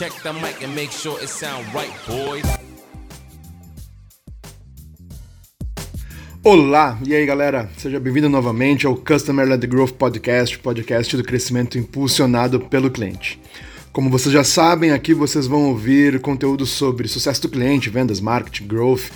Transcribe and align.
Check 0.00 0.14
the 0.22 0.32
mic 0.32 0.64
and 0.64 0.74
make 0.74 0.90
sure 0.90 1.20
it 1.20 1.28
sound 1.28 1.62
right, 1.74 1.92
boys. 2.08 2.42
Olá, 6.42 6.98
e 7.06 7.14
aí 7.14 7.26
galera, 7.26 7.68
seja 7.76 8.00
bem-vindo 8.00 8.30
novamente 8.30 8.86
ao 8.86 8.96
Customer 8.96 9.46
Led 9.46 9.66
Growth 9.66 9.92
Podcast, 9.92 10.58
podcast 10.60 11.14
do 11.18 11.22
crescimento 11.22 11.76
impulsionado 11.76 12.60
pelo 12.60 12.90
cliente. 12.90 13.38
Como 13.92 14.08
vocês 14.08 14.32
já 14.32 14.42
sabem, 14.42 14.92
aqui 14.92 15.12
vocês 15.12 15.46
vão 15.46 15.68
ouvir 15.68 16.18
conteúdo 16.20 16.64
sobre 16.64 17.06
sucesso 17.06 17.42
do 17.42 17.50
cliente, 17.50 17.90
vendas, 17.90 18.20
marketing, 18.22 18.68
growth. 18.68 19.10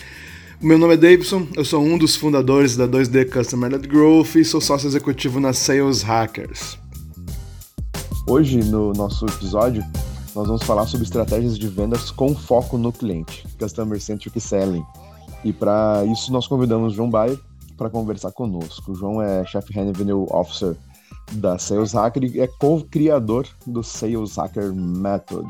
Meu 0.60 0.76
nome 0.76 0.92
é 0.92 0.96
Davidson, 0.98 1.48
eu 1.56 1.64
sou 1.64 1.82
um 1.82 1.96
dos 1.96 2.14
fundadores 2.14 2.76
da 2.76 2.86
2D 2.86 3.30
Customer 3.30 3.72
Led 3.72 3.88
Growth 3.88 4.34
e 4.34 4.44
sou 4.44 4.60
sócio 4.60 4.86
executivo 4.86 5.40
na 5.40 5.54
Sales 5.54 6.02
Hackers. 6.02 6.76
Hoje, 8.28 8.58
no 8.58 8.92
nosso 8.92 9.24
episódio, 9.24 9.82
nós 10.34 10.48
vamos 10.48 10.64
falar 10.64 10.86
sobre 10.86 11.04
estratégias 11.04 11.56
de 11.56 11.68
vendas 11.68 12.10
com 12.10 12.34
foco 12.34 12.76
no 12.76 12.92
cliente, 12.92 13.46
Customer 13.58 14.00
Centric 14.00 14.40
Selling. 14.40 14.84
E 15.44 15.52
para 15.52 16.04
isso 16.06 16.32
nós 16.32 16.46
convidamos 16.46 16.94
João 16.94 17.08
Baio 17.08 17.38
para 17.76 17.88
conversar 17.88 18.32
conosco. 18.32 18.92
O 18.92 18.94
João 18.94 19.22
é 19.22 19.44
Chief 19.44 19.64
Revenue 19.70 20.26
Officer 20.30 20.76
da 21.32 21.56
Sales 21.58 21.92
Hacker 21.92 22.24
e 22.24 22.40
é 22.40 22.46
co-criador 22.46 23.46
do 23.66 23.82
Sales 23.82 24.36
Hacker 24.36 24.72
Method. 24.72 25.48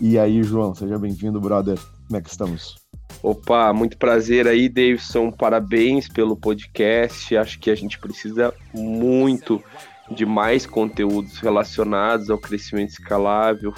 E 0.00 0.18
aí, 0.18 0.42
João, 0.42 0.74
seja 0.74 0.98
bem-vindo, 0.98 1.40
brother. 1.40 1.78
Como 2.06 2.16
é 2.16 2.22
que 2.22 2.30
estamos? 2.30 2.76
Opa, 3.22 3.72
muito 3.72 3.98
prazer 3.98 4.46
aí, 4.46 4.68
Davidson. 4.68 5.30
Parabéns 5.30 6.08
pelo 6.08 6.36
podcast. 6.36 7.36
Acho 7.36 7.58
que 7.58 7.70
a 7.70 7.74
gente 7.74 7.98
precisa 7.98 8.54
muito 8.74 9.62
de 10.10 10.24
mais 10.24 10.66
conteúdos 10.66 11.38
relacionados 11.38 12.30
ao 12.30 12.38
crescimento 12.38 12.90
escalável, 12.90 13.74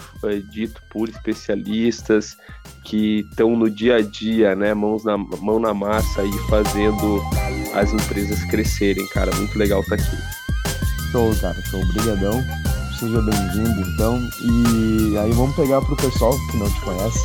dito 0.50 0.82
por 0.90 1.08
especialistas 1.08 2.36
que 2.84 3.20
estão 3.30 3.56
no 3.56 3.70
dia 3.70 3.96
a 3.96 4.02
dia, 4.02 4.54
né, 4.54 4.74
mãos 4.74 5.04
na, 5.04 5.16
mão 5.16 5.58
na 5.58 5.72
massa 5.72 6.22
aí 6.22 6.32
fazendo 6.48 7.22
as 7.74 7.92
empresas 7.92 8.42
crescerem, 8.44 9.06
cara, 9.08 9.34
muito 9.36 9.58
legal 9.58 9.80
estar 9.80 9.96
tá 9.96 10.02
aqui. 10.02 10.16
Show, 11.12 11.34
cara, 11.40 11.56
show, 11.70 11.80
brigadão, 11.92 12.44
seja 12.98 13.20
bem-vindo 13.22 13.80
então, 13.92 14.18
e 14.42 15.18
aí 15.18 15.32
vamos 15.32 15.56
pegar 15.56 15.80
para 15.80 15.94
o 15.94 15.96
pessoal 15.96 16.32
que 16.50 16.56
não 16.58 16.70
te 16.70 16.80
conhece, 16.80 17.20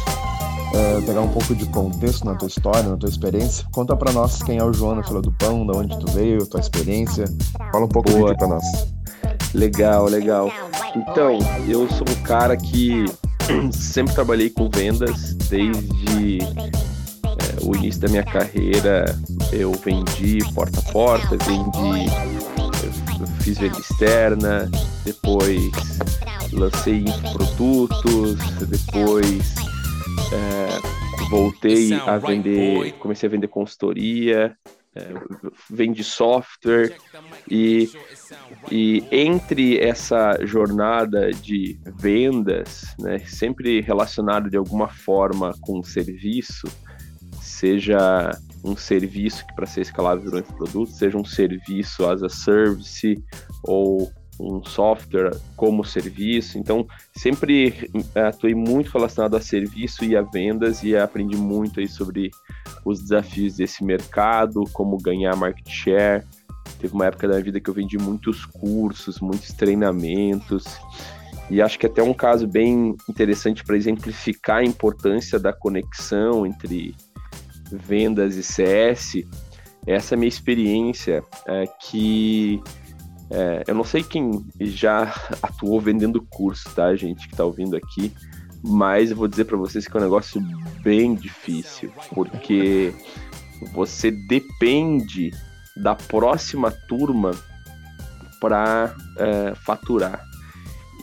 é, 0.73 1.02
pegar 1.02 1.21
um 1.21 1.29
pouco 1.29 1.55
de 1.55 1.66
contexto 1.67 2.25
na 2.25 2.35
tua 2.35 2.47
história, 2.47 2.83
na 2.83 2.97
tua 2.97 3.09
experiência, 3.09 3.66
conta 3.71 3.95
para 3.95 4.11
nós 4.11 4.41
quem 4.41 4.57
é 4.57 4.63
o 4.63 4.73
João 4.73 4.95
na 4.95 5.03
fila 5.03 5.21
do 5.21 5.31
pão, 5.33 5.66
da 5.66 5.77
onde 5.77 5.97
tu 5.99 6.11
veio, 6.11 6.45
tua 6.47 6.59
experiência, 6.59 7.25
fala 7.71 7.85
um 7.85 7.89
pouco 7.89 8.09
Boa. 8.11 8.31
de 8.31 8.33
ti 8.33 8.39
para 8.39 8.47
nós. 8.47 8.63
Legal, 9.53 10.05
legal. 10.05 10.51
Então, 10.95 11.38
eu 11.67 11.88
sou 11.89 12.05
um 12.09 12.23
cara 12.23 12.57
que 12.57 13.05
sempre 13.71 14.13
trabalhei 14.13 14.49
com 14.49 14.69
vendas 14.69 15.35
desde 15.49 16.39
é, 16.41 16.57
o 17.61 17.75
início 17.75 18.01
da 18.01 18.07
minha 18.07 18.23
carreira. 18.23 19.19
Eu 19.51 19.71
vendi 19.73 20.39
porta 20.55 20.79
a 20.79 20.91
porta, 20.91 21.38
vendi, 21.45 22.09
fiz 23.41 23.59
venda 23.59 23.79
externa, 23.79 24.71
depois 25.05 25.71
lancei 26.51 27.05
produtos, 27.31 28.38
depois 28.67 29.53
é, 30.33 31.29
voltei 31.29 31.93
a 31.93 32.17
vender, 32.17 32.93
comecei 32.93 33.27
a 33.27 33.31
vender 33.31 33.47
consultoria, 33.47 34.57
é, 34.95 35.13
vende 35.69 36.03
software. 36.03 36.95
E, 37.49 37.89
e 38.71 39.03
entre 39.11 39.79
essa 39.79 40.37
jornada 40.45 41.31
de 41.31 41.79
vendas, 41.97 42.95
né, 42.99 43.19
sempre 43.19 43.81
relacionado 43.81 44.49
de 44.49 44.57
alguma 44.57 44.87
forma 44.87 45.53
com 45.61 45.83
serviço, 45.83 46.67
seja 47.41 48.31
um 48.63 48.75
serviço 48.75 49.45
que 49.45 49.55
para 49.55 49.66
ser 49.66 49.81
escalável 49.81 50.23
durante 50.23 50.49
o 50.51 50.55
produto, 50.55 50.91
seja 50.91 51.17
um 51.17 51.25
serviço 51.25 52.07
as 52.07 52.23
a 52.23 52.29
service 52.29 53.22
ou 53.63 54.11
um 54.39 54.63
software 54.63 55.31
como 55.55 55.83
serviço. 55.83 56.57
Então, 56.57 56.88
sempre 57.16 57.89
eh, 58.16 58.21
atuei 58.21 58.55
muito 58.55 58.91
relacionado 58.91 59.35
a 59.35 59.41
serviço 59.41 60.03
e 60.03 60.16
a 60.16 60.21
vendas 60.21 60.83
e 60.83 60.95
aprendi 60.95 61.35
muito 61.35 61.79
aí 61.79 61.88
sobre 61.88 62.31
os 62.85 62.99
desafios 62.99 63.55
desse 63.55 63.83
mercado, 63.83 64.63
como 64.73 64.97
ganhar 64.97 65.35
market 65.35 65.69
share. 65.69 66.23
Teve 66.79 66.93
uma 66.93 67.05
época 67.05 67.27
da 67.27 67.35
minha 67.35 67.45
vida 67.45 67.59
que 67.59 67.69
eu 67.69 67.73
vendi 67.73 67.97
muitos 67.97 68.45
cursos, 68.45 69.19
muitos 69.19 69.53
treinamentos. 69.53 70.63
E 71.49 71.61
acho 71.61 71.77
que 71.77 71.85
até 71.85 72.01
um 72.01 72.13
caso 72.13 72.47
bem 72.47 72.95
interessante 73.09 73.63
para 73.63 73.77
exemplificar 73.77 74.57
a 74.57 74.66
importância 74.66 75.39
da 75.39 75.53
conexão 75.53 76.45
entre 76.45 76.95
vendas 77.72 78.35
e 78.35 78.43
CS. 78.43 79.23
Essa 79.85 80.16
minha 80.16 80.29
experiência 80.29 81.23
é 81.45 81.66
que 81.67 82.61
é, 83.33 83.63
eu 83.67 83.73
não 83.73 83.83
sei 83.83 84.03
quem 84.03 84.45
já 84.61 85.11
atuou 85.41 85.81
vendendo 85.81 86.21
curso, 86.21 86.69
tá, 86.75 86.95
gente, 86.95 87.27
que 87.27 87.35
tá 87.35 87.44
ouvindo 87.44 87.75
aqui, 87.75 88.13
mas 88.63 89.09
eu 89.09 89.17
vou 89.17 89.27
dizer 89.27 89.45
para 89.45 89.57
vocês 89.57 89.88
que 89.88 89.97
é 89.97 89.99
um 89.99 90.03
negócio 90.03 90.41
bem 90.83 91.16
difícil, 91.16 91.91
porque 92.13 92.93
você 93.73 94.11
depende 94.11 95.31
da 95.75 95.95
próxima 95.95 96.69
turma 96.69 97.31
para 98.39 98.95
é, 99.17 99.55
faturar. 99.55 100.23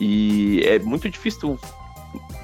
E 0.00 0.62
é 0.64 0.78
muito 0.78 1.10
difícil 1.10 1.58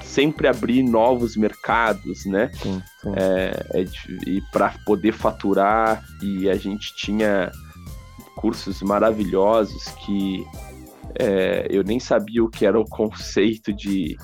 sempre 0.03 0.47
abrir 0.47 0.83
novos 0.83 1.37
mercados, 1.37 2.25
né? 2.25 2.51
Sim, 2.53 2.81
sim. 3.01 3.13
É, 3.15 3.81
é, 3.81 3.85
e 4.27 4.41
para 4.51 4.73
poder 4.85 5.13
faturar, 5.13 6.03
e 6.21 6.49
a 6.49 6.55
gente 6.55 6.93
tinha 6.95 7.51
cursos 8.37 8.81
maravilhosos 8.81 9.85
que 10.05 10.45
é, 11.19 11.67
eu 11.69 11.83
nem 11.83 11.99
sabia 11.99 12.43
o 12.43 12.49
que 12.49 12.65
era 12.65 12.79
o 12.79 12.85
conceito 12.87 13.73
de 13.73 14.15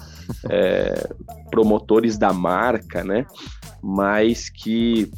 é, 0.50 1.10
promotores 1.50 2.18
da 2.18 2.32
marca, 2.32 3.04
né? 3.04 3.26
Mas 3.82 4.50
que 4.50 5.12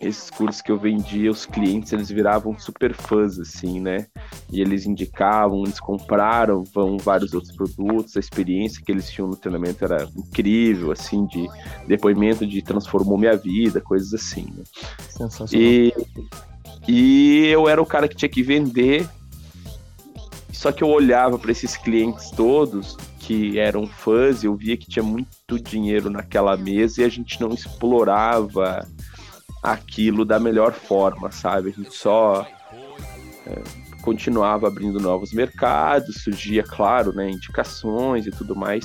esses 0.00 0.30
cursos 0.30 0.60
que 0.60 0.70
eu 0.70 0.78
vendia, 0.78 1.30
os 1.30 1.46
clientes 1.46 1.92
eles 1.92 2.10
viravam 2.10 2.58
super 2.58 2.92
fãs, 2.92 3.38
assim, 3.38 3.80
né? 3.80 4.06
E 4.50 4.60
eles 4.60 4.84
indicavam, 4.84 5.62
eles 5.62 5.80
compraram 5.80 6.64
vão 6.64 6.98
vários 6.98 7.32
outros 7.32 7.54
produtos, 7.54 8.16
a 8.16 8.20
experiência 8.20 8.82
que 8.84 8.92
eles 8.92 9.10
tinham 9.10 9.28
no 9.28 9.36
treinamento 9.36 9.84
era 9.84 10.08
incrível, 10.16 10.92
assim, 10.92 11.26
de 11.26 11.46
depoimento 11.86 12.46
de 12.46 12.62
transformou 12.62 13.16
minha 13.16 13.36
vida, 13.36 13.80
coisas 13.80 14.12
assim. 14.12 14.46
Né? 14.54 14.64
Sensacional. 15.08 15.66
E 15.66 15.94
e 16.88 17.46
eu 17.46 17.68
era 17.68 17.80
o 17.80 17.86
cara 17.86 18.08
que 18.08 18.16
tinha 18.16 18.28
que 18.28 18.42
vender. 18.42 19.08
Só 20.52 20.72
que 20.72 20.82
eu 20.82 20.88
olhava 20.88 21.38
para 21.38 21.52
esses 21.52 21.76
clientes 21.76 22.30
todos 22.30 22.96
que 23.26 23.58
eram 23.58 23.88
fãs 23.88 24.44
eu 24.44 24.54
via 24.54 24.76
que 24.76 24.88
tinha 24.88 25.02
muito 25.02 25.60
dinheiro 25.60 26.08
naquela 26.08 26.56
mesa 26.56 27.02
e 27.02 27.04
a 27.04 27.08
gente 27.08 27.40
não 27.40 27.48
explorava 27.48 28.86
aquilo 29.60 30.24
da 30.24 30.38
melhor 30.38 30.72
forma, 30.72 31.32
sabe? 31.32 31.70
A 31.70 31.72
gente 31.72 31.92
só 31.92 32.46
é, 33.44 33.62
continuava 34.00 34.68
abrindo 34.68 35.00
novos 35.00 35.32
mercados, 35.32 36.22
surgia, 36.22 36.62
claro, 36.62 37.12
né, 37.12 37.28
indicações 37.28 38.26
e 38.26 38.30
tudo 38.30 38.54
mais, 38.54 38.84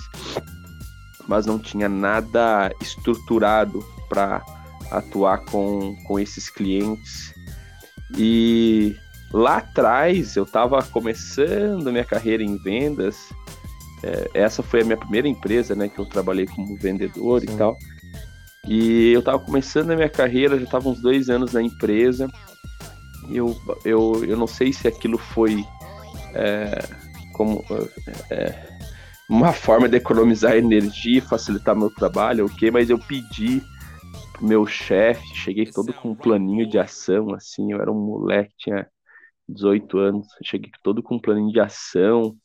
mas 1.28 1.46
não 1.46 1.60
tinha 1.60 1.88
nada 1.88 2.72
estruturado 2.82 3.80
para 4.10 4.44
atuar 4.90 5.46
com, 5.46 5.96
com 6.08 6.20
esses 6.20 6.50
clientes 6.50 7.32
e 8.18 8.96
lá 9.32 9.58
atrás 9.58 10.36
eu 10.36 10.44
estava 10.44 10.82
começando 10.84 11.92
minha 11.92 12.06
carreira 12.06 12.44
em 12.44 12.58
vendas. 12.58 13.30
É, 14.04 14.30
essa 14.34 14.64
foi 14.64 14.82
a 14.82 14.84
minha 14.84 14.98
primeira 14.98 15.28
empresa, 15.28 15.76
né, 15.76 15.88
que 15.88 16.00
eu 16.00 16.06
trabalhei 16.06 16.46
como 16.48 16.76
vendedor 16.78 17.42
Sim. 17.42 17.54
e 17.54 17.58
tal. 17.58 17.78
E 18.68 19.12
eu 19.12 19.20
estava 19.20 19.40
começando 19.40 19.92
a 19.92 19.96
minha 19.96 20.10
carreira, 20.10 20.58
já 20.58 20.66
estava 20.66 20.90
uns 20.90 21.02
dois 21.02 21.30
anos 21.30 21.54
na 21.54 21.62
empresa. 21.62 22.28
Eu, 23.30 23.56
eu, 23.86 24.24
eu 24.26 24.38
não 24.38 24.48
sei 24.48 24.74
se 24.74 24.88
aquilo 24.88 25.18
foi 25.18 25.64
é, 26.34 26.84
como 27.34 27.64
é, 28.30 28.72
uma 29.30 29.54
forma 29.54 29.88
de 29.88 29.98
economizar 29.98 30.56
energia, 30.56 31.22
facilitar 31.22 31.76
meu 31.76 31.90
trabalho, 31.90 32.46
ok, 32.46 32.70
mas 32.70 32.90
eu 32.90 33.00
pedi 33.00 33.64
meu 34.42 34.66
chefe, 34.66 35.36
cheguei 35.36 35.66
todo 35.66 35.94
com 35.94 36.12
um 36.12 36.16
planinho 36.16 36.68
de 36.68 36.80
ação, 36.80 37.34
assim, 37.34 37.72
eu 37.72 37.82
era 37.82 37.92
um 37.92 38.00
moleque, 38.00 38.54
tinha 38.58 38.88
18 39.48 39.98
anos, 39.98 40.28
cheguei 40.44 40.72
todo 40.84 41.04
com 41.04 41.16
um 41.16 41.20
planinho 41.20 41.52
de 41.52 41.60
ação, 41.60 42.36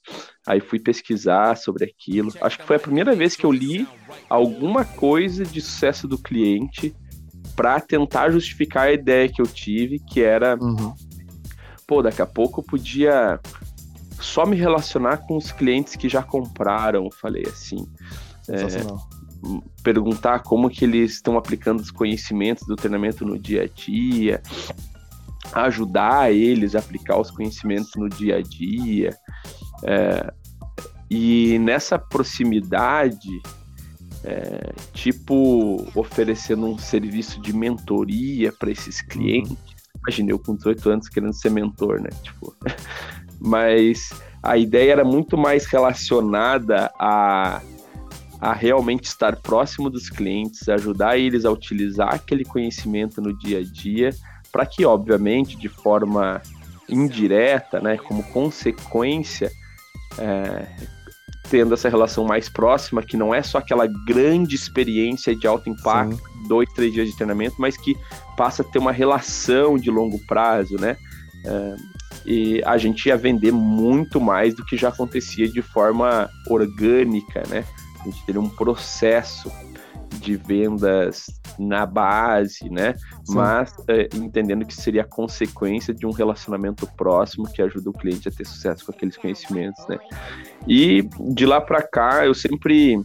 aí 0.47 0.61
fui 0.61 0.79
pesquisar 0.79 1.57
sobre 1.57 1.85
aquilo. 1.85 2.33
Acho 2.41 2.59
que 2.59 2.65
foi 2.65 2.77
a 2.77 2.81
primeira 2.81 3.15
vez 3.15 3.37
que 3.37 3.47
eu 3.47 3.53
li 3.53 3.87
alguma 4.29 4.85
coisa 4.85 5.45
de 5.45 5.61
sucesso 5.61 6.07
do 6.09 6.19
cliente 6.19 6.95
para 7.55 7.81
tentar 7.81 8.31
justificar 8.31 8.89
a 8.89 8.93
ideia 8.93 9.29
que 9.29 9.41
eu 9.41 9.47
tive, 9.47 9.99
que 9.99 10.21
era, 10.21 10.57
uhum. 10.61 10.95
pô, 11.87 12.03
daqui 12.03 12.21
a 12.21 12.27
pouco 12.27 12.61
eu 12.61 12.65
podia 12.65 13.41
só 14.21 14.45
me 14.45 14.57
relacionar 14.57 15.19
com 15.19 15.37
os 15.37 15.53
clientes 15.53 15.97
que 15.97 16.09
já 16.09 16.23
compraram, 16.23 17.09
falei 17.11 17.45
assim. 17.47 17.87
Sensacional. 18.43 19.09
É, 19.13 19.16
perguntar 19.83 20.41
como 20.41 20.69
que 20.69 20.85
eles 20.85 21.13
estão 21.13 21.37
aplicando 21.37 21.81
os 21.81 21.91
conhecimentos 21.91 22.67
do 22.67 22.77
treinamento 22.77 23.25
no 23.25 23.39
dia 23.39 23.63
a 23.63 23.67
dia, 23.67 24.43
ajudar 25.53 26.33
eles 26.33 26.75
a 26.75 26.79
aplicar 26.79 27.19
os 27.19 27.31
conhecimentos 27.31 27.91
no 27.97 28.09
dia 28.09 28.37
a 28.37 28.43
dia. 28.43 29.17
É, 29.85 30.33
e 31.11 31.59
nessa 31.61 31.99
proximidade, 31.99 33.41
é, 34.25 34.73
tipo 34.93 35.87
oferecendo 35.95 36.67
um 36.67 36.79
serviço 36.79 37.41
de 37.41 37.53
mentoria 37.53 38.53
para 38.53 38.71
esses 38.71 39.01
uhum. 39.01 39.09
clientes. 39.09 39.57
Imagina 40.01 40.31
eu 40.31 40.39
com 40.39 40.55
18 40.55 40.91
anos 40.91 41.09
querendo 41.09 41.33
ser 41.33 41.51
mentor, 41.51 42.01
né? 42.01 42.11
Tipo, 42.23 42.55
mas 43.41 44.11
a 44.43 44.57
ideia 44.57 44.93
era 44.93 45.05
muito 45.05 45.37
mais 45.37 45.67
relacionada 45.67 46.91
a, 46.99 47.61
a 48.41 48.53
realmente 48.53 49.05
estar 49.05 49.37
próximo 49.37 49.89
dos 49.89 50.11
clientes, 50.11 50.69
ajudar 50.69 51.19
eles 51.19 51.45
a 51.45 51.51
utilizar 51.51 52.15
aquele 52.15 52.45
conhecimento 52.45 53.21
no 53.21 53.37
dia 53.37 53.61
a 53.61 53.63
dia, 53.63 54.11
para 54.53 54.67
que, 54.67 54.85
obviamente, 54.85 55.57
de 55.57 55.69
forma 55.69 56.41
indireta, 56.89 57.81
né, 57.81 57.97
como 57.97 58.23
consequência, 58.25 59.51
é, 60.19 60.67
tendo 61.51 61.75
essa 61.75 61.89
relação 61.89 62.25
mais 62.25 62.49
próxima, 62.49 63.03
que 63.03 63.17
não 63.17 63.35
é 63.35 63.43
só 63.43 63.59
aquela 63.59 63.87
grande 64.07 64.55
experiência 64.55 65.35
de 65.35 65.47
alto 65.47 65.69
impacto, 65.69 66.17
Sim. 66.17 66.49
dois, 66.49 66.69
três 66.73 66.93
dias 66.93 67.09
de 67.09 67.17
treinamento, 67.17 67.57
mas 67.59 67.77
que 67.77 67.97
passa 68.37 68.63
a 68.63 68.65
ter 68.65 68.79
uma 68.79 68.93
relação 68.93 69.77
de 69.77 69.91
longo 69.91 70.19
prazo, 70.27 70.77
né? 70.81 70.97
É, 71.45 71.77
e 72.25 72.63
a 72.65 72.77
gente 72.77 73.07
ia 73.07 73.17
vender 73.17 73.53
muito 73.53 74.21
mais 74.21 74.55
do 74.55 74.65
que 74.65 74.77
já 74.77 74.89
acontecia 74.89 75.49
de 75.49 75.63
forma 75.63 76.29
orgânica, 76.49 77.43
né? 77.49 77.65
A 78.07 78.11
gente 78.11 78.25
teria 78.25 78.41
um 78.41 78.49
processo 78.49 79.51
de 80.21 80.37
vendas 80.37 81.27
na 81.59 81.85
base, 81.85 82.71
né? 82.71 82.95
Sim. 83.25 83.35
Mas 83.35 83.75
é, 83.89 84.09
entendendo 84.15 84.65
que 84.65 84.75
seria 84.75 85.05
consequência 85.05 85.93
de 85.93 86.07
um 86.07 86.11
relacionamento 86.11 86.87
próximo 86.97 87.51
que 87.51 87.61
ajuda 87.61 87.91
o 87.91 87.93
cliente 87.93 88.29
a 88.29 88.33
ter 88.33 88.47
sucesso 88.47 88.87
com 88.87 88.93
aqueles 88.93 89.17
conhecimentos, 89.17 89.87
né? 89.89 89.99
E 90.67 91.09
de 91.33 91.47
lá 91.47 91.61
para 91.61 91.83
cá 91.83 92.25
eu 92.25 92.35
sempre 92.35 93.01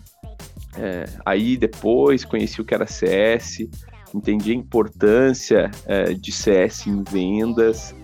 é, 0.78 1.06
aí 1.26 1.58
depois 1.58 2.24
conheci 2.24 2.62
o 2.62 2.66
que 2.66 2.74
era 2.74 2.88
CS, 2.88 3.68
entendi 4.14 4.52
a 4.52 4.56
importância 4.56 5.72
é, 5.86 6.14
de 6.14 6.32
CS 6.32 6.88
em 6.88 7.04
vendas 7.04 7.96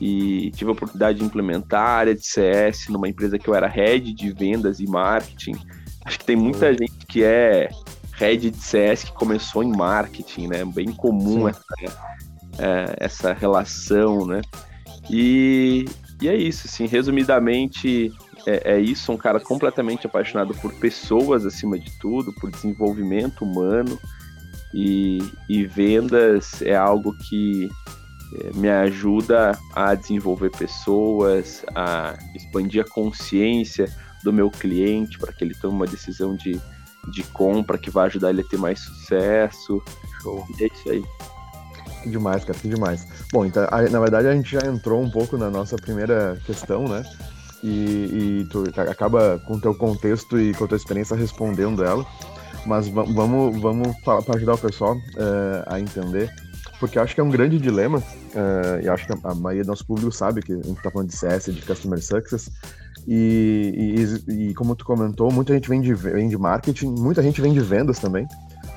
e 0.00 0.50
tive 0.52 0.70
a 0.70 0.72
oportunidade 0.72 1.18
de 1.18 1.24
implementar 1.24 1.80
a 1.80 1.92
área 1.92 2.14
de 2.14 2.26
CS 2.26 2.88
numa 2.88 3.08
empresa 3.08 3.38
que 3.38 3.48
eu 3.48 3.54
era 3.54 3.66
head 3.66 4.12
de 4.12 4.32
vendas 4.32 4.80
e 4.80 4.86
marketing. 4.86 5.56
Acho 6.08 6.20
que 6.20 6.24
tem 6.24 6.36
muita 6.36 6.72
gente 6.72 7.04
que 7.06 7.22
é 7.22 7.68
head 8.14 8.50
de 8.50 8.56
CS 8.56 9.04
que 9.04 9.12
começou 9.12 9.62
em 9.62 9.70
marketing, 9.70 10.46
né? 10.46 10.64
Bem 10.64 10.90
comum 10.90 11.46
essa, 11.46 11.62
é, 12.58 12.96
essa 12.98 13.34
relação, 13.34 14.26
né? 14.26 14.40
E, 15.10 15.84
e 16.22 16.26
é 16.26 16.34
isso, 16.34 16.66
assim, 16.66 16.86
resumidamente 16.86 18.10
é, 18.46 18.76
é, 18.76 18.80
isso, 18.80 19.12
um 19.12 19.18
cara 19.18 19.38
completamente 19.38 20.06
apaixonado 20.06 20.54
por 20.54 20.72
pessoas 20.76 21.44
acima 21.44 21.78
de 21.78 21.90
tudo, 21.98 22.32
por 22.32 22.50
desenvolvimento 22.50 23.44
humano 23.44 24.00
e, 24.72 25.18
e 25.46 25.66
vendas 25.66 26.62
é 26.62 26.74
algo 26.74 27.14
que 27.28 27.68
é, 28.34 28.56
me 28.56 28.70
ajuda 28.70 29.58
a 29.74 29.94
desenvolver 29.94 30.50
pessoas, 30.52 31.66
a 31.74 32.18
expandir 32.34 32.80
a 32.82 32.88
consciência 32.88 33.94
do 34.22 34.32
meu 34.32 34.50
cliente 34.50 35.18
para 35.18 35.32
que 35.32 35.44
ele 35.44 35.54
tome 35.54 35.74
uma 35.74 35.86
decisão 35.86 36.36
de 36.36 36.60
de 37.10 37.22
compra 37.22 37.78
que 37.78 37.90
vai 37.90 38.06
ajudar 38.06 38.30
ele 38.30 38.42
a 38.42 38.44
ter 38.44 38.58
mais 38.58 38.80
sucesso. 38.80 39.82
Show. 40.22 40.46
E 40.58 40.64
é 40.64 40.66
isso 40.66 40.90
aí. 40.90 41.04
Que 42.02 42.10
demais, 42.10 42.44
cara, 42.44 42.58
que 42.58 42.68
demais. 42.68 43.06
Bom, 43.32 43.44
então, 43.44 43.66
na 43.90 44.00
verdade 44.00 44.28
a 44.28 44.34
gente 44.34 44.52
já 44.52 44.66
entrou 44.66 45.02
um 45.02 45.10
pouco 45.10 45.36
na 45.36 45.50
nossa 45.50 45.76
primeira 45.76 46.38
questão, 46.46 46.86
né? 46.86 47.02
E, 47.62 48.42
e 48.42 48.48
tu 48.50 48.64
acaba 48.76 49.38
com 49.40 49.54
o 49.54 49.60
teu 49.60 49.74
contexto 49.74 50.38
e 50.38 50.54
com 50.54 50.64
a 50.64 50.68
tua 50.68 50.76
experiência 50.76 51.16
respondendo 51.16 51.84
ela. 51.84 52.06
Mas 52.64 52.88
vamos, 52.88 53.60
vamos 53.60 53.96
falar 54.04 54.22
para 54.22 54.36
ajudar 54.36 54.54
o 54.54 54.58
pessoal 54.58 54.96
uh, 54.96 55.64
a 55.66 55.80
entender, 55.80 56.30
porque 56.78 56.98
acho 56.98 57.14
que 57.14 57.20
é 57.20 57.24
um 57.24 57.30
grande 57.30 57.58
dilema, 57.58 57.98
uh, 57.98 58.80
e 58.82 58.88
acho 58.88 59.06
que 59.06 59.12
a, 59.12 59.30
a 59.30 59.34
maioria 59.34 59.64
do 59.64 59.68
nosso 59.68 59.86
público 59.86 60.12
sabe 60.12 60.42
que 60.42 60.52
a 60.52 60.56
gente 60.56 60.76
está 60.76 60.90
falando 60.90 61.08
de 61.08 61.16
CS, 61.16 61.46
de 61.46 61.62
Customer 61.62 62.02
Success, 62.02 62.50
e, 63.10 64.04
e, 64.28 64.48
e, 64.50 64.54
como 64.54 64.76
tu 64.76 64.84
comentou, 64.84 65.32
muita 65.32 65.54
gente 65.54 65.66
vem 65.66 65.80
de, 65.80 65.94
vem 65.94 66.28
de 66.28 66.36
marketing, 66.36 66.88
muita 66.88 67.22
gente 67.22 67.40
vem 67.40 67.54
de 67.54 67.60
vendas 67.60 67.98
também, 67.98 68.28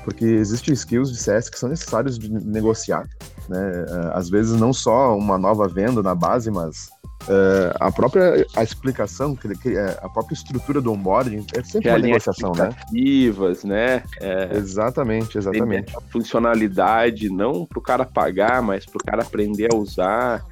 porque 0.04 0.24
existem 0.24 0.72
skills 0.72 1.12
de 1.12 1.18
CS 1.18 1.50
que 1.50 1.58
são 1.58 1.68
necessários 1.68 2.18
de 2.18 2.32
negociar. 2.32 3.06
Né? 3.52 3.84
É, 3.86 4.16
às 4.16 4.30
vezes 4.30 4.58
não 4.58 4.72
só 4.72 5.14
uma 5.14 5.36
nova 5.36 5.68
venda 5.68 6.02
na 6.02 6.14
base, 6.14 6.50
mas 6.50 6.88
uh, 7.24 7.76
a 7.78 7.92
própria 7.92 8.46
a 8.56 8.62
explicação, 8.62 9.36
é, 9.66 9.98
a 10.02 10.08
própria 10.08 10.34
estrutura 10.34 10.80
do 10.80 10.90
onboarding 10.90 11.44
é 11.54 11.62
sempre 11.62 11.90
uma 11.90 11.98
negociação, 11.98 12.52
né? 12.52 12.70
né? 12.70 14.02
É, 14.20 14.56
exatamente, 14.56 15.36
exatamente. 15.36 15.94
funcionalidade 16.10 17.28
não 17.28 17.66
para 17.66 17.78
o 17.78 17.82
cara 17.82 18.06
pagar, 18.06 18.62
mas 18.62 18.86
para 18.86 18.96
o 18.96 19.04
cara 19.04 19.22
aprender 19.22 19.68
a 19.70 19.76
usar, 19.76 20.42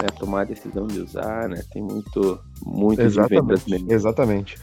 né? 0.00 0.06
tomar 0.16 0.42
a 0.42 0.44
decisão 0.44 0.86
de 0.86 1.00
usar, 1.00 1.48
né? 1.48 1.60
Tem 1.72 1.82
muito, 1.82 2.38
muito 2.64 3.02
exatamente, 3.02 3.64
de 3.64 3.78
vendas 3.78 3.92
Exatamente. 3.92 4.58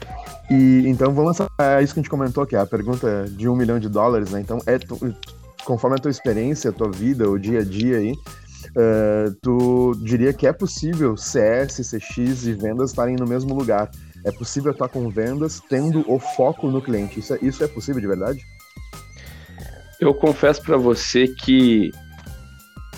E 0.50 0.84
então 0.88 1.14
vamos 1.14 1.38
lançar 1.38 1.50
é 1.60 1.84
isso 1.84 1.94
que 1.94 2.00
a 2.00 2.04
gente 2.04 2.10
comentou 2.10 2.44
aqui, 2.44 2.56
a 2.56 2.66
pergunta 2.66 3.26
de 3.30 3.50
um 3.50 3.56
milhão 3.56 3.80
de 3.80 3.90
dólares, 3.90 4.32
né? 4.32 4.40
Então 4.40 4.60
é 4.66 4.80
conforme 5.66 5.96
a 5.96 6.00
tua 6.00 6.12
experiência, 6.12 6.70
a 6.70 6.74
tua 6.74 6.90
vida, 6.90 7.30
o 7.30 7.40
dia 7.40 7.60
a 7.60 7.64
dia 7.64 7.98
aí, 7.98 8.12
uh, 8.12 9.36
tu 9.42 9.94
diria 10.04 10.34
que 10.34 10.48
é 10.48 10.54
possível 10.54 11.16
CS, 11.18 11.78
CX 11.90 12.46
e 12.46 12.54
vendas 12.54 12.92
estarem 12.92 13.16
no 13.16 13.28
mesmo 13.28 13.56
lugar. 13.56 13.90
É 14.24 14.32
possível 14.32 14.72
estar 14.72 14.88
com 14.88 15.10
vendas 15.10 15.62
tendo 15.68 16.06
o 16.12 16.20
foco 16.20 16.70
no 16.70 16.82
cliente. 16.82 17.20
Isso 17.20 17.34
é, 17.34 17.40
isso 17.42 17.64
é 17.64 17.68
possível 17.68 18.00
de 18.00 18.08
verdade? 18.08 18.40
Eu 20.00 20.14
confesso 20.14 20.62
para 20.62 20.78
você 20.78 21.28
que 21.28 21.92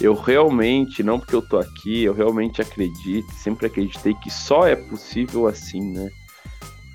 eu 0.01 0.13
realmente, 0.13 1.04
não 1.04 1.19
porque 1.19 1.36
eu 1.36 1.42
tô 1.42 1.57
aqui, 1.57 2.04
eu 2.04 2.13
realmente 2.13 2.62
acredito, 2.62 3.31
sempre 3.33 3.68
acreditei 3.68 4.13
que 4.16 4.30
só 4.30 4.68
é 4.68 4.75
possível 4.75 5.48
assim, 5.48 5.94
né? 5.94 6.09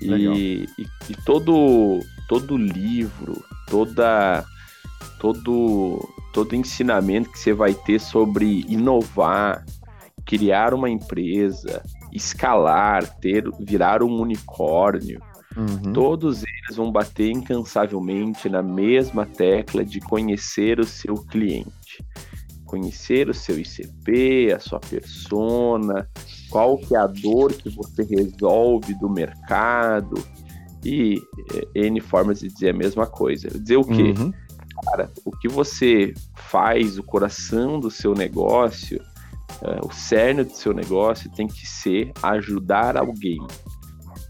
E, 0.01 0.65
e, 0.77 0.85
e, 1.09 1.15
todo, 1.25 1.99
todo 2.27 2.55
livro, 2.57 3.43
toda, 3.67 4.45
todo, 5.19 5.99
todo 6.33 6.55
ensinamento 6.55 7.31
que 7.31 7.39
você 7.39 7.53
vai 7.53 7.73
ter 7.73 7.99
sobre 7.99 8.65
inovar, 8.67 9.65
criar 10.25 10.73
uma 10.73 10.89
empresa, 10.89 11.83
escalar, 12.11 13.19
ter, 13.19 13.43
virar 13.59 14.03
um 14.03 14.19
unicórnio, 14.19 15.21
uhum. 15.55 15.93
todos 15.93 16.43
eles 16.43 16.77
vão 16.77 16.91
bater 16.91 17.31
incansavelmente 17.31 18.49
na 18.49 18.61
mesma 18.61 19.25
tecla 19.25 19.83
de 19.83 19.99
conhecer 19.99 20.79
o 20.79 20.85
seu 20.85 21.15
cliente 21.15 22.03
conhecer 22.69 23.27
o 23.27 23.33
seu 23.33 23.59
ICP, 23.59 24.53
a 24.55 24.59
sua 24.59 24.79
persona, 24.79 26.07
qual 26.51 26.77
que 26.77 26.95
é 26.95 26.99
a 26.99 27.07
dor 27.07 27.51
que 27.51 27.67
você 27.67 28.03
resolve 28.03 28.93
do 28.93 29.09
mercado 29.09 30.23
e 30.85 31.19
é, 31.75 31.87
N 31.87 31.99
formas 31.99 32.39
de 32.41 32.47
dizer 32.47 32.69
a 32.69 32.77
mesma 32.77 33.07
coisa. 33.07 33.49
Dizer 33.49 33.77
o 33.77 33.83
quê? 33.83 34.13
Uhum. 34.17 34.31
Cara, 34.85 35.11
o 35.25 35.31
que 35.31 35.47
você 35.47 36.13
faz, 36.35 36.97
o 36.97 37.03
coração 37.03 37.79
do 37.79 37.91
seu 37.91 38.13
negócio, 38.13 39.01
uh, 39.61 39.85
o 39.85 39.91
cerne 39.91 40.43
do 40.43 40.55
seu 40.55 40.73
negócio 40.73 41.29
tem 41.31 41.47
que 41.47 41.67
ser 41.67 42.11
ajudar 42.23 42.97
alguém. 42.97 43.39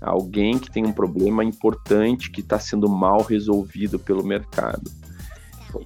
Alguém 0.01 0.57
que 0.57 0.71
tem 0.71 0.85
um 0.85 0.93
problema 0.93 1.43
importante 1.43 2.31
que 2.31 2.41
está 2.41 2.57
sendo 2.57 2.89
mal 2.89 3.21
resolvido 3.21 3.99
pelo 3.99 4.23
mercado. 4.23 4.89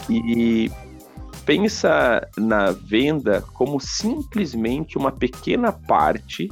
E 0.10 0.72
pensa 1.46 2.28
na 2.38 2.72
venda 2.72 3.42
como 3.54 3.80
simplesmente 3.80 4.98
uma 4.98 5.12
pequena 5.12 5.72
parte 5.72 6.48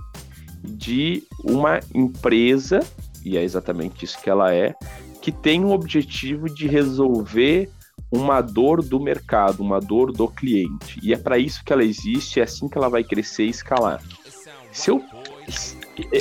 de 0.63 1.24
uma 1.44 1.80
empresa, 1.94 2.80
e 3.24 3.38
é 3.38 3.44
exatamente 3.44 4.06
isso 4.06 4.22
que 4.22 4.30
ela 4.30 4.53
é, 4.53 4.75
que 5.22 5.32
tem 5.32 5.63
o 5.63 5.72
objetivo 5.72 6.48
de 6.48 6.68
resolver 6.68 7.70
uma 8.12 8.41
dor 8.41 8.84
do 8.84 9.00
mercado, 9.00 9.62
uma 9.62 9.80
dor 9.80 10.12
do 10.12 10.27
cliente. 10.27 11.00
E 11.01 11.13
é 11.13 11.18
para 11.18 11.38
isso 11.38 11.63
que 11.63 11.72
ela 11.72 11.84
existe, 11.84 12.39
é 12.39 12.44
assim 12.44 12.68
que 12.68 12.77
ela 12.77 12.89
vai 12.89 13.03
crescer 13.03 13.46
e 13.46 13.50
escalar. 13.50 14.01
Se 14.72 14.91
eu, 14.91 15.03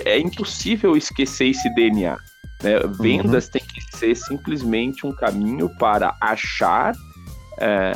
é 0.04 0.18
impossível 0.18 0.96
esquecer 0.96 1.48
esse 1.48 1.72
DNA. 1.74 2.16
Né? 2.62 2.78
Vendas 3.00 3.46
uhum. 3.46 3.50
tem 3.52 3.62
que 3.62 3.96
ser 3.96 4.14
simplesmente 4.14 5.06
um 5.06 5.12
caminho 5.12 5.68
para 5.78 6.16
achar 6.20 6.94
é, 7.58 7.92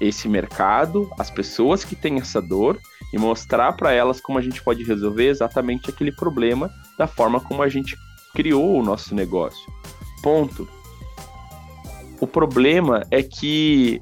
esse 0.00 0.28
mercado, 0.28 1.08
as 1.18 1.30
pessoas 1.30 1.84
que 1.84 1.94
têm 1.94 2.18
essa 2.18 2.40
dor 2.40 2.78
e 3.12 3.18
mostrar 3.18 3.72
para 3.74 3.92
elas 3.92 4.20
como 4.20 4.38
a 4.38 4.42
gente 4.42 4.62
pode 4.62 4.82
resolver 4.82 5.28
exatamente 5.28 5.88
aquele 5.88 6.10
problema 6.10 6.70
da 6.98 7.06
forma 7.06 7.40
como 7.40 7.62
a 7.62 7.68
gente 7.68 7.96
criou 8.34 8.76
o 8.76 8.82
nosso 8.82 9.14
negócio. 9.14 9.72
Ponto. 10.22 10.68
O 12.20 12.26
problema 12.26 13.04
é 13.10 13.22
que 13.22 14.00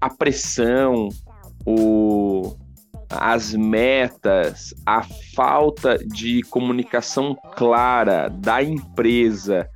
a 0.00 0.08
pressão, 0.08 1.08
o, 1.66 2.56
as 3.08 3.54
metas, 3.54 4.72
a 4.86 5.02
falta 5.34 5.98
de 5.98 6.42
comunicação 6.42 7.36
clara 7.54 8.28
da 8.28 8.62
empresa 8.62 9.68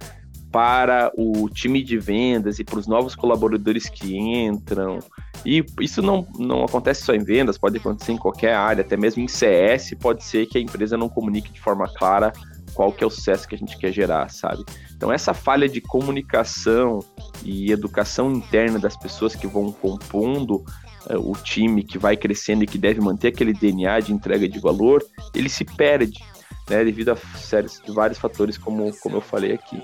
para 0.53 1.11
o 1.17 1.51
time 1.51 1.83
de 1.83 1.99
vendas 1.99 2.61
e 2.61 2.65
para 2.65 2.79
os 2.79 2.87
novos 2.87 3.17
colaboradores 3.17 3.89
que 3.89 4.17
entram. 4.17 5.01
E 5.45 5.65
isso 5.81 6.01
não, 6.01 6.25
não 6.39 6.65
acontece 6.65 7.03
só 7.03 7.13
em 7.13 7.25
vendas, 7.25 7.59
pode 7.59 7.79
acontecer 7.79 8.13
em 8.13 8.17
qualquer 8.17 8.55
área, 8.55 8.83
até 8.83 8.97
mesmo 8.97 9.21
em 9.21 9.27
CS, 9.27 9.95
pode 10.01 10.23
ser 10.23 10.47
que 10.47 10.57
a 10.57 10.61
empresa 10.61 10.97
não 10.97 11.09
comunique 11.09 11.53
de 11.53 11.61
forma 11.61 11.89
clara 11.93 12.33
qual 12.73 12.93
que 12.93 13.03
é 13.03 13.07
o 13.07 13.11
sucesso 13.11 13.49
que 13.49 13.55
a 13.55 13.59
gente 13.59 13.77
quer 13.77 13.93
gerar, 13.93 14.31
sabe? 14.31 14.65
Então 14.97 15.13
essa 15.13 15.35
falha 15.35 15.69
de 15.69 15.81
comunicação 15.81 17.01
e 17.45 17.71
educação 17.71 18.33
interna 18.33 18.79
das 18.79 18.97
pessoas 18.97 19.35
que 19.35 19.47
vão 19.47 19.73
compondo 19.73 20.65
uh, 21.11 21.31
o 21.31 21.35
time, 21.35 21.83
que 21.83 21.99
vai 21.99 22.17
crescendo 22.17 22.65
e 22.65 22.67
que 22.67 22.79
deve 22.79 23.01
manter 23.01 23.29
aquele 23.29 23.53
DNA 23.53 24.01
de 24.01 24.13
entrega 24.13 24.49
de 24.49 24.59
valor, 24.59 25.05
ele 25.35 25.49
se 25.49 25.65
perde, 25.65 26.21
né, 26.69 26.85
devido 26.85 27.11
a 27.11 27.17
séries 27.17 27.81
de 27.85 27.93
vários 27.93 28.19
fatores, 28.19 28.57
como, 28.57 28.95
como 28.99 29.17
eu 29.17 29.21
falei 29.21 29.53
aqui. 29.53 29.83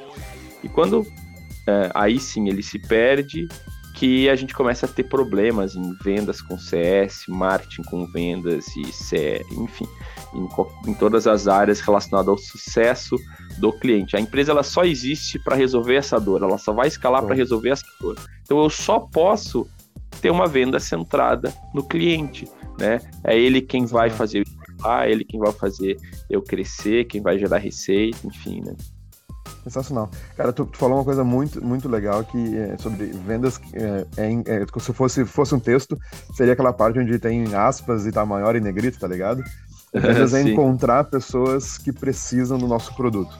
E 0.62 0.68
quando 0.68 1.06
é, 1.66 1.90
aí 1.94 2.18
sim 2.18 2.48
ele 2.48 2.62
se 2.62 2.78
perde, 2.78 3.48
que 4.00 4.30
a 4.30 4.34
gente 4.34 4.54
começa 4.54 4.86
a 4.86 4.88
ter 4.88 5.02
problemas 5.02 5.76
em 5.76 5.92
vendas 6.02 6.40
com 6.40 6.58
CS, 6.58 7.26
marketing 7.28 7.82
com 7.82 8.06
vendas 8.06 8.74
e 8.74 8.90
CE, 8.90 9.44
enfim, 9.50 9.86
em, 10.32 10.48
em 10.90 10.94
todas 10.94 11.26
as 11.26 11.46
áreas 11.46 11.80
relacionadas 11.80 12.30
ao 12.30 12.38
sucesso 12.38 13.14
do 13.58 13.70
cliente. 13.70 14.16
A 14.16 14.20
empresa 14.20 14.52
ela 14.52 14.62
só 14.62 14.84
existe 14.84 15.38
para 15.38 15.54
resolver 15.54 15.96
essa 15.96 16.18
dor, 16.18 16.42
ela 16.42 16.56
só 16.56 16.72
vai 16.72 16.88
escalar 16.88 17.22
para 17.22 17.34
resolver 17.34 17.68
essa 17.68 17.84
dor. 18.00 18.16
Então 18.42 18.62
eu 18.62 18.70
só 18.70 19.00
posso 19.00 19.68
ter 20.22 20.30
uma 20.30 20.46
venda 20.46 20.80
centrada 20.80 21.52
no 21.74 21.86
cliente, 21.86 22.48
né? 22.78 23.00
É 23.22 23.38
ele 23.38 23.60
quem 23.60 23.84
vai 23.84 24.08
fazer 24.08 24.44
ah, 24.82 25.06
é 25.06 25.12
ele 25.12 25.26
quem 25.26 25.38
vai 25.38 25.52
fazer 25.52 25.98
eu 26.30 26.40
crescer, 26.40 27.04
quem 27.04 27.20
vai 27.20 27.38
gerar 27.38 27.58
receita, 27.58 28.26
enfim, 28.26 28.62
né? 28.62 28.74
Sensacional. 29.64 30.10
Cara, 30.36 30.52
tu, 30.52 30.64
tu, 30.64 30.78
falou 30.78 30.98
uma 30.98 31.04
coisa 31.04 31.22
muito, 31.22 31.62
muito 31.64 31.88
legal 31.88 32.24
que 32.24 32.56
é, 32.56 32.76
sobre 32.78 33.06
vendas. 33.06 33.60
É, 33.74 34.06
é, 34.16 34.62
é, 34.62 34.66
se 34.80 34.92
fosse, 34.92 35.24
fosse 35.24 35.54
um 35.54 35.60
texto, 35.60 35.98
seria 36.34 36.54
aquela 36.54 36.72
parte 36.72 36.98
onde 36.98 37.18
tem 37.18 37.54
aspas 37.54 38.06
e 38.06 38.12
tá 38.12 38.24
maior 38.24 38.56
e 38.56 38.60
negrito, 38.60 38.98
tá 38.98 39.06
ligado? 39.06 39.42
Vendas 39.92 40.32
é 40.34 40.42
encontrar 40.42 41.04
pessoas 41.04 41.76
que 41.76 41.92
precisam 41.92 42.56
do 42.56 42.66
nosso 42.66 42.94
produto. 42.94 43.36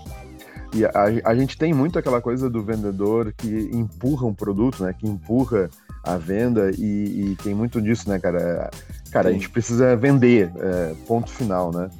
E 0.75 0.85
a, 0.85 1.31
a, 1.31 1.35
gente 1.35 1.59
tem 1.59 1.73
muito 1.73 1.99
aquela 1.99 2.21
coisa 2.21 2.49
do 2.49 2.63
vendedor 2.63 3.33
que 3.37 3.71
empurra 3.73 4.27
um 4.27 4.35
produto, 4.35 4.85
né? 4.85 4.95
Que 4.97 5.07
empurra 5.07 5.69
a 6.03 6.17
venda 6.17 6.71
e, 6.77 7.33
e 7.33 7.37
tem 7.43 7.55
muito 7.55 7.81
disso, 7.81 8.09
né, 8.09 8.19
cara? 8.19 8.71
Cara, 9.11 9.29
Sim. 9.29 9.31
a 9.31 9.33
gente 9.33 9.51
precisa 9.51 9.97
vender, 9.97 10.53
é, 10.57 10.95
ponto 11.07 11.31
final, 11.31 11.73
né? 11.73 11.91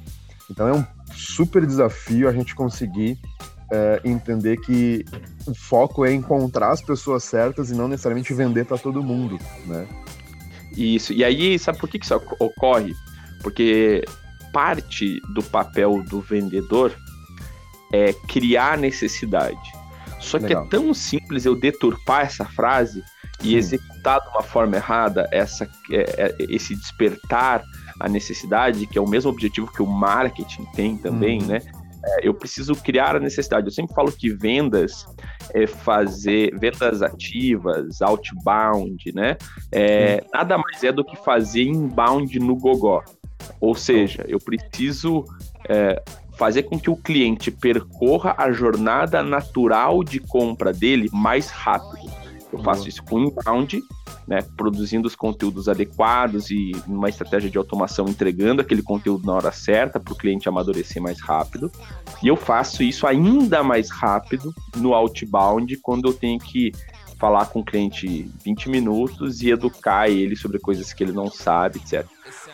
Então 0.49 0.67
é 0.67 0.73
um 0.73 0.85
super 1.13 1.65
desafio 1.65 2.29
a 2.29 2.33
gente 2.33 2.55
conseguir 2.55 3.19
é, 3.71 4.01
entender 4.03 4.57
que 4.57 5.05
o 5.47 5.55
foco 5.55 6.05
é 6.05 6.13
encontrar 6.13 6.71
as 6.71 6.81
pessoas 6.81 7.23
certas 7.23 7.71
e 7.71 7.73
não 7.73 7.87
necessariamente 7.87 8.33
vender 8.33 8.65
para 8.65 8.77
todo 8.77 9.01
mundo, 9.01 9.39
né? 9.65 9.87
Isso. 10.75 11.13
E 11.13 11.23
aí, 11.23 11.57
sabe 11.57 11.79
por 11.79 11.89
que, 11.89 11.97
que 11.97 12.05
isso 12.05 12.15
ocorre? 12.39 12.93
Porque 13.41 14.03
parte 14.53 15.19
do 15.33 15.41
papel 15.41 16.03
do 16.03 16.21
vendedor 16.21 16.93
é 17.91 18.13
criar 18.27 18.77
necessidade. 18.77 19.59
Só 20.19 20.37
Legal. 20.37 20.67
que 20.67 20.75
é 20.75 20.79
tão 20.79 20.93
simples 20.93 21.45
eu 21.45 21.55
deturpar 21.55 22.25
essa 22.25 22.45
frase 22.45 23.03
e 23.43 23.55
executar 23.55 24.21
de 24.21 24.27
uma 24.29 24.43
forma 24.43 24.75
errada 24.75 25.27
essa, 25.31 25.67
é, 25.91 25.99
é, 26.17 26.35
esse 26.39 26.75
despertar 26.75 27.63
a 27.99 28.07
necessidade, 28.07 28.85
que 28.85 28.97
é 28.97 29.01
o 29.01 29.07
mesmo 29.07 29.31
objetivo 29.31 29.71
que 29.71 29.81
o 29.81 29.87
marketing 29.87 30.65
tem 30.75 30.95
também, 30.97 31.41
uhum. 31.41 31.47
né? 31.47 31.61
É, 32.03 32.27
eu 32.27 32.33
preciso 32.33 32.75
criar 32.75 33.15
a 33.15 33.19
necessidade. 33.19 33.67
Eu 33.67 33.71
sempre 33.71 33.93
falo 33.93 34.11
que 34.11 34.29
vendas 34.29 35.05
é 35.53 35.67
fazer 35.67 36.57
vendas 36.57 37.01
ativas, 37.01 38.01
outbound, 38.01 39.11
né? 39.13 39.37
É, 39.71 40.23
nada 40.33 40.57
mais 40.57 40.83
é 40.83 40.91
do 40.91 41.03
que 41.03 41.15
fazer 41.17 41.63
inbound 41.63 42.39
no 42.39 42.55
gogó. 42.55 43.03
Ou 43.59 43.75
seja, 43.75 44.23
eu 44.27 44.39
preciso 44.39 45.25
é, 45.67 46.01
fazer 46.37 46.63
com 46.63 46.79
que 46.79 46.89
o 46.89 46.95
cliente 46.95 47.51
percorra 47.51 48.33
a 48.37 48.51
jornada 48.51 49.21
natural 49.21 50.03
de 50.03 50.19
compra 50.19 50.73
dele 50.73 51.09
mais 51.11 51.49
rápido. 51.49 52.20
Eu 52.51 52.59
faço 52.63 52.89
isso 52.89 53.01
com 53.03 53.19
inbound, 53.19 53.81
né, 54.27 54.41
produzindo 54.57 55.07
os 55.07 55.15
conteúdos 55.15 55.69
adequados 55.69 56.49
e 56.51 56.71
uma 56.85 57.09
estratégia 57.09 57.49
de 57.49 57.57
automação 57.57 58.07
entregando 58.07 58.61
aquele 58.61 58.83
conteúdo 58.83 59.25
na 59.25 59.33
hora 59.33 59.51
certa 59.51 59.99
para 59.99 60.13
o 60.13 60.17
cliente 60.17 60.49
amadurecer 60.49 61.01
mais 61.01 61.19
rápido. 61.21 61.71
E 62.21 62.27
eu 62.27 62.35
faço 62.35 62.83
isso 62.83 63.07
ainda 63.07 63.63
mais 63.63 63.89
rápido 63.89 64.53
no 64.75 64.93
outbound, 64.93 65.75
quando 65.77 66.09
eu 66.09 66.13
tenho 66.13 66.39
que 66.39 66.71
falar 67.21 67.45
com 67.45 67.59
o 67.59 67.63
cliente 67.63 68.31
20 68.43 68.67
minutos 68.67 69.43
e 69.43 69.51
educar 69.51 70.09
ele 70.09 70.35
sobre 70.35 70.57
coisas 70.57 70.91
que 70.91 71.03
ele 71.03 71.11
não 71.11 71.29
sabe, 71.29 71.77
etc. 71.77 72.03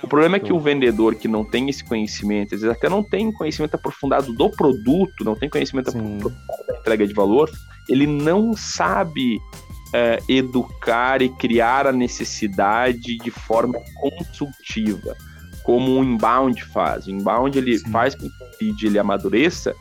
O 0.03 0.07
problema 0.09 0.35
é 0.35 0.39
que 0.41 0.51
o 0.51 0.59
vendedor 0.59 1.15
que 1.15 1.27
não 1.27 1.45
tem 1.45 1.69
esse 1.69 1.85
conhecimento, 1.85 2.53
às 2.53 2.61
vezes 2.61 2.75
até 2.75 2.89
não 2.89 3.01
tem 3.01 3.31
conhecimento 3.31 3.75
aprofundado 3.75 4.33
do 4.33 4.49
produto, 4.49 5.23
não 5.23 5.35
tem 5.35 5.49
conhecimento 5.49 5.89
Sim. 5.89 5.99
aprofundado 5.99 6.35
da 6.67 6.79
entrega 6.79 7.07
de 7.07 7.13
valor, 7.13 7.49
ele 7.87 8.05
não 8.05 8.53
sabe 8.57 9.39
é, 9.93 10.19
educar 10.27 11.21
e 11.21 11.29
criar 11.29 11.87
a 11.87 11.91
necessidade 11.91 13.17
de 13.17 13.31
forma 13.31 13.79
consultiva, 13.95 15.15
como 15.63 15.99
o 15.99 16.03
inbound 16.03 16.63
faz. 16.65 17.07
O 17.07 17.11
inbound 17.11 17.57
ele 17.57 17.77
Sim. 17.77 17.89
faz 17.91 18.15
com 18.15 18.21
que 18.21 18.43
o 18.43 18.65
lead 18.65 18.85
ele 18.85 18.99
amadureça 18.99 19.75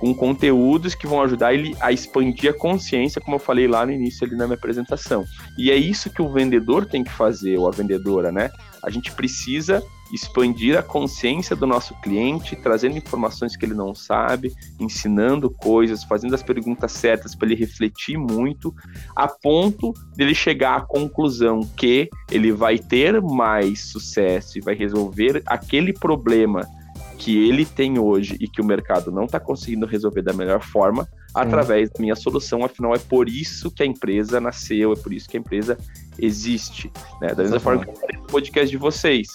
com 0.00 0.14
conteúdos 0.14 0.94
que 0.94 1.06
vão 1.06 1.20
ajudar 1.20 1.52
ele 1.52 1.76
a 1.78 1.92
expandir 1.92 2.50
a 2.50 2.54
consciência, 2.54 3.20
como 3.20 3.36
eu 3.36 3.38
falei 3.38 3.68
lá 3.68 3.84
no 3.84 3.92
início 3.92 4.26
ali 4.26 4.34
na 4.34 4.46
minha 4.46 4.56
apresentação. 4.56 5.26
E 5.58 5.70
é 5.70 5.76
isso 5.76 6.08
que 6.08 6.22
o 6.22 6.32
vendedor 6.32 6.86
tem 6.86 7.04
que 7.04 7.12
fazer, 7.12 7.58
ou 7.58 7.68
a 7.68 7.70
vendedora, 7.70 8.32
né? 8.32 8.50
A 8.82 8.88
gente 8.88 9.12
precisa 9.12 9.84
expandir 10.10 10.76
a 10.76 10.82
consciência 10.82 11.54
do 11.54 11.66
nosso 11.66 11.94
cliente, 12.00 12.56
trazendo 12.56 12.96
informações 12.96 13.54
que 13.56 13.66
ele 13.66 13.74
não 13.74 13.94
sabe, 13.94 14.50
ensinando 14.80 15.50
coisas, 15.50 16.02
fazendo 16.02 16.34
as 16.34 16.42
perguntas 16.42 16.92
certas 16.92 17.34
para 17.34 17.48
ele 17.48 17.54
refletir 17.54 18.16
muito, 18.16 18.74
a 19.14 19.28
ponto 19.28 19.92
dele 20.16 20.34
chegar 20.34 20.76
à 20.76 20.80
conclusão 20.80 21.60
que 21.76 22.08
ele 22.30 22.52
vai 22.52 22.78
ter 22.78 23.20
mais 23.20 23.92
sucesso 23.92 24.56
e 24.56 24.62
vai 24.62 24.74
resolver 24.74 25.42
aquele 25.44 25.92
problema 25.92 26.66
que 27.20 27.36
ele 27.36 27.66
tem 27.66 27.98
hoje 27.98 28.34
e 28.40 28.48
que 28.48 28.62
o 28.62 28.64
mercado 28.64 29.12
não 29.12 29.26
está 29.26 29.38
conseguindo 29.38 29.84
resolver 29.84 30.22
da 30.22 30.32
melhor 30.32 30.62
forma 30.62 31.06
através 31.34 31.90
da 31.90 32.00
minha 32.00 32.16
solução. 32.16 32.64
Afinal, 32.64 32.94
é 32.94 32.98
por 32.98 33.28
isso 33.28 33.70
que 33.70 33.82
a 33.82 33.86
empresa 33.86 34.40
nasceu, 34.40 34.94
é 34.94 34.96
por 34.96 35.12
isso 35.12 35.28
que 35.28 35.36
a 35.36 35.40
empresa 35.40 35.76
existe. 36.18 36.90
Né? 37.20 37.34
Da 37.34 37.42
mesma 37.42 37.60
forma 37.60 37.84
que 37.84 38.16
o 38.16 38.22
podcast 38.22 38.70
de 38.70 38.78
vocês. 38.78 39.28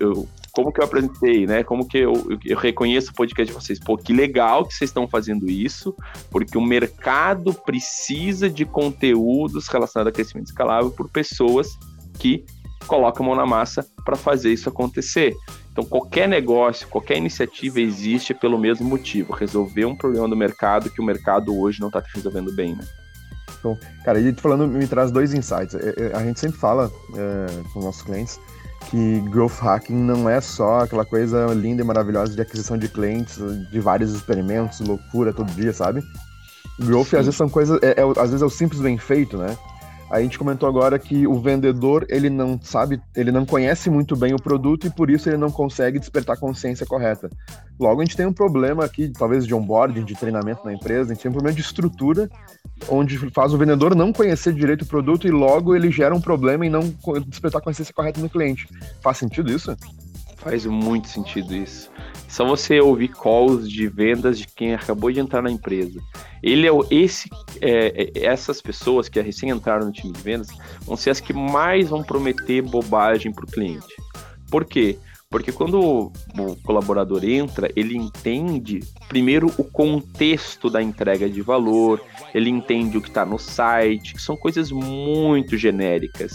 Eu, 0.00 0.28
como 0.50 0.72
que 0.72 0.80
eu 0.80 0.84
apresentei, 0.84 1.46
né? 1.46 1.62
Como 1.62 1.86
que 1.86 1.98
eu, 1.98 2.12
eu, 2.28 2.38
eu, 2.44 2.58
reconheço 2.58 3.12
o 3.12 3.14
podcast 3.14 3.54
de 3.54 3.60
vocês? 3.60 3.78
Pô, 3.78 3.96
que 3.96 4.12
legal 4.12 4.66
que 4.66 4.74
vocês 4.74 4.90
estão 4.90 5.06
fazendo 5.06 5.48
isso, 5.48 5.94
porque 6.28 6.58
o 6.58 6.60
mercado 6.60 7.54
precisa 7.54 8.50
de 8.50 8.64
conteúdos 8.64 9.68
relacionados 9.68 10.10
a 10.10 10.12
crescimento 10.12 10.46
escalável 10.46 10.90
por 10.90 11.08
pessoas 11.08 11.78
que 12.18 12.44
colocam 12.86 13.24
a 13.24 13.28
mão 13.28 13.36
na 13.36 13.46
massa 13.46 13.86
para 14.04 14.16
fazer 14.16 14.52
isso 14.52 14.68
acontecer. 14.68 15.34
Então, 15.70 15.84
qualquer 15.84 16.26
negócio, 16.26 16.88
qualquer 16.88 17.18
iniciativa 17.18 17.80
existe 17.80 18.32
pelo 18.32 18.58
mesmo 18.58 18.88
motivo, 18.88 19.34
resolver 19.34 19.84
um 19.84 19.94
problema 19.94 20.28
do 20.28 20.36
mercado 20.36 20.88
que 20.88 21.00
o 21.00 21.04
mercado 21.04 21.54
hoje 21.58 21.80
não 21.80 21.88
está 21.88 22.02
resolvendo 22.14 22.50
bem, 22.54 22.74
né? 22.74 22.84
Então, 23.58 23.78
cara, 24.04 24.18
e 24.20 24.32
falando 24.34 24.66
me 24.66 24.86
traz 24.86 25.10
dois 25.10 25.34
insights. 25.34 25.74
É, 25.74 25.94
é, 25.98 26.16
a 26.16 26.22
gente 26.22 26.40
sempre 26.40 26.58
fala 26.58 26.90
é, 27.14 27.46
com 27.72 27.80
nossos 27.80 28.02
clientes 28.02 28.40
que 28.90 29.20
growth 29.30 29.58
hacking 29.60 29.94
não 29.94 30.28
é 30.28 30.40
só 30.40 30.80
aquela 30.80 31.04
coisa 31.04 31.46
linda 31.46 31.82
e 31.82 31.84
maravilhosa 31.84 32.34
de 32.34 32.40
aquisição 32.40 32.78
de 32.78 32.88
clientes, 32.88 33.38
de 33.70 33.80
vários 33.80 34.12
experimentos, 34.12 34.80
loucura 34.80 35.32
todo 35.32 35.50
dia, 35.52 35.72
sabe? 35.72 36.02
Growth 36.78 37.08
Sim. 37.08 37.16
às 37.16 37.24
vezes 37.26 37.36
são 37.36 37.48
coisas, 37.48 37.78
é, 37.82 38.00
é, 38.00 38.02
às 38.02 38.30
vezes 38.30 38.42
é 38.42 38.44
o 38.44 38.50
simples 38.50 38.80
bem 38.80 38.98
feito, 38.98 39.36
né? 39.36 39.56
A 40.10 40.20
gente 40.20 40.38
comentou 40.38 40.68
agora 40.68 40.98
que 40.98 41.26
o 41.26 41.40
vendedor 41.40 42.06
ele 42.08 42.30
não 42.30 42.58
sabe, 42.62 43.00
ele 43.14 43.32
não 43.32 43.44
conhece 43.44 43.90
muito 43.90 44.14
bem 44.14 44.32
o 44.34 44.40
produto 44.40 44.86
e 44.86 44.90
por 44.90 45.10
isso 45.10 45.28
ele 45.28 45.36
não 45.36 45.50
consegue 45.50 45.98
despertar 45.98 46.36
a 46.36 46.38
consciência 46.38 46.86
correta. 46.86 47.28
Logo, 47.78 48.00
a 48.00 48.04
gente 48.04 48.16
tem 48.16 48.24
um 48.24 48.32
problema 48.32 48.84
aqui, 48.84 49.08
talvez 49.08 49.46
de 49.46 49.54
onboarding, 49.54 50.04
de 50.04 50.14
treinamento 50.14 50.64
na 50.64 50.72
empresa, 50.72 51.10
a 51.10 51.14
gente 51.14 51.22
tem 51.22 51.30
um 51.30 51.34
problema 51.34 51.54
de 51.54 51.60
estrutura, 51.60 52.30
onde 52.88 53.18
faz 53.30 53.52
o 53.52 53.58
vendedor 53.58 53.96
não 53.96 54.12
conhecer 54.12 54.52
direito 54.52 54.82
o 54.82 54.86
produto 54.86 55.26
e 55.26 55.30
logo 55.30 55.74
ele 55.74 55.90
gera 55.90 56.14
um 56.14 56.20
problema 56.20 56.64
em 56.64 56.70
não 56.70 56.82
despertar 57.26 57.58
a 57.58 57.64
consciência 57.64 57.92
correta 57.92 58.20
no 58.20 58.30
cliente. 58.30 58.68
Faz 59.02 59.18
sentido 59.18 59.50
isso? 59.50 59.76
Faz 60.48 60.64
muito 60.64 61.08
sentido 61.08 61.56
isso. 61.56 61.90
Só 62.28 62.46
você 62.46 62.80
ouvir 62.80 63.08
calls 63.08 63.68
de 63.68 63.88
vendas 63.88 64.38
de 64.38 64.46
quem 64.46 64.74
acabou 64.74 65.10
de 65.10 65.18
entrar 65.18 65.42
na 65.42 65.50
empresa. 65.50 66.00
Ele 66.40 66.68
é 66.68 66.70
o, 66.70 66.86
esse, 66.88 67.28
é, 67.60 68.12
é, 68.14 68.24
essas 68.24 68.62
pessoas 68.62 69.08
que 69.08 69.20
recém 69.20 69.50
entraram 69.50 69.86
no 69.86 69.92
time 69.92 70.12
de 70.12 70.20
vendas 70.20 70.46
vão 70.82 70.96
ser 70.96 71.10
as 71.10 71.18
que 71.18 71.32
mais 71.32 71.88
vão 71.88 72.04
prometer 72.04 72.62
bobagem 72.62 73.32
para 73.32 73.44
o 73.44 73.48
cliente. 73.48 73.92
Por 74.48 74.64
quê? 74.64 74.96
Porque 75.28 75.50
quando 75.50 75.80
o 75.80 76.56
colaborador 76.62 77.24
entra, 77.24 77.68
ele 77.74 77.96
entende 77.96 78.78
primeiro 79.08 79.52
o 79.58 79.64
contexto 79.64 80.70
da 80.70 80.80
entrega 80.80 81.28
de 81.28 81.42
valor, 81.42 82.00
ele 82.32 82.48
entende 82.48 82.96
o 82.96 83.02
que 83.02 83.08
está 83.08 83.26
no 83.26 83.36
site, 83.36 84.14
que 84.14 84.22
são 84.22 84.36
coisas 84.36 84.70
muito 84.70 85.56
genéricas. 85.56 86.32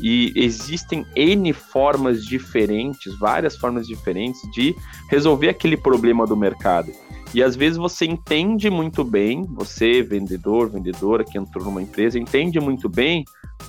E 0.00 0.32
existem 0.36 1.04
N 1.16 1.52
formas 1.52 2.24
diferentes, 2.24 3.16
várias 3.18 3.56
formas 3.56 3.86
diferentes 3.86 4.40
de 4.52 4.74
resolver 5.10 5.48
aquele 5.48 5.76
problema 5.76 6.26
do 6.26 6.36
mercado. 6.36 6.92
E 7.34 7.42
às 7.42 7.54
vezes 7.54 7.76
você 7.76 8.06
entende 8.06 8.70
muito 8.70 9.04
bem, 9.04 9.44
você, 9.44 10.02
vendedor, 10.02 10.70
vendedora 10.70 11.24
que 11.24 11.36
entrou 11.36 11.64
numa 11.64 11.82
empresa, 11.82 12.18
entende 12.18 12.58
muito 12.58 12.88
bem 12.88 13.24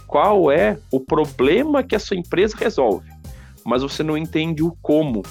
qual 0.08 0.52
é 0.52 0.80
o 0.92 1.00
problema 1.00 1.84
que 1.84 1.96
a 1.96 2.00
sua 2.00 2.16
empresa 2.16 2.56
resolve, 2.58 3.10
mas 3.66 3.82
você 3.82 4.02
não 4.02 4.18
entende 4.18 4.64
o 4.64 4.72
como. 4.82 5.24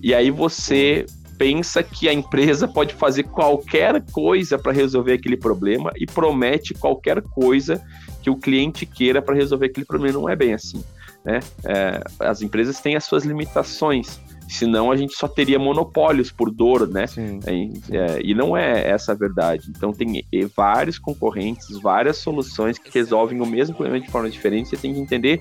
E 0.00 0.14
aí 0.14 0.30
você 0.30 1.04
pensa 1.36 1.82
que 1.82 2.08
a 2.08 2.12
empresa 2.12 2.66
pode 2.66 2.94
fazer 2.94 3.24
qualquer 3.24 4.02
coisa 4.10 4.58
para 4.58 4.72
resolver 4.72 5.12
aquele 5.12 5.36
problema 5.36 5.92
e 5.96 6.06
promete 6.06 6.72
qualquer 6.72 7.20
coisa 7.20 7.82
que 8.26 8.30
o 8.30 8.36
cliente 8.36 8.84
queira 8.84 9.22
para 9.22 9.36
resolver 9.36 9.66
aquele 9.66 9.86
problema. 9.86 10.18
Não 10.18 10.28
é 10.28 10.34
bem 10.34 10.52
assim. 10.52 10.82
Né? 11.24 11.38
É, 11.64 12.02
as 12.18 12.42
empresas 12.42 12.80
têm 12.80 12.96
as 12.96 13.04
suas 13.04 13.24
limitações. 13.24 14.20
Senão 14.48 14.90
a 14.90 14.96
gente 14.96 15.14
só 15.14 15.28
teria 15.28 15.60
monopólios 15.60 16.32
por 16.32 16.50
dor, 16.50 16.88
né? 16.88 17.06
Sim, 17.06 17.40
sim. 17.40 17.72
É, 17.92 18.20
e 18.24 18.34
não 18.34 18.56
é 18.56 18.90
essa 18.90 19.12
a 19.12 19.14
verdade. 19.14 19.70
Então 19.70 19.92
tem 19.92 20.24
vários 20.56 20.98
concorrentes, 20.98 21.80
várias 21.80 22.16
soluções 22.16 22.78
que 22.78 22.90
resolvem 22.92 23.40
o 23.40 23.46
mesmo 23.46 23.76
problema 23.76 24.04
de 24.04 24.10
forma 24.10 24.28
diferente. 24.28 24.70
Você 24.70 24.76
tem 24.76 24.92
que 24.92 24.98
entender 24.98 25.38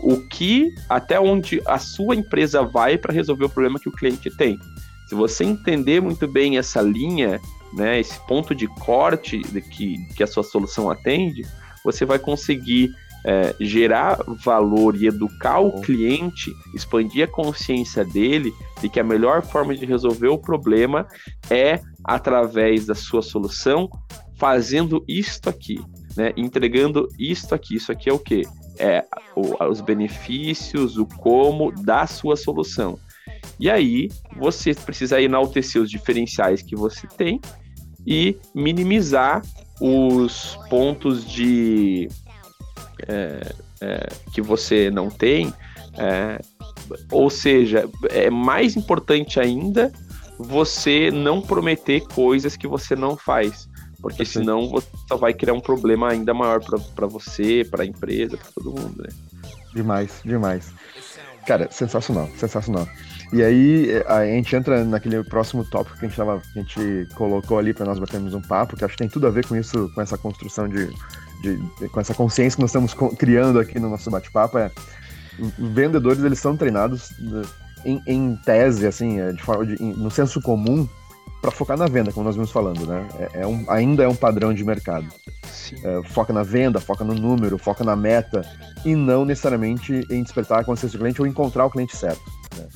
o 0.00 0.18
que, 0.18 0.74
até 0.86 1.18
onde 1.18 1.62
a 1.64 1.78
sua 1.78 2.14
empresa 2.14 2.62
vai 2.62 2.98
para 2.98 3.12
resolver 3.12 3.46
o 3.46 3.50
problema 3.50 3.80
que 3.80 3.88
o 3.88 3.92
cliente 3.92 4.30
tem. 4.36 4.58
Se 5.08 5.14
você 5.14 5.44
entender 5.44 6.02
muito 6.02 6.28
bem 6.28 6.58
essa 6.58 6.82
linha, 6.82 7.40
né, 7.72 7.98
esse 7.98 8.20
ponto 8.26 8.54
de 8.54 8.66
corte 8.66 9.38
de 9.38 9.62
que, 9.62 9.96
que 10.14 10.22
a 10.22 10.26
sua 10.26 10.42
solução 10.42 10.90
atende, 10.90 11.46
você 11.92 12.04
vai 12.04 12.18
conseguir 12.18 12.94
é, 13.24 13.54
gerar 13.58 14.18
valor 14.44 14.94
e 14.94 15.06
educar 15.06 15.58
o 15.58 15.80
cliente, 15.80 16.52
expandir 16.74 17.24
a 17.24 17.30
consciência 17.30 18.04
dele 18.04 18.52
de 18.80 18.88
que 18.88 19.00
a 19.00 19.04
melhor 19.04 19.42
forma 19.42 19.74
de 19.74 19.86
resolver 19.86 20.28
o 20.28 20.38
problema 20.38 21.06
é 21.50 21.80
através 22.04 22.86
da 22.86 22.94
sua 22.94 23.22
solução, 23.22 23.88
fazendo 24.36 25.02
isto 25.08 25.48
aqui, 25.48 25.80
né? 26.16 26.32
Entregando 26.36 27.08
isto 27.18 27.54
aqui. 27.54 27.76
Isso 27.76 27.90
aqui 27.90 28.08
é 28.08 28.12
o 28.12 28.18
que? 28.18 28.42
É 28.78 29.04
o, 29.34 29.64
os 29.64 29.80
benefícios, 29.80 30.96
o 30.98 31.06
como 31.06 31.72
da 31.72 32.06
sua 32.06 32.36
solução. 32.36 32.98
E 33.58 33.68
aí 33.68 34.08
você 34.36 34.74
precisa 34.74 35.20
enaltecer 35.20 35.82
os 35.82 35.90
diferenciais 35.90 36.62
que 36.62 36.76
você 36.76 37.06
tem 37.16 37.40
e 38.06 38.36
minimizar 38.54 39.42
os 39.80 40.58
pontos 40.68 41.24
de 41.24 42.08
é, 43.06 43.54
é, 43.80 44.08
que 44.32 44.42
você 44.42 44.90
não 44.90 45.10
tem. 45.10 45.52
É, 45.96 46.40
ou 47.10 47.28
seja, 47.28 47.88
é 48.10 48.30
mais 48.30 48.76
importante 48.76 49.40
ainda 49.40 49.92
você 50.38 51.10
não 51.10 51.40
prometer 51.40 52.00
coisas 52.02 52.56
que 52.56 52.66
você 52.66 52.94
não 52.94 53.16
faz. 53.16 53.68
Porque 54.00 54.24
senão 54.24 54.68
você 54.68 54.86
só 55.08 55.16
vai 55.16 55.34
criar 55.34 55.54
um 55.54 55.60
problema 55.60 56.10
ainda 56.10 56.32
maior 56.32 56.60
para 56.94 57.06
você, 57.06 57.66
para 57.68 57.82
a 57.82 57.86
empresa, 57.86 58.36
para 58.36 58.52
todo 58.52 58.70
mundo, 58.70 59.02
né? 59.02 59.08
Demais, 59.74 60.20
demais. 60.24 60.72
Cara, 61.48 61.66
sensacional, 61.70 62.28
sensacional. 62.36 62.86
E 63.32 63.42
aí 63.42 63.88
a 64.06 64.22
gente 64.26 64.54
entra 64.54 64.84
naquele 64.84 65.24
próximo 65.24 65.64
tópico 65.64 65.98
que 65.98 66.04
a 66.04 66.08
gente, 66.08 66.18
tava, 66.18 66.42
que 66.52 66.58
a 66.58 66.62
gente 66.62 67.08
colocou 67.14 67.58
ali 67.58 67.72
para 67.72 67.86
nós 67.86 67.98
batermos 67.98 68.34
um 68.34 68.42
papo, 68.42 68.76
que 68.76 68.84
acho 68.84 68.92
que 68.92 68.98
tem 68.98 69.08
tudo 69.08 69.26
a 69.26 69.30
ver 69.30 69.46
com 69.46 69.56
isso, 69.56 69.90
com 69.94 70.02
essa 70.02 70.18
construção 70.18 70.68
de, 70.68 70.90
de, 71.40 71.88
com 71.88 72.00
essa 72.00 72.12
consciência 72.12 72.58
que 72.58 72.60
nós 72.60 72.68
estamos 72.68 72.92
criando 73.16 73.58
aqui 73.58 73.80
no 73.80 73.88
nosso 73.88 74.10
bate-papo. 74.10 74.58
É, 74.58 74.70
vendedores 75.58 76.22
eles 76.22 76.38
são 76.38 76.54
treinados 76.54 77.12
né, 77.18 77.40
em, 77.82 78.02
em 78.06 78.36
tese, 78.44 78.86
assim, 78.86 79.18
é, 79.18 79.32
de 79.32 79.42
forma 79.42 79.64
de, 79.64 79.82
no 79.82 80.10
senso 80.10 80.42
comum, 80.42 80.86
para 81.40 81.50
focar 81.50 81.76
na 81.76 81.86
venda, 81.86 82.12
como 82.12 82.24
nós 82.24 82.34
vimos 82.34 82.50
falando, 82.50 82.86
né? 82.86 83.06
É, 83.18 83.42
é 83.42 83.46
um, 83.46 83.64
ainda 83.68 84.02
é 84.02 84.08
um 84.08 84.14
padrão 84.14 84.52
de 84.52 84.64
mercado. 84.64 85.06
É, 85.84 86.02
foca 86.08 86.32
na 86.32 86.42
venda, 86.42 86.80
foca 86.80 87.04
no 87.04 87.14
número, 87.14 87.58
foca 87.58 87.84
na 87.84 87.94
meta 87.94 88.42
e 88.84 88.94
não 88.94 89.24
necessariamente 89.24 90.06
em 90.10 90.22
despertar 90.22 90.60
a 90.60 90.64
consciência 90.64 90.98
do 90.98 91.02
cliente 91.02 91.20
ou 91.20 91.26
encontrar 91.26 91.66
o 91.66 91.70
cliente 91.70 91.96
certo. 91.96 92.22
Né? 92.56 92.66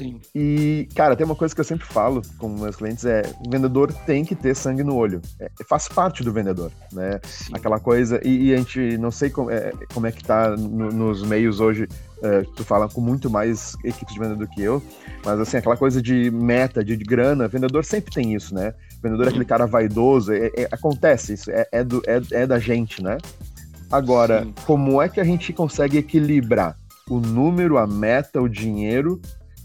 Sim. 0.00 0.18
E, 0.34 0.88
cara, 0.94 1.14
tem 1.14 1.26
uma 1.26 1.36
coisa 1.36 1.54
que 1.54 1.60
eu 1.60 1.64
sempre 1.64 1.86
falo 1.86 2.22
com 2.38 2.48
meus 2.48 2.76
clientes 2.76 3.04
é 3.04 3.22
o 3.46 3.50
vendedor 3.50 3.92
tem 3.92 4.24
que 4.24 4.34
ter 4.34 4.56
sangue 4.56 4.82
no 4.82 4.96
olho. 4.96 5.20
É, 5.38 5.50
faz 5.68 5.88
parte 5.88 6.24
do 6.24 6.32
vendedor, 6.32 6.72
né? 6.92 7.20
Sim. 7.24 7.52
Aquela 7.54 7.78
coisa, 7.78 8.18
e, 8.24 8.48
e, 8.48 8.54
a 8.54 8.56
gente 8.56 8.96
não 8.96 9.10
sei 9.10 9.28
como 9.28 9.50
é, 9.50 9.72
como 9.92 10.06
é 10.06 10.12
que 10.12 10.24
tá 10.24 10.56
no, 10.56 10.88
nos 10.88 11.22
meios 11.22 11.60
hoje, 11.60 11.86
é, 12.22 12.42
tu 12.54 12.64
fala 12.64 12.88
com 12.88 13.00
muito 13.00 13.30
mais 13.30 13.76
equipes 13.84 14.14
de 14.14 14.20
venda 14.20 14.34
do 14.34 14.46
que 14.46 14.62
eu, 14.62 14.82
mas 15.24 15.40
assim, 15.40 15.56
aquela 15.56 15.76
coisa 15.76 16.00
de 16.00 16.30
meta, 16.30 16.84
de, 16.84 16.96
de 16.96 17.04
grana, 17.04 17.48
vendedor 17.48 17.84
sempre 17.84 18.12
tem 18.12 18.34
isso, 18.34 18.54
né? 18.54 18.74
vendedor 19.02 19.26
é 19.26 19.28
aquele 19.30 19.44
cara 19.44 19.66
vaidoso, 19.66 20.32
é, 20.32 20.50
é, 20.56 20.68
acontece, 20.70 21.32
isso 21.32 21.50
é, 21.50 21.66
é, 21.72 21.84
do, 21.84 22.02
é, 22.06 22.42
é 22.42 22.46
da 22.46 22.58
gente, 22.58 23.02
né? 23.02 23.18
Agora, 23.90 24.44
Sim. 24.44 24.54
como 24.66 25.00
é 25.00 25.08
que 25.08 25.20
a 25.20 25.24
gente 25.24 25.52
consegue 25.52 25.98
equilibrar 25.98 26.76
o 27.08 27.18
número, 27.18 27.78
a 27.78 27.86
meta, 27.86 28.40
o 28.40 28.48
dinheiro 28.48 29.20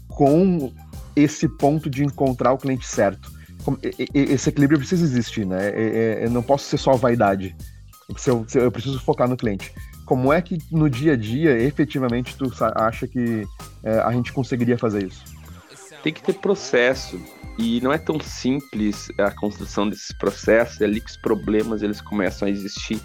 com 0.08 0.72
esse 1.14 1.48
ponto 1.48 1.88
de 1.88 2.04
encontrar 2.04 2.52
o 2.52 2.58
cliente 2.58 2.86
certo. 2.86 3.30
Esse 4.12 4.48
equilíbrio 4.48 4.78
precisa 4.78 5.04
existir, 5.04 5.46
né? 5.46 5.72
Eu 6.24 6.30
não 6.30 6.42
posso 6.42 6.64
ser 6.64 6.78
só 6.78 6.94
vaidade. 6.96 7.54
Eu 8.54 8.70
preciso 8.70 9.00
focar 9.00 9.28
no 9.28 9.36
cliente. 9.36 9.72
Como 10.06 10.32
é 10.32 10.40
que 10.40 10.56
no 10.70 10.88
dia 10.88 11.12
a 11.12 11.16
dia, 11.16 11.58
efetivamente, 11.58 12.36
tu 12.36 12.50
acha 12.76 13.06
que 13.06 13.44
é, 13.82 13.98
a 13.98 14.12
gente 14.12 14.32
conseguiria 14.32 14.78
fazer 14.78 15.04
isso? 15.06 15.22
Tem 16.02 16.12
que 16.12 16.22
ter 16.22 16.34
processo. 16.34 17.20
E 17.58 17.80
não 17.80 17.92
é 17.92 17.98
tão 17.98 18.20
simples 18.20 19.08
a 19.18 19.30
construção 19.30 19.88
desses 19.88 20.12
processos, 20.12 20.80
é 20.80 20.84
ali 20.84 21.00
que 21.00 21.10
os 21.10 21.16
problemas 21.16 21.82
eles 21.82 22.00
começam 22.00 22.46
a 22.46 22.50
existir 22.50 23.00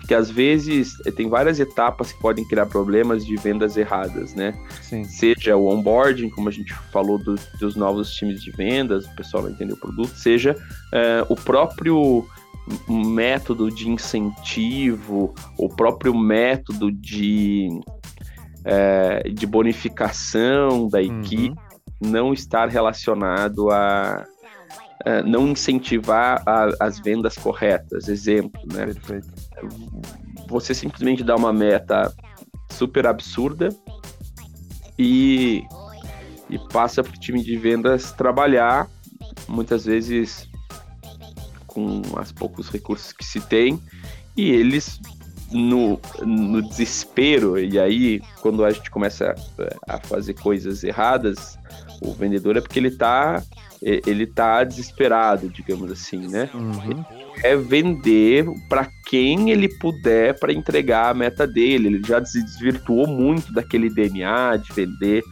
porque 0.00 0.14
às 0.14 0.30
vezes 0.30 0.96
tem 1.14 1.28
várias 1.28 1.60
etapas 1.60 2.10
que 2.12 2.18
podem 2.20 2.44
criar 2.44 2.66
problemas 2.66 3.24
de 3.24 3.36
vendas 3.36 3.76
erradas, 3.76 4.34
né? 4.34 4.58
Sim. 4.82 5.04
Seja 5.04 5.56
o 5.56 5.66
onboarding, 5.66 6.30
como 6.30 6.48
a 6.48 6.52
gente 6.52 6.74
falou 6.90 7.16
do, 7.16 7.36
dos 7.60 7.76
novos 7.76 8.10
times 8.14 8.42
de 8.42 8.50
vendas, 8.50 9.06
o 9.06 9.14
pessoal 9.14 9.44
não 9.44 9.50
entendeu 9.50 9.76
o 9.76 9.78
produto, 9.78 10.12
seja 10.16 10.56
uh, 10.56 11.26
o 11.28 11.36
próprio 11.36 12.26
método 12.88 13.70
de 13.70 13.88
incentivo, 13.88 15.34
o 15.58 15.68
próprio 15.68 16.16
método 16.16 16.90
de, 16.92 17.68
uh, 18.60 19.30
de 19.32 19.46
bonificação 19.46 20.88
da 20.88 20.98
uhum. 20.98 21.20
equipe 21.20 21.58
uhum. 22.02 22.10
não 22.10 22.32
estar 22.32 22.68
relacionado 22.68 23.70
a, 23.70 24.24
Uh, 25.02 25.26
não 25.26 25.48
incentivar 25.48 26.42
a, 26.44 26.68
as 26.78 27.00
vendas 27.00 27.34
corretas. 27.34 28.06
Exemplo, 28.06 28.60
né? 28.70 28.84
Perfeito 28.84 29.32
você 30.50 30.74
simplesmente 30.74 31.22
dá 31.22 31.36
uma 31.36 31.52
meta 31.52 32.12
super 32.68 33.06
absurda 33.06 33.68
e, 34.98 35.62
e 36.50 36.58
passa 36.72 37.02
para 37.02 37.14
o 37.14 37.20
time 37.20 37.42
de 37.42 37.56
vendas 37.56 38.10
trabalhar, 38.12 38.88
muitas 39.48 39.84
vezes 39.84 40.49
com 41.72 42.02
os 42.20 42.32
poucos 42.32 42.68
recursos 42.68 43.12
que 43.12 43.24
se 43.24 43.40
tem, 43.40 43.80
e 44.36 44.50
eles 44.50 45.00
no, 45.50 46.00
no 46.22 46.62
desespero, 46.62 47.58
e 47.58 47.78
aí 47.78 48.20
quando 48.40 48.64
a 48.64 48.70
gente 48.70 48.90
começa 48.90 49.34
a, 49.86 49.94
a 49.96 49.98
fazer 49.98 50.34
coisas 50.34 50.84
erradas, 50.84 51.58
o 52.00 52.12
vendedor 52.12 52.56
é 52.56 52.60
porque 52.60 52.78
ele 52.78 52.88
está 52.88 53.42
ele 53.82 54.26
tá 54.26 54.62
desesperado, 54.62 55.48
digamos 55.48 55.90
assim, 55.90 56.28
né? 56.28 56.50
Uhum 56.52 57.02
é 57.42 57.56
vender 57.56 58.46
para 58.68 58.88
quem 59.06 59.50
ele 59.50 59.68
puder 59.68 60.38
para 60.38 60.52
entregar 60.52 61.10
a 61.10 61.14
meta 61.14 61.46
dele. 61.46 61.88
Ele 61.88 62.02
já 62.06 62.24
se 62.24 62.42
desvirtuou 62.42 63.06
muito 63.06 63.52
daquele 63.52 63.88
DNA 63.88 64.56
de 64.56 64.72
vender 64.72 65.22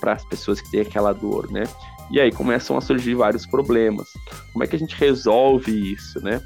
para 0.00 0.12
as 0.12 0.24
pessoas 0.24 0.60
que 0.60 0.70
têm 0.70 0.80
aquela 0.80 1.12
dor, 1.12 1.50
né? 1.50 1.64
E 2.10 2.20
aí 2.20 2.32
começam 2.32 2.76
a 2.76 2.80
surgir 2.80 3.14
vários 3.14 3.46
problemas. 3.46 4.08
Como 4.52 4.64
é 4.64 4.66
que 4.66 4.76
a 4.76 4.78
gente 4.78 4.94
resolve 4.96 5.92
isso, 5.92 6.20
né? 6.20 6.40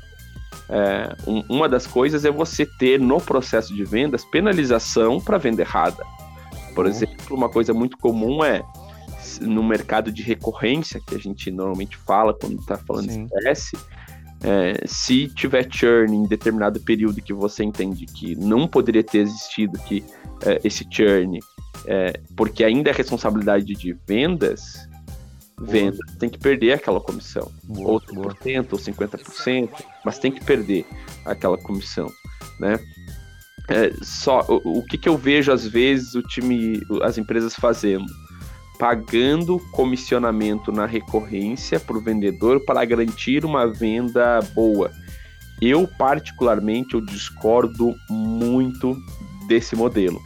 É, 0.68 1.14
um, 1.26 1.42
uma 1.48 1.68
das 1.68 1.86
coisas 1.86 2.24
é 2.24 2.30
você 2.30 2.64
ter 2.64 2.98
no 2.98 3.20
processo 3.20 3.74
de 3.74 3.84
vendas 3.84 4.24
penalização 4.24 5.20
para 5.20 5.38
venda 5.38 5.62
errada. 5.62 6.04
Por 6.74 6.84
uhum. 6.84 6.90
exemplo, 6.90 7.36
uma 7.36 7.48
coisa 7.48 7.72
muito 7.74 7.96
comum 7.98 8.44
é 8.44 8.62
no 9.40 9.62
mercado 9.62 10.12
de 10.12 10.22
recorrência, 10.22 11.00
que 11.06 11.14
a 11.14 11.18
gente 11.18 11.50
normalmente 11.50 11.96
fala 11.96 12.34
quando 12.34 12.60
está 12.60 12.76
falando 12.76 13.10
Sim. 13.10 13.26
de 13.26 13.42
CS, 13.42 13.72
é, 14.44 14.82
se 14.86 15.28
tiver 15.28 15.66
churn 15.70 16.14
em 16.14 16.26
determinado 16.26 16.80
período 16.80 17.22
que 17.22 17.32
você 17.32 17.62
entende 17.62 18.06
que 18.06 18.34
não 18.34 18.66
poderia 18.66 19.04
ter 19.04 19.18
existido 19.18 19.78
que 19.80 20.04
é, 20.44 20.60
esse 20.64 20.86
churn, 20.90 21.38
é, 21.86 22.20
porque 22.36 22.64
ainda 22.64 22.90
é 22.90 22.92
responsabilidade 22.92 23.66
de 23.66 23.96
vendas, 24.06 24.88
vendas 25.62 25.98
tem 26.18 26.28
que 26.28 26.38
perder 26.38 26.72
aquela 26.72 27.00
comissão. 27.00 27.50
Boa, 27.64 27.92
Ou 27.92 28.02
boa. 28.14 28.34
30% 28.34 28.72
ou 28.72 28.78
50%, 28.78 29.70
mas 30.04 30.18
tem 30.18 30.32
que 30.32 30.44
perder 30.44 30.86
aquela 31.24 31.56
comissão, 31.56 32.10
né? 32.58 32.78
É, 33.68 33.92
só 34.02 34.44
o, 34.48 34.78
o 34.78 34.84
que, 34.84 34.98
que 34.98 35.08
eu 35.08 35.16
vejo 35.16 35.52
às 35.52 35.66
vezes 35.66 36.14
o 36.14 36.22
time, 36.22 36.80
as 37.02 37.16
empresas 37.16 37.54
fazendo, 37.54 38.06
pagando 38.78 39.60
comissionamento 39.70 40.72
na 40.72 40.86
recorrência 40.86 41.78
para 41.78 41.96
o 41.96 42.00
vendedor 42.00 42.64
para 42.64 42.84
garantir 42.84 43.44
uma 43.44 43.66
venda 43.66 44.40
boa. 44.54 44.90
Eu 45.60 45.86
particularmente 45.86 46.94
eu 46.94 47.00
discordo 47.00 47.94
muito 48.10 48.96
desse 49.46 49.76
modelo. 49.76 50.20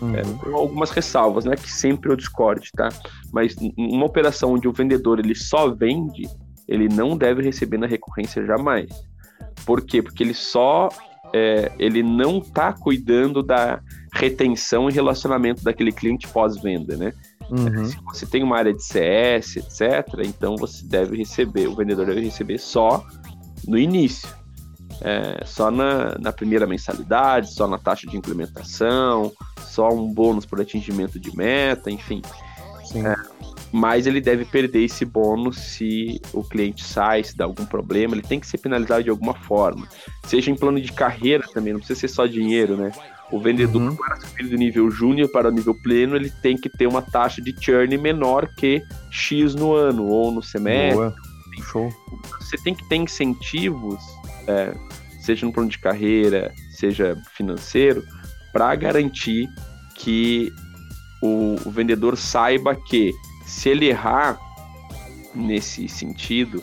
É, 0.00 0.04
Uhum. 0.04 0.38
com 0.38 0.54
algumas 0.54 0.90
ressalvas, 0.90 1.44
né? 1.44 1.56
Que 1.56 1.70
sempre 1.70 2.10
eu 2.10 2.16
discorde, 2.16 2.70
tá? 2.72 2.88
Mas 3.32 3.56
uma 3.76 4.06
operação 4.06 4.52
onde 4.52 4.68
o 4.68 4.72
vendedor 4.72 5.18
ele 5.18 5.34
só 5.34 5.68
vende, 5.70 6.28
ele 6.68 6.88
não 6.88 7.16
deve 7.16 7.42
receber 7.42 7.78
na 7.78 7.86
recorrência 7.86 8.44
jamais. 8.46 8.88
Por 9.66 9.80
quê? 9.84 10.00
Porque 10.02 10.22
ele 10.22 10.34
só 10.34 10.88
é, 11.34 11.70
ele 11.78 12.02
não 12.02 12.40
tá 12.40 12.72
cuidando 12.72 13.42
da 13.42 13.80
retenção 14.12 14.88
e 14.88 14.92
relacionamento 14.92 15.62
daquele 15.62 15.92
cliente 15.92 16.28
pós-venda, 16.28 16.96
né? 16.96 17.12
Uhum. 17.50 17.86
Se 17.86 17.96
você 18.04 18.26
tem 18.26 18.42
uma 18.42 18.56
área 18.56 18.72
de 18.72 18.82
CS, 18.82 19.56
etc., 19.56 20.20
então 20.24 20.56
você 20.56 20.84
deve 20.84 21.16
receber, 21.16 21.66
o 21.66 21.74
vendedor 21.74 22.06
deve 22.06 22.20
receber 22.20 22.58
só 22.58 23.04
no 23.66 23.78
início. 23.78 24.28
É, 25.00 25.44
só 25.44 25.70
na, 25.70 26.16
na 26.18 26.32
primeira 26.32 26.66
mensalidade, 26.66 27.52
só 27.52 27.66
na 27.68 27.78
taxa 27.78 28.06
de 28.06 28.16
implementação, 28.16 29.32
só 29.60 29.88
um 29.90 30.12
bônus 30.12 30.44
por 30.44 30.60
atingimento 30.60 31.20
de 31.20 31.34
meta, 31.36 31.90
enfim. 31.90 32.20
Sim. 32.84 33.02
Mas 33.70 34.06
ele 34.06 34.20
deve 34.20 34.44
perder 34.46 34.84
esse 34.84 35.04
bônus 35.04 35.58
se 35.58 36.20
o 36.32 36.42
cliente 36.42 36.82
sai, 36.82 37.22
se 37.22 37.36
dá 37.36 37.44
algum 37.44 37.66
problema, 37.66 38.14
ele 38.14 38.22
tem 38.22 38.40
que 38.40 38.46
ser 38.46 38.58
penalizado 38.58 39.04
de 39.04 39.10
alguma 39.10 39.34
forma. 39.34 39.86
Seja 40.26 40.50
em 40.50 40.56
plano 40.56 40.80
de 40.80 40.90
carreira 40.90 41.44
também, 41.52 41.72
não 41.74 41.80
precisa 41.80 42.00
ser 42.00 42.08
só 42.08 42.26
dinheiro, 42.26 42.76
né? 42.76 42.90
O 43.30 43.38
vendedor, 43.38 43.82
Uhum. 43.82 43.94
para 43.94 44.16
subir 44.20 44.48
do 44.48 44.56
nível 44.56 44.90
júnior 44.90 45.28
para 45.30 45.48
o 45.48 45.50
nível 45.52 45.74
pleno, 45.82 46.16
ele 46.16 46.30
tem 46.30 46.56
que 46.56 46.70
ter 46.70 46.86
uma 46.86 47.02
taxa 47.02 47.42
de 47.42 47.54
churn 47.60 47.94
menor 47.98 48.48
que 48.56 48.82
X 49.10 49.54
no 49.54 49.74
ano 49.74 50.06
ou 50.06 50.32
no 50.32 50.42
semestre. 50.42 50.94
Boa. 50.94 51.14
Show. 51.70 51.90
Você 52.40 52.56
tem 52.58 52.72
que 52.72 52.88
ter 52.88 52.96
incentivos, 52.96 54.00
é, 54.48 54.74
seja 55.20 55.44
no 55.46 55.52
plano 55.52 55.68
de 55.68 55.78
carreira, 55.78 56.52
seja 56.70 57.16
financeiro, 57.36 58.02
para 58.52 58.74
garantir 58.74 59.48
que 59.94 60.50
o, 61.22 61.56
o 61.64 61.70
vendedor 61.70 62.16
saiba 62.16 62.74
que 62.74 63.12
se 63.44 63.68
ele 63.68 63.86
errar 63.86 64.38
nesse 65.34 65.88
sentido, 65.88 66.62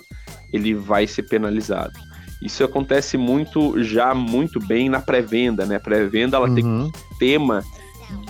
ele 0.51 0.73
vai 0.73 1.05
ser 1.07 1.23
penalizado. 1.23 1.93
Isso 2.41 2.63
acontece 2.63 3.17
muito, 3.17 3.81
já 3.83 4.13
muito 4.13 4.59
bem 4.59 4.89
na 4.89 4.99
pré-venda, 4.99 5.65
né? 5.65 5.79
Pré-venda 5.79 6.37
ela 6.37 6.53
tem 6.53 6.63
Uhum. 6.65 6.91
tema 7.19 7.63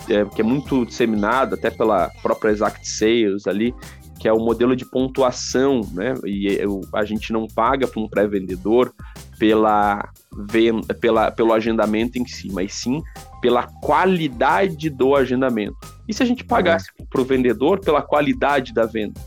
é, 0.08 0.24
que 0.24 0.40
é 0.40 0.44
muito 0.44 0.86
disseminado 0.86 1.54
até 1.54 1.70
pela 1.70 2.10
própria 2.22 2.50
Exact 2.50 2.86
Sales 2.88 3.46
ali, 3.46 3.74
que 4.18 4.26
é 4.26 4.32
o 4.32 4.38
modelo 4.38 4.74
de 4.74 4.84
pontuação, 4.86 5.80
né? 5.92 6.14
E 6.24 6.46
eu- 6.46 6.80
a 6.94 7.04
gente 7.04 7.32
não 7.32 7.46
paga 7.46 7.86
para 7.86 8.00
um 8.00 8.08
pré-vendedor 8.08 8.92
pela, 9.38 10.08
venda, 10.32 10.94
pela 10.94 11.30
pelo 11.30 11.52
agendamento 11.52 12.18
em 12.18 12.26
si, 12.26 12.50
mas 12.52 12.74
sim 12.74 13.02
pela 13.40 13.64
qualidade 13.64 14.90
do 14.90 15.14
agendamento. 15.14 15.76
E 16.08 16.14
se 16.14 16.22
a 16.22 16.26
gente 16.26 16.44
pagasse 16.44 16.90
para 17.10 17.20
o 17.20 17.24
vendedor 17.24 17.80
pela 17.80 18.02
qualidade 18.02 18.72
da 18.72 18.86
venda, 18.86 19.20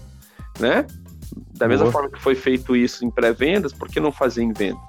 né? 0.59 0.85
Da 1.55 1.67
mesma 1.67 1.85
Boa. 1.85 1.93
forma 1.93 2.09
que 2.09 2.21
foi 2.21 2.35
feito 2.35 2.75
isso 2.75 3.05
em 3.05 3.11
pré-vendas, 3.11 3.71
por 3.71 3.87
que 3.87 3.99
não 3.99 4.11
fazer 4.11 4.43
em 4.43 4.53
vendas? 4.53 4.81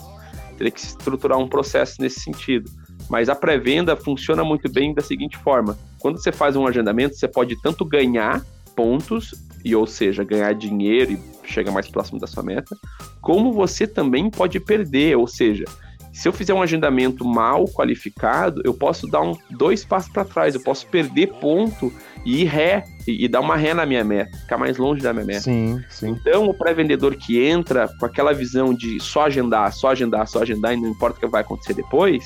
Teria 0.57 0.71
que 0.71 0.81
se 0.81 0.89
estruturar 0.89 1.39
um 1.39 1.49
processo 1.49 2.01
nesse 2.01 2.21
sentido. 2.21 2.71
Mas 3.09 3.29
a 3.29 3.35
pré-venda 3.35 3.97
funciona 3.97 4.45
muito 4.45 4.71
bem 4.71 4.95
da 4.95 5.03
seguinte 5.03 5.37
forma: 5.39 5.79
quando 5.99 6.21
você 6.21 6.31
faz 6.31 6.55
um 6.57 6.67
agendamento, 6.67 7.17
você 7.17 7.27
pode 7.27 7.61
tanto 7.61 7.85
ganhar 7.85 8.45
pontos, 8.77 9.35
e 9.65 9.75
ou 9.75 9.87
seja, 9.87 10.25
ganhar 10.25 10.55
dinheiro 10.55 11.13
e 11.13 11.17
chegar 11.45 11.73
mais 11.73 11.89
próximo 11.89 12.19
da 12.19 12.27
sua 12.27 12.43
meta, 12.43 12.77
como 13.21 13.53
você 13.53 13.87
também 13.87 14.31
pode 14.31 14.59
perder, 14.61 15.17
ou 15.17 15.27
seja, 15.27 15.65
se 16.13 16.27
eu 16.27 16.33
fizer 16.33 16.53
um 16.53 16.63
agendamento 16.63 17.25
mal 17.25 17.67
qualificado, 17.67 18.61
eu 18.65 18.75
posso 18.75 19.07
dar 19.07 19.23
um, 19.23 19.37
dois 19.51 19.85
passos 19.85 20.13
para 20.13 20.25
trás, 20.25 20.55
eu 20.55 20.61
posso 20.61 20.87
perder 20.87 21.29
ponto 21.35 21.93
e 22.25 22.43
ir 22.43 22.45
ré, 22.45 22.85
e, 23.07 23.25
e 23.25 23.29
dar 23.29 23.41
uma 23.41 23.57
ré 23.57 23.73
na 23.73 23.87
minha 23.87 24.03
meta, 24.03 24.37
ficar 24.39 24.59
mais 24.59 24.77
longe 24.77 25.01
da 25.01 25.13
minha 25.13 25.25
meta. 25.25 25.41
Sim, 25.41 25.81
sim. 25.89 26.09
Então, 26.11 26.47
o 26.47 26.55
pré-vendedor 26.55 27.15
que 27.15 27.41
entra 27.41 27.89
com 27.99 28.07
aquela 28.07 28.33
visão 28.33 28.75
de 28.75 28.99
só 29.01 29.27
agendar, 29.27 29.73
só 29.73 29.91
agendar, 29.91 30.27
só 30.27 30.43
agendar 30.43 30.75
e 30.75 30.77
não 30.77 30.89
importa 30.89 31.19
o 31.19 31.21
que 31.21 31.27
vai 31.27 31.43
acontecer 31.43 31.75
depois, 31.75 32.25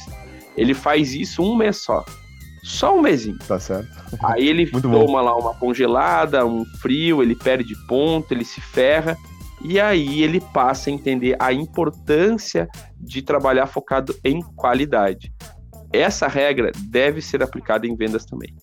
ele 0.56 0.72
faz 0.72 1.12
isso 1.14 1.42
um 1.42 1.54
mês 1.54 1.76
só. 1.76 2.04
Só 2.64 2.96
um 2.96 3.02
mêsinho. 3.02 3.38
Tá 3.46 3.60
certo. 3.60 3.86
Aí 4.24 4.48
ele 4.48 4.68
Muito 4.72 4.88
bom. 4.88 5.04
toma 5.04 5.20
lá 5.20 5.36
uma 5.36 5.54
congelada, 5.54 6.46
um 6.46 6.64
frio, 6.80 7.22
ele 7.22 7.36
perde 7.36 7.76
ponto, 7.86 8.32
ele 8.32 8.44
se 8.44 8.60
ferra. 8.60 9.16
E 9.62 9.78
aí 9.78 10.22
ele 10.22 10.40
passa 10.40 10.88
a 10.88 10.92
entender 10.92 11.36
a 11.38 11.52
importância 11.52 12.66
de 12.98 13.20
trabalhar 13.20 13.66
focado 13.66 14.14
em 14.24 14.40
qualidade. 14.56 15.32
Essa 15.92 16.26
regra 16.26 16.72
deve 16.88 17.20
ser 17.20 17.42
aplicada 17.42 17.86
em 17.86 17.94
vendas 17.94 18.24
também. 18.24 18.54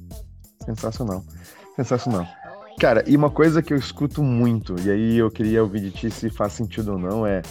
Sensacional. 0.65 1.23
Sensacional. 1.75 2.27
Cara, 2.79 3.03
e 3.07 3.15
uma 3.15 3.29
coisa 3.29 3.61
que 3.61 3.71
eu 3.73 3.77
escuto 3.77 4.23
muito, 4.23 4.75
e 4.81 4.89
aí 4.89 5.17
eu 5.17 5.29
queria 5.29 5.61
ouvir 5.61 5.81
de 5.81 5.91
ti 5.91 6.09
se 6.09 6.29
faz 6.29 6.53
sentido 6.53 6.93
ou 6.93 6.99
não, 6.99 7.25
é. 7.25 7.41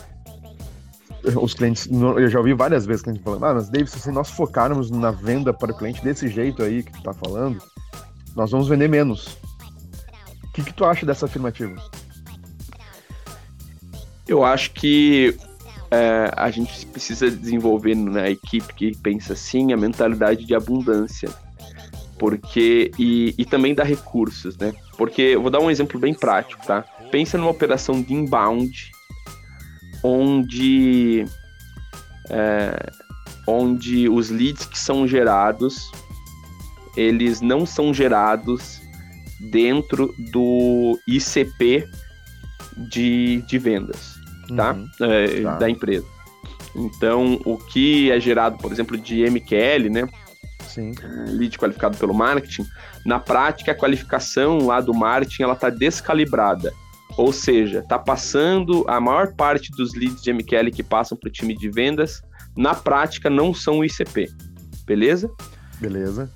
Os 1.40 1.54
clientes, 1.54 1.88
eu 1.90 2.28
já 2.28 2.38
ouvi 2.38 2.54
várias 2.54 2.86
vezes 2.86 3.02
clientes 3.02 3.22
falando, 3.22 3.44
ah, 3.44 3.54
mas 3.54 3.68
David, 3.68 3.90
se 3.90 4.10
nós 4.10 4.30
focarmos 4.30 4.90
na 4.90 5.10
venda 5.10 5.52
para 5.52 5.72
o 5.72 5.76
cliente 5.76 6.02
desse 6.02 6.28
jeito 6.28 6.62
aí 6.62 6.82
que 6.82 6.92
tu 6.92 7.02
tá 7.02 7.12
falando, 7.12 7.62
nós 8.34 8.50
vamos 8.50 8.68
vender 8.68 8.88
menos. 8.88 9.38
O 10.44 10.52
que, 10.52 10.62
que 10.62 10.72
tu 10.72 10.84
acha 10.84 11.04
dessa 11.04 11.26
afirmativa? 11.26 11.76
Eu 14.26 14.44
acho 14.44 14.72
que 14.72 15.36
é, 15.90 16.30
a 16.36 16.50
gente 16.50 16.86
precisa 16.86 17.30
desenvolver 17.30 17.94
na 17.96 18.30
equipe 18.30 18.72
que 18.74 18.96
pensa 18.96 19.32
assim 19.32 19.72
a 19.72 19.76
mentalidade 19.76 20.44
de 20.44 20.54
abundância. 20.54 21.28
Porque. 22.18 22.92
E, 22.98 23.34
e 23.36 23.44
também 23.44 23.74
dar 23.74 23.84
recursos, 23.84 24.56
né? 24.56 24.72
Porque 24.96 25.36
vou 25.36 25.50
dar 25.50 25.58
um 25.58 25.70
exemplo 25.70 25.98
bem 25.98 26.14
prático, 26.14 26.64
tá? 26.66 26.84
Pensa 27.10 27.38
numa 27.38 27.50
operação 27.50 28.00
de 28.00 28.14
inbound, 28.14 28.92
onde. 30.02 31.24
é, 32.28 32.90
onde 33.46 34.08
os 34.08 34.30
leads 34.30 34.66
que 34.66 34.78
são 34.78 35.08
gerados, 35.08 35.90
eles 36.96 37.40
não 37.40 37.66
são 37.66 37.92
gerados 37.92 38.80
dentro 39.40 40.14
do 40.30 40.98
ICP 41.06 41.88
de, 42.76 43.42
de 43.46 43.58
vendas 43.58 44.20
tá? 44.54 44.72
Uhum. 44.72 44.88
É, 45.00 45.40
Tá. 45.42 45.56
Da 45.56 45.70
empresa. 45.70 46.06
Então, 46.74 47.40
o 47.44 47.56
que 47.56 48.10
é 48.10 48.20
gerado, 48.20 48.58
por 48.58 48.70
exemplo, 48.70 48.96
de 48.96 49.28
MQL, 49.28 49.90
né? 49.90 50.08
Sim. 50.66 50.92
Lead 51.26 51.58
qualificado 51.58 51.96
pelo 51.98 52.14
marketing, 52.14 52.64
na 53.04 53.18
prática 53.18 53.72
a 53.72 53.74
qualificação 53.74 54.66
lá 54.66 54.80
do 54.80 54.94
marketing 54.94 55.42
ela 55.42 55.54
está 55.54 55.68
descalibrada. 55.68 56.72
Ou 57.16 57.32
seja, 57.32 57.80
está 57.80 57.98
passando 57.98 58.84
a 58.88 59.00
maior 59.00 59.34
parte 59.34 59.70
dos 59.72 59.94
leads 59.94 60.22
de 60.22 60.32
MQL 60.32 60.70
que 60.72 60.82
passam 60.82 61.18
para 61.18 61.28
o 61.28 61.32
time 61.32 61.56
de 61.56 61.68
vendas, 61.70 62.22
na 62.56 62.74
prática 62.74 63.28
não 63.28 63.52
são 63.52 63.80
o 63.80 63.84
ICP. 63.84 64.28
Beleza? 64.86 65.30
Beleza. 65.80 66.30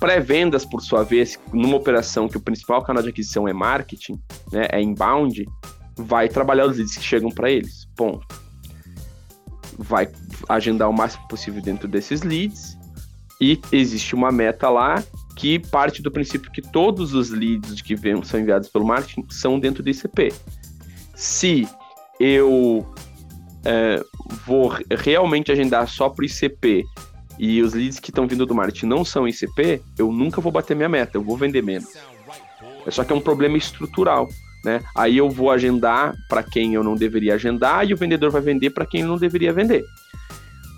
Pré-vendas, 0.00 0.64
por 0.64 0.82
sua 0.82 1.02
vez, 1.02 1.38
numa 1.52 1.76
operação 1.76 2.28
que 2.28 2.36
o 2.36 2.40
principal 2.40 2.82
canal 2.82 3.02
de 3.02 3.08
aquisição 3.08 3.48
é 3.48 3.52
marketing, 3.52 4.20
né, 4.52 4.66
é 4.70 4.82
inbound, 4.82 5.46
vai 5.96 6.28
trabalhar 6.28 6.66
os 6.66 6.76
leads 6.76 6.96
que 6.96 7.04
chegam 7.04 7.30
para 7.30 7.50
eles. 7.50 7.86
Ponto. 7.96 8.26
Vai 9.78 10.08
agendar 10.48 10.88
o 10.88 10.92
máximo 10.92 11.26
possível 11.28 11.62
dentro 11.62 11.88
desses 11.88 12.22
leads 12.22 12.76
e 13.40 13.60
existe 13.72 14.14
uma 14.14 14.30
meta 14.30 14.68
lá 14.68 15.02
que 15.36 15.58
parte 15.58 16.00
do 16.02 16.10
princípio 16.10 16.50
que 16.50 16.62
todos 16.62 17.12
os 17.14 17.30
leads 17.30 17.80
que 17.82 17.94
vem, 17.94 18.22
são 18.22 18.40
enviados 18.40 18.68
pelo 18.68 18.86
marketing 18.86 19.26
são 19.30 19.58
dentro 19.58 19.82
do 19.82 19.90
ICP. 19.90 20.32
Se 21.14 21.68
eu 22.20 22.86
é, 23.64 24.02
vou 24.46 24.68
re- 24.68 24.84
realmente 24.90 25.50
agendar 25.50 25.88
só 25.88 26.08
para 26.08 26.22
o 26.22 26.26
ICP 26.26 26.84
e 27.38 27.60
os 27.62 27.74
leads 27.74 27.98
que 27.98 28.10
estão 28.10 28.26
vindo 28.26 28.46
do 28.46 28.54
marketing 28.54 28.86
não 28.86 29.04
são 29.04 29.26
ICP, 29.26 29.82
eu 29.98 30.12
nunca 30.12 30.40
vou 30.40 30.52
bater 30.52 30.76
minha 30.76 30.88
meta, 30.88 31.16
eu 31.16 31.22
vou 31.22 31.36
vender 31.36 31.62
menos. 31.62 31.88
Só 32.88 33.02
que 33.02 33.12
é 33.12 33.16
um 33.16 33.20
problema 33.20 33.56
estrutural. 33.56 34.28
Né? 34.64 34.80
Aí 34.96 35.18
eu 35.18 35.28
vou 35.28 35.50
agendar 35.50 36.14
para 36.28 36.42
quem 36.42 36.74
eu 36.74 36.82
não 36.82 36.94
deveria 36.94 37.34
agendar 37.34 37.86
e 37.86 37.92
o 37.92 37.96
vendedor 37.96 38.30
vai 38.30 38.40
vender 38.40 38.70
para 38.70 38.86
quem 38.86 39.02
não 39.02 39.18
deveria 39.18 39.52
vender. 39.52 39.84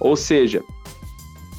Ou 0.01 0.17
seja, 0.17 0.61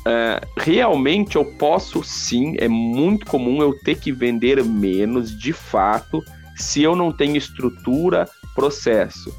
é, 0.07 0.39
realmente 0.57 1.35
eu 1.35 1.43
posso 1.43 2.01
sim, 2.01 2.55
é 2.59 2.67
muito 2.69 3.25
comum 3.25 3.61
eu 3.61 3.77
ter 3.77 3.99
que 3.99 4.09
vender 4.09 4.63
menos 4.63 5.37
de 5.37 5.51
fato 5.51 6.23
se 6.55 6.81
eu 6.81 6.95
não 6.95 7.11
tenho 7.11 7.35
estrutura, 7.35 8.25
processo. 8.55 9.35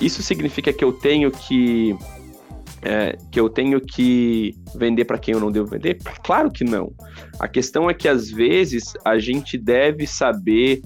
Isso 0.00 0.22
significa 0.22 0.72
que 0.72 0.84
eu 0.84 0.92
tenho 0.92 1.32
que 1.32 1.96
é, 2.80 3.18
que 3.30 3.40
eu 3.40 3.48
tenho 3.48 3.80
que 3.80 4.54
vender 4.76 5.04
para 5.04 5.18
quem 5.18 5.34
eu 5.34 5.40
não 5.40 5.50
devo 5.50 5.66
vender? 5.66 5.98
Claro 6.22 6.50
que 6.50 6.62
não. 6.62 6.92
A 7.40 7.48
questão 7.48 7.90
é 7.90 7.94
que 7.94 8.06
às 8.06 8.30
vezes 8.30 8.92
a 9.04 9.18
gente 9.18 9.58
deve 9.58 10.06
saber 10.06 10.80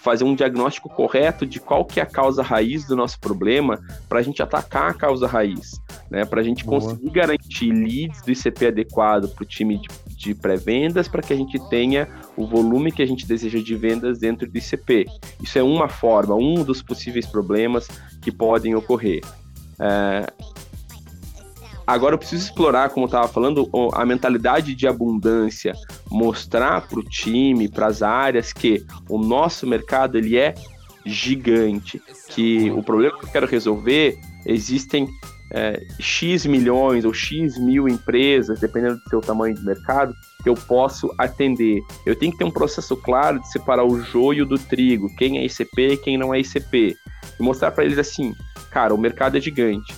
fazer 0.00 0.24
um 0.24 0.34
diagnóstico 0.34 0.88
correto 0.88 1.44
de 1.44 1.60
qual 1.60 1.84
que 1.84 2.00
é 2.00 2.02
a 2.02 2.06
causa 2.06 2.42
raiz 2.42 2.86
do 2.86 2.96
nosso 2.96 3.20
problema 3.20 3.78
para 4.08 4.20
a 4.20 4.22
gente 4.22 4.42
atacar 4.42 4.90
a 4.90 4.94
causa 4.94 5.26
raiz, 5.26 5.80
né? 6.10 6.24
Para 6.24 6.40
a 6.40 6.44
gente 6.44 6.64
Boa. 6.64 6.80
conseguir 6.80 7.10
garantir 7.10 7.70
leads 7.70 8.22
do 8.22 8.30
ICP 8.30 8.68
adequado 8.68 9.28
para 9.28 9.42
o 9.42 9.46
time 9.46 9.78
de, 9.78 9.88
de 10.16 10.34
pré-vendas, 10.34 11.06
para 11.06 11.20
que 11.20 11.32
a 11.34 11.36
gente 11.36 11.58
tenha 11.68 12.08
o 12.34 12.46
volume 12.46 12.90
que 12.90 13.02
a 13.02 13.06
gente 13.06 13.26
deseja 13.26 13.60
de 13.60 13.76
vendas 13.76 14.18
dentro 14.18 14.50
do 14.50 14.56
ICP. 14.56 15.06
Isso 15.42 15.58
é 15.58 15.62
uma 15.62 15.88
forma, 15.88 16.34
um 16.34 16.64
dos 16.64 16.80
possíveis 16.80 17.26
problemas 17.26 17.86
que 18.22 18.32
podem 18.32 18.74
ocorrer. 18.74 19.20
É, 19.78 20.26
Agora 21.90 22.14
eu 22.14 22.18
preciso 22.18 22.44
explorar, 22.44 22.90
como 22.90 23.06
eu 23.06 23.08
estava 23.08 23.26
falando, 23.26 23.68
a 23.94 24.06
mentalidade 24.06 24.76
de 24.76 24.86
abundância, 24.86 25.72
mostrar 26.08 26.86
para 26.86 27.00
o 27.00 27.02
time, 27.02 27.68
para 27.68 27.88
as 27.88 28.00
áreas 28.00 28.52
que 28.52 28.86
o 29.08 29.18
nosso 29.18 29.66
mercado 29.66 30.16
ele 30.16 30.38
é 30.38 30.54
gigante, 31.04 32.00
que 32.28 32.70
o 32.70 32.80
problema 32.80 33.18
que 33.18 33.24
eu 33.24 33.30
quero 33.30 33.44
resolver 33.44 34.16
existem 34.46 35.08
é, 35.52 35.84
X 35.98 36.46
milhões 36.46 37.04
ou 37.04 37.12
X 37.12 37.58
mil 37.58 37.88
empresas, 37.88 38.60
dependendo 38.60 38.94
do 38.94 39.10
seu 39.10 39.20
tamanho 39.20 39.56
de 39.56 39.64
mercado, 39.64 40.14
que 40.44 40.48
eu 40.48 40.54
posso 40.54 41.12
atender. 41.18 41.80
Eu 42.06 42.14
tenho 42.14 42.30
que 42.30 42.38
ter 42.38 42.44
um 42.44 42.52
processo 42.52 42.96
claro 42.96 43.40
de 43.40 43.50
separar 43.50 43.84
o 43.84 44.00
joio 44.00 44.46
do 44.46 44.56
trigo, 44.56 45.12
quem 45.16 45.38
é 45.38 45.44
ICP 45.44 45.96
quem 45.96 46.16
não 46.16 46.32
é 46.32 46.38
ICP. 46.38 46.94
E 47.36 47.42
mostrar 47.42 47.72
para 47.72 47.84
eles 47.84 47.98
assim, 47.98 48.32
cara, 48.70 48.94
o 48.94 48.98
mercado 48.98 49.36
é 49.36 49.40
gigante 49.40 49.92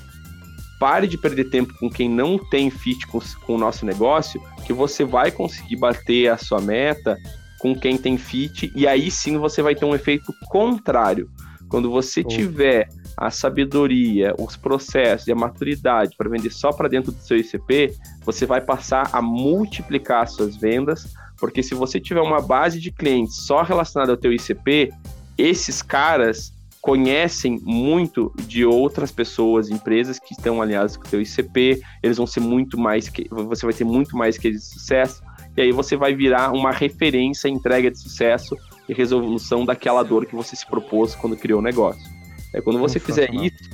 pare 0.82 1.06
de 1.06 1.16
perder 1.16 1.44
tempo 1.44 1.72
com 1.78 1.88
quem 1.88 2.08
não 2.08 2.36
tem 2.36 2.68
fit 2.68 3.06
com, 3.06 3.20
com 3.46 3.54
o 3.54 3.58
nosso 3.58 3.86
negócio, 3.86 4.42
que 4.66 4.72
você 4.72 5.04
vai 5.04 5.30
conseguir 5.30 5.76
bater 5.76 6.28
a 6.28 6.36
sua 6.36 6.60
meta 6.60 7.16
com 7.60 7.72
quem 7.72 7.96
tem 7.96 8.18
fit, 8.18 8.72
e 8.74 8.84
aí 8.88 9.08
sim 9.08 9.38
você 9.38 9.62
vai 9.62 9.76
ter 9.76 9.84
um 9.84 9.94
efeito 9.94 10.34
contrário. 10.50 11.30
Quando 11.68 11.88
você 11.88 12.24
tiver 12.24 12.88
a 13.16 13.30
sabedoria, 13.30 14.34
os 14.36 14.56
processos 14.56 15.28
e 15.28 15.30
a 15.30 15.36
maturidade 15.36 16.16
para 16.18 16.28
vender 16.28 16.50
só 16.50 16.72
para 16.72 16.88
dentro 16.88 17.12
do 17.12 17.18
seu 17.18 17.36
ICP, 17.36 17.94
você 18.24 18.44
vai 18.44 18.60
passar 18.60 19.08
a 19.12 19.22
multiplicar 19.22 20.24
as 20.24 20.32
suas 20.32 20.56
vendas, 20.56 21.14
porque 21.38 21.62
se 21.62 21.76
você 21.76 22.00
tiver 22.00 22.22
uma 22.22 22.40
base 22.40 22.80
de 22.80 22.90
clientes 22.90 23.36
só 23.46 23.62
relacionada 23.62 24.10
ao 24.10 24.18
teu 24.18 24.32
ICP, 24.32 24.90
esses 25.38 25.80
caras 25.80 26.52
conhecem 26.82 27.60
muito 27.62 28.34
de 28.44 28.64
outras 28.66 29.12
pessoas, 29.12 29.70
empresas 29.70 30.18
que 30.18 30.34
estão 30.34 30.60
alinhadas 30.60 30.96
com 30.96 31.06
o 31.06 31.08
teu 31.08 31.22
ICP, 31.22 31.80
eles 32.02 32.16
vão 32.16 32.26
ser 32.26 32.40
muito 32.40 32.76
mais 32.76 33.08
que 33.08 33.28
você 33.30 33.64
vai 33.64 33.72
ter 33.72 33.84
muito 33.84 34.16
mais 34.16 34.36
que 34.36 34.50
de 34.50 34.58
sucesso, 34.58 35.22
e 35.56 35.62
aí 35.62 35.70
você 35.70 35.96
vai 35.96 36.12
virar 36.12 36.50
uma 36.50 36.72
referência 36.72 37.46
em 37.46 37.54
entrega 37.54 37.88
de 37.88 37.98
sucesso 37.98 38.56
e 38.88 38.92
resolução 38.92 39.64
daquela 39.64 40.02
dor 40.02 40.26
que 40.26 40.34
você 40.34 40.56
se 40.56 40.66
propôs 40.66 41.14
quando 41.14 41.36
criou 41.36 41.60
o 41.60 41.62
negócio. 41.62 42.02
É 42.52 42.60
quando 42.60 42.80
você 42.80 42.98
fizer 42.98 43.32
isso, 43.32 43.70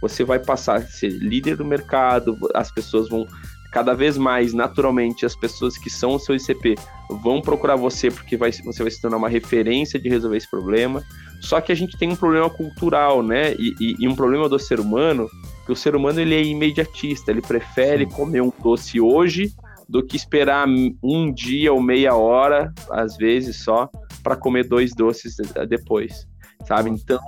você 0.00 0.22
vai 0.22 0.38
passar 0.38 0.76
a 0.76 0.82
ser 0.82 1.08
líder 1.08 1.56
do 1.56 1.64
mercado, 1.64 2.38
as 2.54 2.70
pessoas 2.70 3.08
vão 3.08 3.26
cada 3.74 3.92
vez 3.92 4.16
mais 4.16 4.54
naturalmente 4.54 5.26
as 5.26 5.34
pessoas 5.34 5.76
que 5.76 5.90
são 5.90 6.14
o 6.14 6.18
seu 6.20 6.36
ICP 6.36 6.76
vão 7.10 7.40
procurar 7.40 7.74
você 7.74 8.08
porque 8.08 8.36
vai, 8.36 8.52
você 8.52 8.84
vai 8.84 8.90
se 8.90 9.00
tornar 9.00 9.16
uma 9.16 9.28
referência 9.28 9.98
de 9.98 10.08
resolver 10.08 10.36
esse 10.36 10.48
problema. 10.48 11.02
Só 11.40 11.60
que 11.60 11.72
a 11.72 11.74
gente 11.74 11.98
tem 11.98 12.08
um 12.08 12.14
problema 12.14 12.48
cultural, 12.48 13.20
né? 13.20 13.52
E, 13.54 13.74
e, 13.80 13.96
e 13.98 14.08
um 14.08 14.14
problema 14.14 14.48
do 14.48 14.60
ser 14.60 14.78
humano, 14.78 15.28
que 15.66 15.72
o 15.72 15.76
ser 15.76 15.96
humano 15.96 16.20
ele 16.20 16.36
é 16.36 16.42
imediatista, 16.42 17.32
ele 17.32 17.42
prefere 17.42 18.04
Sim. 18.04 18.12
comer 18.12 18.42
um 18.42 18.52
doce 18.62 19.00
hoje 19.00 19.52
do 19.88 20.06
que 20.06 20.16
esperar 20.16 20.68
um 21.02 21.32
dia 21.32 21.72
ou 21.72 21.82
meia 21.82 22.14
hora, 22.14 22.72
às 22.88 23.16
vezes 23.16 23.64
só, 23.64 23.90
para 24.22 24.36
comer 24.36 24.68
dois 24.68 24.94
doces 24.94 25.34
depois, 25.68 26.28
sabe? 26.64 26.90
Então, 26.90 27.20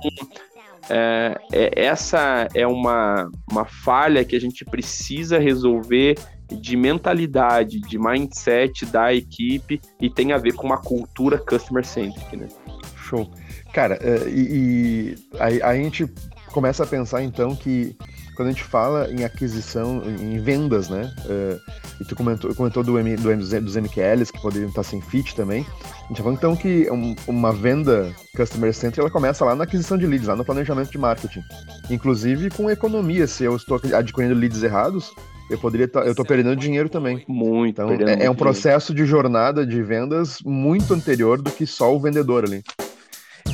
é, 0.89 1.37
é, 1.51 1.85
essa 1.85 2.47
é 2.53 2.65
uma, 2.65 3.29
uma 3.51 3.65
falha 3.65 4.23
que 4.23 4.35
a 4.35 4.39
gente 4.39 4.63
precisa 4.63 5.37
resolver 5.37 6.15
de 6.55 6.77
mentalidade, 6.77 7.79
de 7.81 7.97
mindset 7.97 8.85
da 8.85 9.13
equipe 9.13 9.81
e 9.99 10.09
tem 10.09 10.31
a 10.31 10.37
ver 10.37 10.53
com 10.53 10.65
uma 10.65 10.77
cultura 10.77 11.37
customer 11.37 11.85
centric, 11.85 12.35
né? 12.35 12.47
Show. 12.95 13.29
Cara, 13.73 13.97
é, 14.01 14.27
e, 14.29 14.47
e 14.51 15.15
aí, 15.39 15.61
a 15.61 15.73
gente 15.75 16.05
começa 16.51 16.83
a 16.83 16.87
pensar 16.87 17.23
então 17.23 17.55
que 17.55 17.95
quando 18.35 18.49
a 18.49 18.51
gente 18.51 18.63
fala 18.63 19.11
em 19.11 19.23
aquisição, 19.23 20.03
em 20.05 20.39
vendas, 20.39 20.89
né? 20.89 21.11
Uh, 21.25 21.59
e 21.99 22.05
tu 22.05 22.15
comentou, 22.15 22.53
comentou 22.53 22.83
do 22.83 22.99
M, 22.99 23.15
do 23.15 23.31
M, 23.31 23.41
dos 23.41 23.75
MQLs 23.75 24.31
que 24.31 24.39
poderiam 24.39 24.69
estar 24.69 24.83
sem 24.83 25.01
fit 25.01 25.35
também. 25.35 25.65
A 25.83 26.07
gente 26.07 26.17
tá 26.17 26.23
falando 26.23 26.37
então 26.37 26.55
que 26.55 26.89
um, 26.91 27.15
uma 27.27 27.51
venda 27.51 28.13
Customer 28.35 28.71
Center 28.75 28.99
ela 28.99 29.09
começa 29.09 29.43
lá 29.43 29.55
na 29.55 29.63
aquisição 29.63 29.97
de 29.97 30.05
leads, 30.05 30.27
lá 30.27 30.35
no 30.35 30.45
planejamento 30.45 30.91
de 30.91 30.99
marketing. 30.99 31.43
Inclusive 31.89 32.51
com 32.51 32.69
economia, 32.69 33.25
se 33.25 33.43
eu 33.43 33.55
estou 33.55 33.81
adquirindo 33.91 34.35
leads 34.35 34.61
errados, 34.61 35.11
eu 35.49 35.57
poderia 35.57 35.87
tá, 35.87 36.01
eu 36.01 36.13
tô 36.13 36.25
perdendo 36.25 36.55
dinheiro 36.55 36.89
também. 36.89 37.23
Muito. 37.27 37.81
Então 37.81 37.91
é, 37.91 38.25
é 38.25 38.29
um 38.29 38.35
processo 38.35 38.93
de 38.93 39.05
jornada 39.05 39.65
de 39.65 39.81
vendas 39.81 40.39
muito 40.43 40.93
anterior 40.93 41.41
do 41.41 41.51
que 41.51 41.65
só 41.65 41.95
o 41.95 41.99
vendedor 41.99 42.43
ali. 42.45 42.63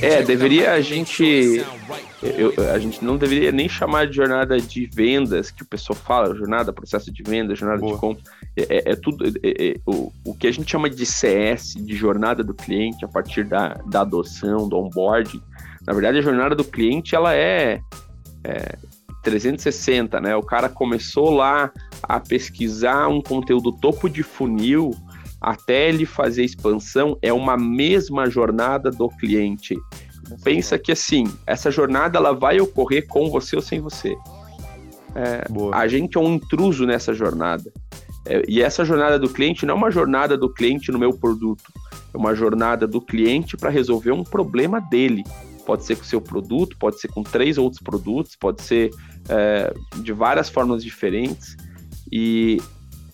É, 0.01 0.23
deveria 0.23 0.73
a 0.73 0.82
gente. 0.82 1.63
Eu, 2.21 2.53
a 2.73 2.79
gente 2.79 3.03
não 3.03 3.17
deveria 3.17 3.51
nem 3.51 3.69
chamar 3.69 4.08
de 4.08 4.15
jornada 4.15 4.60
de 4.60 4.86
vendas, 4.86 5.51
que 5.51 5.62
o 5.62 5.65
pessoal 5.65 5.97
fala, 5.97 6.36
jornada, 6.36 6.73
processo 6.73 7.12
de 7.12 7.21
venda, 7.21 7.56
jornada 7.56 7.79
Boa. 7.79 7.93
de 7.93 7.99
compra. 7.99 8.23
É, 8.58 8.62
é, 8.62 8.91
é 8.91 8.95
tudo. 8.95 9.25
É, 9.25 9.32
é, 9.43 9.75
o, 9.86 10.12
o 10.25 10.34
que 10.34 10.47
a 10.47 10.51
gente 10.51 10.69
chama 10.69 10.89
de 10.89 11.06
CS, 11.06 11.75
de 11.75 11.95
jornada 11.95 12.43
do 12.43 12.53
cliente, 12.53 13.06
a 13.06 13.08
partir 13.08 13.43
da, 13.43 13.75
da 13.86 14.01
adoção, 14.01 14.67
do 14.67 14.77
onboarding. 14.77 15.41
Na 15.86 15.93
verdade, 15.93 16.17
a 16.17 16.21
jornada 16.21 16.56
do 16.56 16.63
cliente 16.63 17.15
ela 17.15 17.36
é, 17.36 17.79
é 18.43 18.77
360, 19.23 20.19
né? 20.19 20.36
O 20.36 20.43
cara 20.43 20.69
começou 20.69 21.31
lá 21.31 21.71
a 22.03 22.19
pesquisar 22.19 23.07
um 23.07 23.21
conteúdo 23.21 23.71
topo 23.71 24.09
de 24.09 24.21
funil 24.21 24.91
até 25.43 25.89
ele 25.89 26.05
fazer 26.05 26.45
expansão, 26.45 27.17
é 27.21 27.33
uma 27.33 27.57
mesma 27.57 28.29
jornada 28.29 28.89
do 28.89 29.09
cliente. 29.09 29.75
Pensa 30.41 30.79
que 30.79 30.93
assim, 30.93 31.25
essa 31.45 31.69
jornada 31.69 32.17
ela 32.17 32.31
vai 32.31 32.62
ocorrer 32.62 33.05
com 33.07 33.29
você 33.29 33.57
ou 33.57 33.62
sem 33.62 33.81
você. 33.81 34.15
É, 35.15 35.43
a 35.73 35.86
gente 35.88 36.17
é 36.17 36.21
um 36.21 36.36
intruso 36.36 36.86
nessa 36.86 37.13
jornada. 37.13 37.71
É, 38.25 38.41
e 38.47 38.62
essa 38.62 38.86
jornada 38.86 39.19
do 39.19 39.29
cliente 39.29 39.65
não 39.65 39.75
é 39.75 39.77
uma 39.77 39.91
jornada 39.91 40.38
do 40.38 40.49
cliente 40.49 40.93
no 40.93 40.97
meu 40.97 41.13
produto, 41.13 41.65
é 42.13 42.17
uma 42.17 42.33
jornada 42.33 42.88
do 42.88 43.01
cliente 43.01 43.57
para 43.57 43.69
resolver 43.69 44.12
um 44.12 44.23
problema 44.23 44.79
dele. 44.79 45.23
Pode 45.65 45.83
ser 45.83 45.97
com 45.97 46.03
o 46.03 46.05
seu 46.05 46.21
produto, 46.21 46.77
pode 46.77 46.99
ser 46.99 47.09
com 47.09 47.21
três 47.21 47.57
outros 47.57 47.81
produtos, 47.81 48.36
pode 48.36 48.62
ser 48.62 48.91
é, 49.29 49.73
de 49.97 50.13
várias 50.13 50.49
formas 50.49 50.83
diferentes. 50.83 51.55
E 52.12 52.62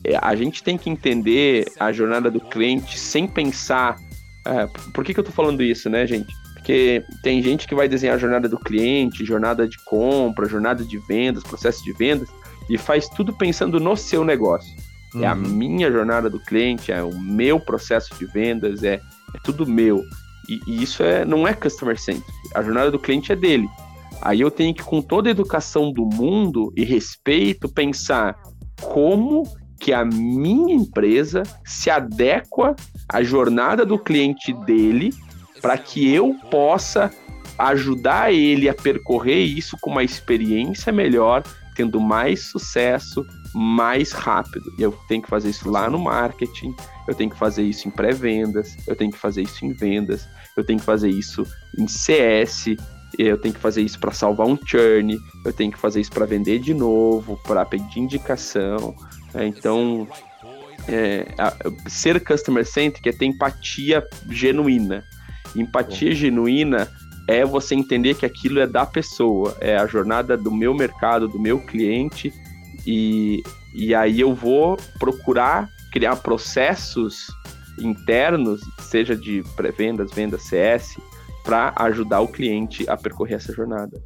é, 0.04 0.18
a 0.22 0.36
gente 0.36 0.64
tem 0.64 0.78
que 0.78 0.90
entender 0.90 1.66
a 1.80 1.92
jornada 1.92 2.30
do 2.32 2.40
cliente 2.40 2.98
sem 2.98 3.28
pensar. 3.28 3.98
É, 4.46 4.68
por 4.94 5.04
que, 5.04 5.14
que 5.14 5.20
eu 5.20 5.24
tô 5.24 5.32
falando 5.32 5.62
isso, 5.62 5.90
né, 5.90 6.06
gente? 6.08 6.34
Porque 6.54 7.04
tem 7.24 7.42
gente 7.42 7.68
que 7.68 7.74
vai 7.74 7.88
desenhar 7.88 8.16
a 8.16 8.20
jornada 8.20 8.48
do 8.48 8.60
cliente, 8.60 9.26
jornada 9.26 9.68
de 9.68 9.78
compra, 9.86 10.48
jornada 10.48 10.84
de 10.84 10.98
vendas, 11.00 11.44
processo 11.44 11.84
de 11.84 11.92
vendas, 11.94 12.30
e 12.70 12.78
faz 12.78 13.10
tudo 13.10 13.34
pensando 13.34 13.80
no 13.80 13.96
seu 13.98 14.24
negócio. 14.24 14.72
Uhum. 15.14 15.24
É 15.24 15.28
a 15.28 15.34
uhum. 15.34 15.40
minha 15.40 15.92
jornada 15.92 16.30
do 16.30 16.40
cliente, 16.40 16.92
é 16.92 17.02
o 17.02 17.18
meu 17.20 17.60
processo 17.60 18.14
de 18.16 18.26
vendas, 18.26 18.84
é, 18.84 18.96
é 18.96 19.40
tudo 19.44 19.66
meu. 19.66 20.04
E, 20.48 20.62
e 20.68 20.84
isso 20.84 21.04
é, 21.04 21.26
não 21.26 21.48
é 21.48 21.54
customer 21.54 22.00
centric. 22.00 22.32
A 22.54 22.62
jornada 22.62 22.92
do 22.92 23.00
cliente 23.00 23.32
é 23.32 23.36
dele. 23.36 23.68
Aí 24.22 24.42
eu 24.42 24.52
tenho 24.52 24.74
que, 24.74 24.84
com 24.84 25.02
toda 25.02 25.30
a 25.30 25.32
educação 25.32 25.92
do 25.92 26.06
mundo 26.06 26.74
e 26.76 26.84
respeito, 26.84 27.70
pensar 27.70 28.36
como 28.82 29.44
que 29.80 29.94
a 29.94 30.04
minha 30.04 30.74
empresa 30.74 31.44
se 31.64 31.90
adequa 31.90 32.76
à 33.08 33.24
jornada 33.24 33.86
do 33.86 33.98
cliente 33.98 34.54
dele 34.66 35.14
para 35.62 35.78
que 35.78 36.14
eu 36.14 36.36
possa 36.52 37.12
ajudar 37.58 38.34
ele 38.34 38.70
a 38.70 38.74
percorrer 38.74 39.44
isso 39.44 39.78
com 39.82 39.90
uma 39.92 40.04
experiência 40.04 40.92
melhor, 40.92 41.44
tendo 41.76 42.00
mais 42.00 42.48
sucesso 42.48 43.26
mais 43.54 44.12
rápido. 44.12 44.72
Eu 44.78 44.92
tenho 45.08 45.22
que 45.22 45.30
fazer 45.30 45.50
isso 45.50 45.70
lá 45.70 45.90
no 45.90 46.00
marketing, 46.00 46.76
eu 47.08 47.16
tenho 47.16 47.30
que 47.30 47.38
fazer 47.38 47.64
isso 47.64 47.88
em 47.88 47.92
pré-vendas, 47.92 48.78
eu 48.88 48.96
tenho 48.96 49.12
que 49.12 49.18
fazer 49.18 49.42
isso 49.42 49.66
em 49.66 49.74
vendas, 49.74 50.28
eu 50.56 50.64
tenho 50.64 50.80
que 50.80 50.86
fazer 50.86 51.10
isso 51.10 51.46
em 51.78 51.88
CS, 51.88 52.76
eu 53.18 53.38
tenho 53.38 53.54
que 53.54 53.60
fazer 53.60 53.82
isso 53.82 54.00
para 54.00 54.12
salvar 54.12 54.48
um 54.48 54.58
churn, 54.66 55.20
eu 55.46 55.54
tenho 55.54 55.72
que 55.72 55.78
fazer 55.78 56.02
isso 56.02 56.12
para 56.12 56.26
vender 56.26 56.60
de 56.60 56.74
novo, 56.74 57.40
para 57.44 57.66
pedir 57.66 58.00
indicação. 58.00 58.96
Né? 59.34 59.48
Então, 59.48 60.08
é, 60.88 61.28
a, 61.38 61.54
ser 61.88 62.24
customer 62.24 62.66
centric 62.66 63.08
é 63.08 63.12
ter 63.12 63.26
empatia 63.26 64.06
genuína. 64.30 65.04
Empatia 65.56 66.14
genuína 66.14 66.88
é 67.28 67.46
você 67.46 67.76
entender 67.76 68.16
que 68.16 68.26
aquilo 68.26 68.60
é 68.60 68.68
da 68.68 68.86
pessoa, 68.86 69.56
é 69.60 69.78
a 69.78 69.86
jornada 69.86 70.36
do 70.36 70.52
meu 70.52 70.74
mercado, 70.74 71.28
do 71.28 71.40
meu 71.40 71.60
cliente, 71.60 72.34
e, 72.86 73.44
e 73.74 73.94
aí 73.94 74.20
eu 74.20 74.34
vou 74.34 74.78
procurar 74.98 75.70
criar 75.92 76.16
processos 76.18 77.28
internos, 77.80 78.62
seja 78.80 79.16
de 79.16 79.44
pré-vendas, 79.56 80.12
vendas, 80.12 80.44
CS, 80.44 80.98
para 81.50 81.74
ajudar 81.78 82.20
o 82.20 82.28
cliente 82.28 82.88
a 82.88 82.96
percorrer 82.96 83.38
essa 83.38 83.52
jornada. 83.52 84.00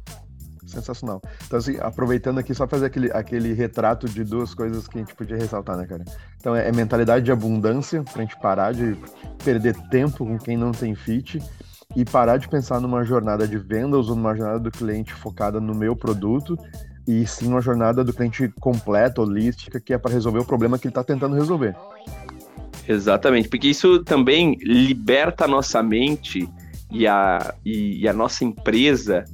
Sensacional. 0.64 1.20
Então, 1.46 1.58
assim, 1.58 1.76
aproveitando 1.78 2.38
aqui, 2.38 2.54
só 2.54 2.66
fazer 2.66 2.86
aquele, 2.86 3.12
aquele 3.12 3.52
retrato 3.52 4.08
de 4.08 4.24
duas 4.24 4.54
coisas 4.54 4.88
que 4.88 4.96
a 4.96 5.00
gente 5.02 5.14
podia 5.14 5.36
ressaltar, 5.36 5.76
né, 5.76 5.86
cara? 5.86 6.02
Então, 6.40 6.56
é, 6.56 6.66
é 6.66 6.72
mentalidade 6.72 7.22
de 7.22 7.30
abundância, 7.30 8.02
pra 8.02 8.22
gente 8.22 8.34
parar 8.40 8.72
de 8.72 8.96
perder 9.44 9.74
tempo 9.90 10.24
com 10.24 10.38
quem 10.38 10.56
não 10.56 10.72
tem 10.72 10.94
fit 10.94 11.38
e 11.94 12.02
parar 12.02 12.38
de 12.38 12.48
pensar 12.48 12.80
numa 12.80 13.04
jornada 13.04 13.46
de 13.46 13.58
vendas 13.58 14.08
ou 14.08 14.16
numa 14.16 14.34
jornada 14.34 14.60
do 14.60 14.70
cliente 14.70 15.12
focada 15.12 15.60
no 15.60 15.74
meu 15.74 15.94
produto 15.94 16.58
e 17.06 17.26
sim 17.26 17.48
uma 17.48 17.60
jornada 17.60 18.02
do 18.02 18.14
cliente 18.14 18.48
completa, 18.58 19.20
holística, 19.20 19.78
que 19.78 19.92
é 19.92 19.98
para 19.98 20.14
resolver 20.14 20.38
o 20.38 20.46
problema 20.46 20.78
que 20.78 20.86
ele 20.86 20.92
está 20.92 21.04
tentando 21.04 21.36
resolver. 21.36 21.76
Exatamente, 22.88 23.50
porque 23.50 23.68
isso 23.68 24.02
também 24.02 24.56
liberta 24.62 25.44
a 25.44 25.48
nossa 25.48 25.82
mente 25.82 26.48
e 26.94 27.06
a, 27.06 27.54
e, 27.64 28.02
e 28.02 28.08
a 28.08 28.12
nossa 28.12 28.44
empresa 28.44 29.24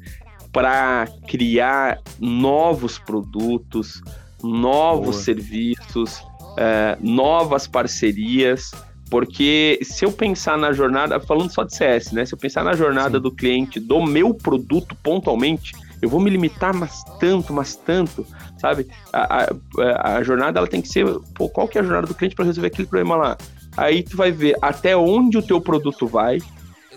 para 0.52 1.06
criar 1.28 2.00
novos 2.18 2.98
produtos, 2.98 4.02
novos 4.42 5.16
Boa. 5.16 5.22
serviços, 5.22 6.22
é, 6.56 6.96
novas 7.00 7.66
parcerias. 7.66 8.72
Porque 9.10 9.78
se 9.82 10.04
eu 10.04 10.12
pensar 10.12 10.56
na 10.56 10.72
jornada, 10.72 11.18
falando 11.18 11.52
só 11.52 11.64
de 11.64 11.74
CS, 11.74 12.12
né? 12.12 12.24
Se 12.24 12.32
eu 12.32 12.38
pensar 12.38 12.62
na 12.62 12.74
jornada 12.74 13.18
Sim. 13.18 13.22
do 13.22 13.30
cliente 13.32 13.80
do 13.80 14.00
meu 14.04 14.32
produto 14.32 14.96
pontualmente, 15.02 15.72
eu 16.00 16.08
vou 16.08 16.20
me 16.20 16.30
limitar 16.30 16.72
mas 16.72 17.02
tanto, 17.18 17.52
mas 17.52 17.74
tanto, 17.74 18.24
sabe? 18.56 18.86
A, 19.12 19.44
a, 19.44 20.16
a 20.16 20.22
jornada 20.22 20.60
ela 20.60 20.68
tem 20.68 20.80
que 20.80 20.88
ser, 20.88 21.04
pô, 21.34 21.48
qual 21.48 21.68
que 21.68 21.76
é 21.76 21.80
a 21.80 21.84
jornada 21.84 22.06
do 22.06 22.14
cliente 22.14 22.36
para 22.36 22.44
resolver 22.44 22.68
aquele 22.68 22.86
problema 22.86 23.16
lá? 23.16 23.36
Aí 23.76 24.02
tu 24.02 24.16
vai 24.16 24.30
ver 24.30 24.56
até 24.62 24.96
onde 24.96 25.38
o 25.38 25.42
teu 25.42 25.60
produto 25.60 26.06
vai, 26.06 26.38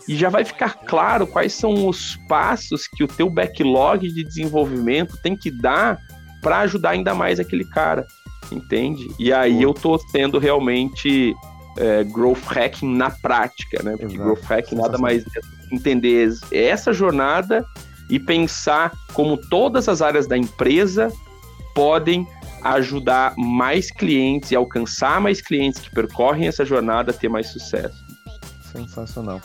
e 0.08 0.16
já 0.16 0.30
vai 0.30 0.44
ficar 0.44 0.76
claro 0.86 1.26
quais 1.26 1.54
são 1.54 1.88
os 1.88 2.18
passos 2.28 2.88
que 2.88 3.04
o 3.04 3.08
teu 3.08 3.30
backlog 3.30 4.08
de 4.08 4.24
desenvolvimento 4.24 5.18
tem 5.22 5.36
que 5.36 5.50
dar 5.50 6.00
para 6.42 6.60
ajudar 6.60 6.92
ainda 6.92 7.16
mais 7.16 7.40
aquele 7.40 7.64
cara, 7.64 8.06
entende? 8.52 9.08
E 9.18 9.32
aí 9.32 9.62
eu 9.62 9.74
tô 9.74 9.98
sendo 9.98 10.40
realmente 10.40 11.34
é, 11.78 12.04
growth 12.04 12.44
hacking 12.46 12.96
na 12.96 13.10
prática, 13.10 13.82
né? 13.82 13.92
Porque 13.92 14.16
Exato. 14.16 14.24
growth 14.24 14.44
hacking 14.44 14.76
nada 14.76 14.98
mais 14.98 15.24
é 15.24 15.74
entender 15.74 16.30
essa 16.52 16.92
jornada 16.92 17.66
e 18.10 18.20
pensar 18.20 18.92
como 19.14 19.38
todas 19.38 19.88
as 19.88 20.02
áreas 20.02 20.28
da 20.28 20.38
empresa 20.38 21.12
podem 21.74 22.28
ajudar 22.62 23.34
mais 23.38 23.90
clientes 23.90 24.52
e 24.52 24.56
alcançar 24.56 25.20
mais 25.20 25.42
clientes 25.42 25.80
que 25.82 25.90
percorrem 25.92 26.48
essa 26.48 26.64
jornada 26.64 27.12
a 27.12 27.14
ter 27.14 27.30
mais 27.30 27.48
sucesso. 27.48 28.06
Sensacional. 28.72 29.42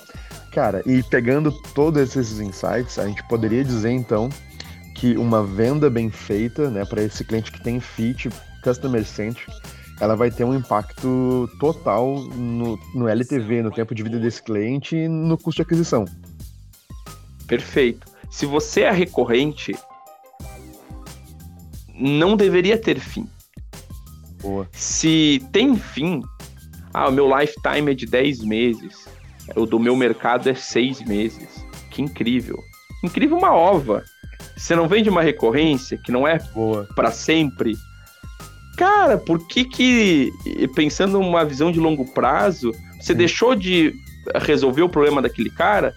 Cara, 0.53 0.83
e 0.87 1.03
pegando 1.03 1.53
todos 1.75 2.01
esses 2.01 2.41
insights, 2.41 2.99
a 2.99 3.07
gente 3.07 3.23
poderia 3.29 3.63
dizer 3.63 3.91
então 3.91 4.29
que 4.95 5.17
uma 5.17 5.45
venda 5.45 5.89
bem 5.89 6.11
feita, 6.11 6.71
né, 6.71 6.85
para 6.85 7.03
esse 7.03 7.25
cliente 7.25 7.53
que 7.53 7.63
tem 7.63 7.79
fit, 7.79 8.29
customer 8.63 9.05
centric, 9.05 9.53
ela 10.01 10.17
vai 10.17 10.31
ter 10.31 10.45
um 10.45 10.55
impacto 10.55 11.49
total 11.59 12.21
no, 12.21 12.79
no 12.95 13.09
LTV, 13.09 13.63
no 13.63 13.71
tempo 13.71 13.95
de 13.95 14.03
vida 14.03 14.19
desse 14.19 14.43
cliente 14.43 14.97
e 14.97 15.09
no 15.09 15.37
custo 15.37 15.57
de 15.57 15.63
aquisição. 15.63 16.05
Perfeito. 17.47 18.07
Se 18.31 18.47
você 18.47 18.83
é 18.83 18.91
recorrente, 18.91 19.75
não 21.95 22.37
deveria 22.37 22.79
ter 22.79 23.01
fim. 23.01 23.29
Boa. 24.41 24.69
Se 24.73 25.45
tem 25.53 25.77
fim, 25.77 26.23
ah, 26.95 27.09
o 27.09 27.13
meu 27.13 27.29
lifetime 27.39 27.91
é 27.91 27.95
de 27.95 28.07
10 28.07 28.41
meses, 28.45 29.09
o 29.57 29.67
do 29.67 29.79
meu 29.79 29.97
mercado 29.97 30.49
é 30.49 30.55
6 30.55 31.03
meses. 31.03 31.65
Que 31.91 32.03
incrível. 32.03 32.63
Incrível 33.03 33.37
uma 33.37 33.55
ova. 33.55 34.03
Você 34.57 34.75
não 34.75 34.89
vende 34.89 35.09
uma 35.09 35.23
recorrência 35.23 35.99
que 35.99 36.13
não 36.13 36.27
é 36.27 36.39
para 36.95 37.11
sempre. 37.11 37.77
Cara, 38.77 39.19
por 39.19 39.47
que 39.47 39.65
que, 39.65 40.33
pensando 40.75 41.21
numa 41.21 41.45
visão 41.45 41.73
de 41.73 41.81
longo 41.81 42.05
prazo, 42.13 42.73
você 43.01 43.13
Sim. 43.13 43.19
deixou 43.19 43.55
de 43.55 43.93
resolver 44.37 44.83
o 44.83 44.89
problema 44.89 45.23
daquele 45.23 45.51
cara? 45.51 45.95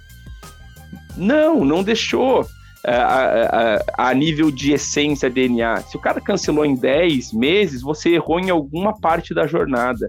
Não, 1.16 1.64
não 1.64 1.84
deixou. 1.84 2.46
É, 2.84 2.96
a, 2.96 3.80
a, 3.96 4.10
a, 4.10 4.14
nível 4.16 4.50
de 4.50 4.74
essência 4.74 5.30
DNA. 5.30 5.82
Se 5.82 5.96
o 5.96 6.00
cara 6.00 6.20
cancelou 6.20 6.66
em 6.66 6.76
10 6.76 7.32
meses, 7.32 7.84
você 7.84 8.10
errou 8.10 8.40
em 8.40 8.50
alguma 8.50 9.00
parte 9.00 9.36
da 9.36 9.46
jornada. 9.46 10.08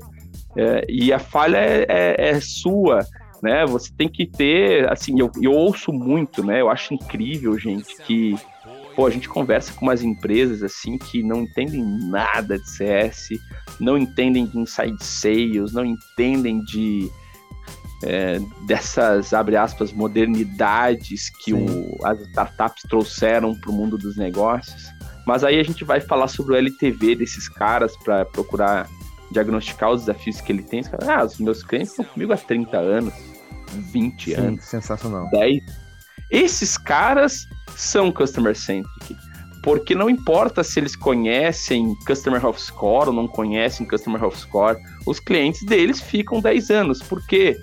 É, 0.56 0.86
e 0.88 1.12
a 1.12 1.18
falha 1.18 1.58
é, 1.58 1.84
é, 1.86 2.28
é, 2.30 2.40
sua, 2.40 3.04
né? 3.42 3.66
Você 3.66 3.92
tem 3.92 4.08
que 4.08 4.24
ter, 4.24 4.90
assim, 4.90 5.18
eu, 5.18 5.30
eu 5.42 5.52
ouço 5.52 5.92
muito, 5.92 6.44
né? 6.44 6.60
Eu 6.60 6.70
acho 6.70 6.94
incrível, 6.94 7.58
gente, 7.58 7.96
que 8.04 8.36
pô, 8.94 9.06
a 9.06 9.10
gente 9.10 9.28
conversa 9.28 9.72
com 9.72 9.86
umas 9.86 10.02
empresas 10.02 10.62
assim 10.62 10.98
que 10.98 11.22
não 11.22 11.42
entendem 11.42 11.82
nada 11.82 12.58
de 12.58 12.70
CS, 12.70 13.30
não 13.80 13.98
entendem 13.98 14.46
de 14.46 14.58
inside 14.58 15.02
sales, 15.02 15.72
não 15.72 15.84
entendem 15.84 16.62
de 16.62 17.10
é, 18.04 18.40
dessas, 18.66 19.32
abre 19.32 19.56
aspas, 19.56 19.92
modernidades 19.92 21.30
que 21.30 21.54
o, 21.54 21.98
as 22.04 22.20
startups 22.20 22.82
trouxeram 22.88 23.54
para 23.54 23.70
o 23.70 23.72
mundo 23.72 23.96
dos 23.96 24.16
negócios. 24.16 24.90
Mas 25.26 25.44
aí 25.44 25.58
a 25.58 25.62
gente 25.62 25.84
vai 25.84 26.00
falar 26.00 26.28
sobre 26.28 26.54
o 26.54 26.56
LTV 26.56 27.14
desses 27.14 27.48
caras 27.48 27.96
para 27.96 28.24
procurar 28.24 28.88
diagnosticar 29.30 29.90
os 29.90 30.00
desafios 30.00 30.40
que 30.40 30.52
ele 30.52 30.62
tem. 30.62 30.82
Ah, 31.08 31.24
os 31.24 31.38
meus 31.38 31.62
clientes 31.62 31.90
estão 31.90 32.04
comigo 32.04 32.32
há 32.32 32.36
30 32.36 32.76
anos, 32.76 33.14
20 33.72 34.24
Sim, 34.24 34.34
anos. 34.34 34.64
Sensacional. 34.64 35.28
10. 35.30 35.62
Esses 36.30 36.78
caras 36.78 37.46
são 37.76 38.10
customer 38.10 38.56
centric. 38.56 39.16
Porque 39.62 39.94
não 39.94 40.10
importa 40.10 40.64
se 40.64 40.80
eles 40.80 40.96
conhecem 40.96 41.94
Customer 42.04 42.42
Health 42.42 42.58
Score 42.58 43.08
ou 43.08 43.14
não 43.14 43.28
conhecem 43.28 43.86
Customer 43.86 44.20
Health 44.20 44.36
Score, 44.36 44.76
os 45.06 45.20
clientes 45.20 45.64
deles 45.64 46.00
ficam 46.00 46.40
10 46.40 46.70
anos. 46.70 47.00
Por 47.00 47.24
quê? 47.26 47.56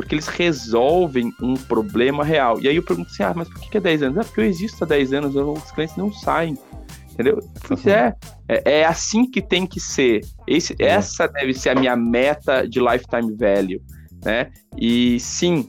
porque 0.00 0.14
eles 0.14 0.28
resolvem 0.28 1.30
um 1.42 1.54
problema 1.54 2.24
real. 2.24 2.58
E 2.58 2.66
aí 2.66 2.76
eu 2.76 2.82
pergunto 2.82 3.10
assim, 3.10 3.22
ah, 3.22 3.34
mas 3.36 3.50
por 3.50 3.60
que 3.60 3.76
é 3.76 3.80
10 3.80 4.04
anos? 4.04 4.18
É 4.18 4.24
porque 4.24 4.40
eu 4.40 4.44
existo 4.44 4.82
há 4.82 4.86
10 4.86 5.12
anos, 5.12 5.36
os 5.36 5.70
clientes 5.72 5.94
não 5.94 6.10
saem. 6.10 6.56
Entendeu? 7.12 7.38
Pois 7.68 7.86
é, 7.86 8.14
é, 8.48 8.80
é 8.80 8.86
assim 8.86 9.30
que 9.30 9.42
tem 9.42 9.66
que 9.66 9.78
ser. 9.78 10.22
Esse, 10.46 10.74
é. 10.78 10.86
Essa 10.86 11.28
deve 11.28 11.52
ser 11.52 11.70
a 11.70 11.74
minha 11.74 11.94
meta 11.96 12.66
de 12.66 12.80
lifetime 12.80 13.36
value, 13.36 13.82
né? 14.24 14.50
E 14.76 15.18
sim, 15.20 15.68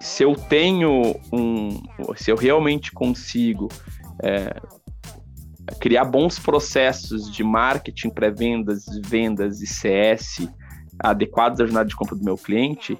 se 0.00 0.22
eu 0.22 0.34
tenho 0.34 1.14
um, 1.32 1.80
se 2.16 2.30
eu 2.30 2.36
realmente 2.36 2.92
consigo 2.92 3.68
é, 4.22 4.54
criar 5.80 6.04
bons 6.04 6.38
processos 6.38 7.30
de 7.30 7.42
marketing, 7.42 8.10
pré-vendas, 8.10 8.84
vendas 9.04 9.60
e 9.60 9.66
CS 9.66 10.48
adequados 10.98 11.60
à 11.60 11.64
jornada 11.64 11.88
de 11.88 11.96
compra 11.96 12.16
do 12.16 12.24
meu 12.24 12.36
cliente, 12.36 12.98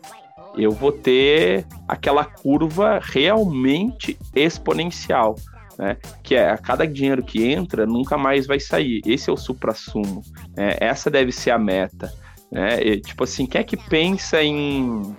eu 0.56 0.70
vou 0.70 0.92
ter 0.92 1.66
aquela 1.86 2.24
curva 2.24 3.00
realmente 3.02 4.18
exponencial. 4.34 5.36
Né? 5.78 5.96
Que 6.22 6.34
é 6.34 6.50
a 6.50 6.58
cada 6.58 6.86
dinheiro 6.86 7.22
que 7.22 7.44
entra, 7.44 7.86
nunca 7.86 8.18
mais 8.18 8.46
vai 8.46 8.58
sair. 8.58 9.00
Esse 9.06 9.30
é 9.30 9.32
o 9.32 9.36
supra-sumo. 9.36 10.22
Né? 10.56 10.76
Essa 10.80 11.10
deve 11.10 11.32
ser 11.32 11.50
a 11.50 11.58
meta. 11.58 12.12
Né? 12.50 12.82
E, 12.82 13.00
tipo 13.00 13.24
assim, 13.24 13.46
quem 13.46 13.60
é 13.60 13.64
que 13.64 13.76
pensa 13.76 14.42
em. 14.42 15.16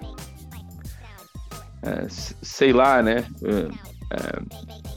É, 1.81 2.07
sei 2.09 2.73
lá, 2.73 3.01
né? 3.01 3.25
É, 3.43 4.15
é 4.15 4.41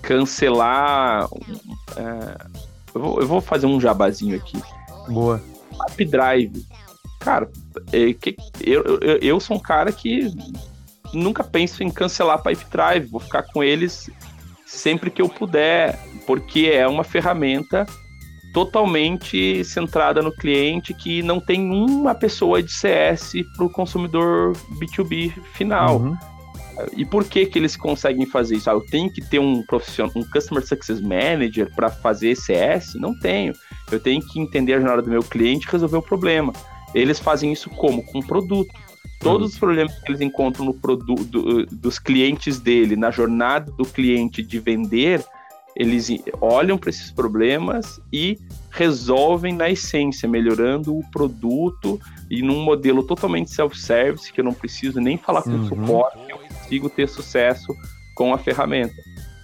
cancelar. 0.02 1.28
É, 1.96 2.46
eu 2.94 3.00
vou, 3.00 3.20
eu, 3.20 3.26
vou, 3.26 3.40
fazer 3.40 3.66
um 3.66 3.80
jabazinho 3.80 4.36
aqui. 4.36 4.60
Boa. 5.08 5.42
Updrive. 5.80 6.66
Cara, 7.20 7.48
é, 7.92 8.12
que, 8.12 8.36
eu, 8.60 8.82
eu, 9.00 9.18
eu 9.18 9.40
sou 9.40 9.56
um 9.56 9.60
cara 9.60 9.92
que 9.92 10.32
nunca 11.12 11.44
penso 11.44 11.82
em 11.82 11.90
cancelar 11.90 12.42
Pipe 12.42 12.64
Drive, 12.70 13.06
vou 13.06 13.20
ficar 13.20 13.42
com 13.44 13.62
eles 13.62 14.10
sempre 14.66 15.10
que 15.10 15.20
eu 15.20 15.28
puder, 15.28 15.98
porque 16.26 16.70
é 16.72 16.88
uma 16.88 17.04
ferramenta 17.04 17.86
totalmente 18.52 19.64
centrada 19.64 20.22
no 20.22 20.30
cliente 20.30 20.92
que 20.92 21.22
não 21.22 21.40
tem 21.40 21.70
uma 21.70 22.14
pessoa 22.14 22.62
de 22.62 22.72
CS 22.72 23.32
para 23.56 23.64
o 23.64 23.70
consumidor 23.70 24.52
B2B 24.78 25.32
final. 25.54 25.98
Uhum. 25.98 26.16
E 26.96 27.04
por 27.04 27.24
que 27.24 27.46
que 27.46 27.58
eles 27.58 27.76
conseguem 27.76 28.26
fazer 28.26 28.56
isso? 28.56 28.70
Ah, 28.70 28.72
eu 28.72 28.80
tenho 28.80 29.10
que 29.10 29.20
ter 29.20 29.38
um 29.38 29.62
profissional, 29.62 30.12
um 30.16 30.24
Customer 30.24 30.66
Success 30.66 31.00
Manager 31.00 31.72
para 31.74 31.90
fazer 31.90 32.34
CS? 32.34 32.94
Não 32.94 33.18
tenho. 33.18 33.52
Eu 33.90 34.00
tenho 34.00 34.20
que 34.26 34.40
entender 34.40 34.74
a 34.74 34.80
jornada 34.80 35.02
do 35.02 35.10
meu 35.10 35.22
cliente 35.22 35.66
e 35.66 35.70
resolver 35.70 35.98
o 35.98 36.02
problema. 36.02 36.52
Eles 36.94 37.18
fazem 37.18 37.52
isso 37.52 37.70
como? 37.70 38.02
Com 38.04 38.20
produto. 38.20 38.72
Todos 39.20 39.52
os 39.52 39.58
problemas 39.58 39.94
que 40.00 40.10
eles 40.10 40.20
encontram 40.20 40.64
no 40.64 40.74
produto 40.74 41.24
do, 41.24 41.66
dos 41.66 41.98
clientes 41.98 42.58
dele, 42.58 42.96
na 42.96 43.10
jornada 43.10 43.70
do 43.70 43.84
cliente 43.84 44.42
de 44.42 44.58
vender, 44.58 45.24
eles 45.74 46.08
olham 46.40 46.76
para 46.76 46.90
esses 46.90 47.10
problemas 47.10 48.00
e 48.12 48.38
resolvem 48.70 49.54
na 49.54 49.70
essência, 49.70 50.28
melhorando 50.28 50.96
o 50.96 51.10
produto 51.10 52.00
e 52.30 52.42
num 52.42 52.62
modelo 52.62 53.02
totalmente 53.02 53.50
self-service, 53.50 54.32
que 54.32 54.40
eu 54.40 54.44
não 54.44 54.54
preciso 54.54 55.00
nem 55.00 55.16
falar 55.16 55.42
com 55.42 55.50
uhum. 55.50 55.68
suporte, 55.68 56.18
eu 56.28 56.38
consigo 56.38 56.90
ter 56.90 57.08
sucesso 57.08 57.74
com 58.14 58.32
a 58.34 58.38
ferramenta. 58.38 58.94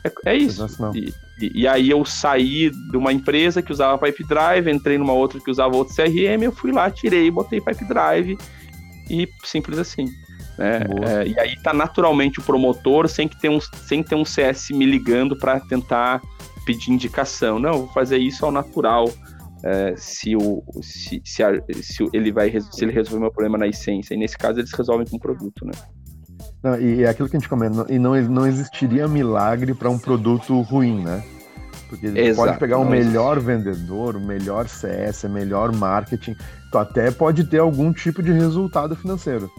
É, 0.05 0.33
é 0.33 0.37
isso. 0.37 0.67
E, 0.95 1.13
e, 1.41 1.63
e, 1.63 1.69
aí 1.69 1.91
eu 1.91 2.05
saí 2.05 2.71
de 2.71 2.97
uma 2.97 3.13
empresa 3.13 3.63
que 3.63 3.73
usava 3.73 3.99
Pipe 3.99 4.25
Drive, 4.25 4.71
entrei 4.71 4.99
numa 4.99 5.13
outra 5.13 5.41
que 5.41 5.51
usava 5.51 5.77
outro 5.77 5.95
CRM, 5.95 6.43
eu 6.43 6.53
fui 6.53 6.73
lá, 6.73 6.91
tirei, 6.91 7.31
botei 7.31 7.61
Pipe 7.61 7.85
Drive 7.85 8.39
e 9.11 9.29
simples 9.45 9.79
assim. 9.79 10.07
Né? 10.59 10.81
É, 11.07 11.29
e 11.29 11.39
aí 11.39 11.57
tá 11.57 11.73
naturalmente 11.73 12.41
o 12.41 12.43
promotor 12.43 13.09
sem 13.09 13.29
que 13.29 13.41
ter 13.41 13.49
um, 13.49 13.61
sem 13.61 14.03
ter 14.03 14.17
um 14.17 14.25
CS 14.25 14.71
me 14.71 14.85
ligando 14.85 15.37
para 15.37 15.61
tentar 15.61 16.21
pedir 16.67 16.91
indicação. 16.91 17.59
Não, 17.59 17.79
vou 17.79 17.89
fazer 17.89 18.19
isso 18.19 18.45
ao 18.45 18.51
natural. 18.51 19.09
É, 19.65 19.95
se, 19.97 20.37
o, 20.37 20.63
se, 20.83 21.21
se, 21.25 21.43
a, 21.43 21.51
se, 21.83 22.09
ele 22.13 22.31
vai 22.31 22.49
se 22.61 22.85
ele 22.85 22.93
resolver 22.93 23.21
meu 23.21 23.31
problema 23.31 23.59
na 23.59 23.67
essência. 23.67 24.15
E 24.15 24.17
nesse 24.17 24.37
caso 24.37 24.61
eles 24.61 24.73
resolvem 24.73 25.07
com 25.07 25.17
o 25.17 25.21
produto, 25.21 25.65
né? 25.65 25.73
Não, 26.63 26.81
e 26.81 27.05
é 27.05 27.09
aquilo 27.09 27.29
que 27.29 27.37
a 27.37 27.41
gente 27.41 27.49
comenta, 27.49 27.87
e 27.93 27.99
não, 27.99 28.21
não 28.23 28.47
existiria 28.47 29.07
milagre 29.07 29.75
para 29.75 29.89
um 29.89 29.99
produto 29.99 30.61
ruim, 30.61 31.03
né? 31.03 31.23
Porque 31.89 32.07
ele 32.07 32.35
pode 32.35 32.59
pegar 32.59 32.79
o 32.79 32.85
melhor 32.85 33.41
vendedor, 33.41 34.17
o 34.17 34.21
melhor 34.21 34.69
CS, 34.69 35.25
o 35.25 35.29
melhor 35.29 35.75
marketing, 35.75 36.37
tu 36.71 36.79
até 36.79 37.11
pode 37.11 37.45
ter 37.45 37.59
algum 37.59 37.93
tipo 37.93 38.23
de 38.23 38.33
resultado 38.33 38.95
financeiro. 38.95 39.51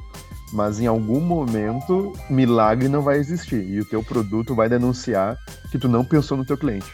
Mas 0.52 0.80
em 0.80 0.88
algum 0.88 1.20
momento, 1.20 2.14
milagre 2.30 2.88
não 2.88 3.02
vai 3.02 3.18
existir. 3.18 3.68
E 3.68 3.80
o 3.80 3.86
teu 3.86 4.04
produto 4.04 4.56
vai 4.56 4.68
denunciar 4.68 5.38
que 5.72 5.78
tu 5.78 5.88
não 5.88 6.04
pensou 6.04 6.38
no 6.38 6.46
teu 6.46 6.58
cliente. 6.58 6.92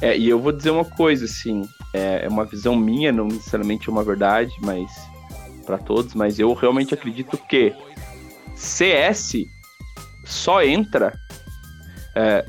É, 0.00 0.16
e 0.16 0.28
eu 0.28 0.40
vou 0.40 0.52
dizer 0.52 0.70
uma 0.70 0.84
coisa, 0.84 1.24
assim, 1.24 1.68
é, 1.92 2.24
é 2.24 2.28
uma 2.28 2.44
visão 2.44 2.76
minha, 2.76 3.10
não 3.12 3.26
necessariamente 3.26 3.88
é 3.88 3.92
uma 3.92 4.04
verdade, 4.04 4.52
mas 4.62 4.90
para 5.66 5.76
todos, 5.76 6.14
mas 6.14 6.38
eu 6.38 6.54
realmente 6.54 6.94
acredito 6.94 7.36
que 7.48 7.74
CS 8.54 9.34
só 10.24 10.62
entra, 10.62 11.12
é, 12.14 12.44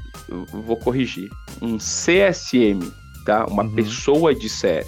vou 0.52 0.78
corrigir, 0.78 1.30
um 1.62 1.78
CSM, 1.78 2.80
tá? 3.26 3.45
Uma 3.45 3.64
uhum. 3.64 3.76
pessoa 3.76 4.34
de 4.34 4.47
CS, 4.47 4.88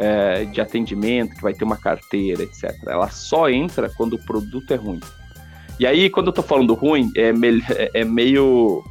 é, 0.00 0.44
de 0.46 0.60
atendimento, 0.60 1.36
que 1.36 1.42
vai 1.42 1.52
ter 1.52 1.62
uma 1.62 1.76
carteira, 1.76 2.42
etc. 2.42 2.74
Ela 2.86 3.10
só 3.10 3.50
entra 3.50 3.90
quando 3.90 4.14
o 4.14 4.18
produto 4.24 4.72
é 4.72 4.76
ruim. 4.76 5.00
E 5.78 5.86
aí, 5.86 6.08
quando 6.08 6.28
eu 6.28 6.32
tô 6.32 6.42
falando 6.42 6.72
ruim, 6.74 7.12
é, 7.14 7.32
me, 7.32 7.62
é 7.92 8.04
meio, 8.04 8.82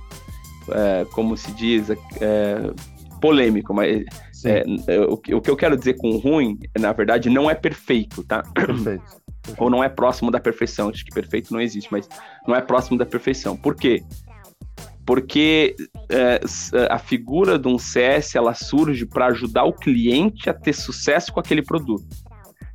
é, 0.71 1.05
como 1.11 1.35
se 1.35 1.51
diz, 1.53 1.89
é, 1.89 2.71
polêmico, 3.19 3.73
mas 3.73 4.05
é, 4.45 4.63
o, 5.07 5.13
o, 5.13 5.41
que 5.41 5.49
eu 5.49 5.55
quero 5.55 5.75
dizer 5.75 5.95
com 5.97 6.17
ruim, 6.17 6.59
na 6.79 6.93
verdade, 6.93 7.27
não 7.27 7.49
é 7.49 7.55
perfeito, 7.55 8.23
tá? 8.23 8.43
Perfeito 8.53 9.19
ou 9.57 9.69
não 9.69 9.83
é 9.83 9.89
próximo 9.89 10.29
da 10.29 10.39
perfeição. 10.39 10.89
Acho 10.89 11.03
que 11.03 11.11
perfeito 11.11 11.51
não 11.51 11.59
existe, 11.61 11.91
mas 11.91 12.07
não 12.47 12.55
é 12.55 12.61
próximo 12.61 12.97
da 12.97 13.05
perfeição. 13.05 13.57
Por 13.57 13.75
quê? 13.75 14.03
Porque 15.09 15.75
é, 16.07 16.39
a 16.87 16.99
figura 16.99 17.57
de 17.57 17.67
um 17.67 17.79
CS 17.79 18.35
ela 18.35 18.53
surge 18.53 19.07
para 19.07 19.25
ajudar 19.25 19.63
o 19.63 19.73
cliente 19.73 20.51
a 20.51 20.53
ter 20.53 20.71
sucesso 20.71 21.33
com 21.33 21.39
aquele 21.39 21.63
produto. 21.63 22.05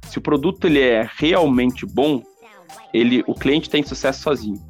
Se 0.08 0.18
o 0.18 0.20
produto 0.20 0.66
ele 0.66 0.80
é 0.80 1.08
realmente 1.16 1.86
bom, 1.86 2.24
ele, 2.92 3.22
o 3.28 3.34
cliente 3.36 3.70
tem 3.70 3.84
sucesso 3.84 4.22
sozinho. 4.22 4.60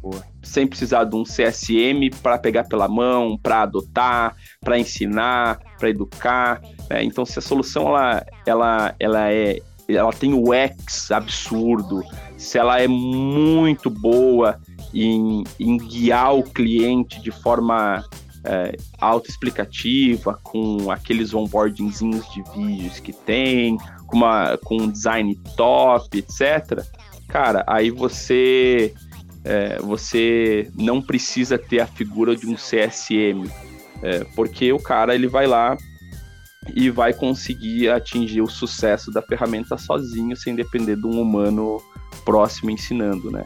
Boa. 0.00 0.24
Sem 0.40 0.68
precisar 0.68 1.02
de 1.02 1.16
um 1.16 1.24
CSM 1.24 2.10
para 2.22 2.38
pegar 2.38 2.68
pela 2.68 2.86
mão, 2.86 3.36
para 3.36 3.62
adotar, 3.62 4.36
para 4.60 4.78
ensinar, 4.78 5.58
para 5.80 5.90
educar. 5.90 6.62
Né? 6.88 7.02
Então, 7.02 7.26
se 7.26 7.40
a 7.40 7.42
solução 7.42 7.88
ela, 7.88 8.24
ela, 8.46 8.94
ela 9.00 9.32
é 9.32 9.58
ela 9.88 10.12
tem 10.12 10.32
o 10.32 10.54
X 10.54 11.10
absurdo, 11.10 12.04
se 12.36 12.56
ela 12.56 12.80
é 12.80 12.86
muito 12.86 13.90
boa 13.90 14.60
em, 14.94 15.44
em 15.58 15.76
guiar 15.76 16.34
o 16.34 16.42
cliente 16.42 17.20
de 17.20 17.30
forma 17.30 18.04
é, 18.44 18.76
autoexplicativa, 19.00 20.38
com 20.42 20.90
aqueles 20.90 21.34
onboardingzinhos 21.34 22.28
de 22.32 22.42
vídeos 22.54 23.00
que 23.00 23.12
tem, 23.12 23.76
com, 24.06 24.16
uma, 24.16 24.58
com 24.58 24.76
um 24.76 24.90
design 24.90 25.34
top, 25.56 26.18
etc. 26.18 26.84
Cara, 27.28 27.64
aí 27.66 27.90
você 27.90 28.94
é, 29.44 29.78
você 29.80 30.70
não 30.74 31.00
precisa 31.00 31.58
ter 31.58 31.80
a 31.80 31.86
figura 31.86 32.36
de 32.36 32.46
um 32.46 32.54
CSM, 32.54 33.50
é, 34.02 34.24
porque 34.34 34.72
o 34.72 34.78
cara 34.78 35.14
ele 35.14 35.26
vai 35.26 35.46
lá 35.46 35.76
e 36.74 36.90
vai 36.90 37.12
conseguir 37.12 37.88
atingir 37.88 38.42
o 38.42 38.46
sucesso 38.46 39.10
da 39.10 39.22
ferramenta 39.22 39.78
sozinho, 39.78 40.36
sem 40.36 40.54
depender 40.54 40.96
de 40.96 41.06
um 41.06 41.20
humano 41.20 41.78
próximo 42.24 42.70
ensinando, 42.70 43.30
né? 43.30 43.42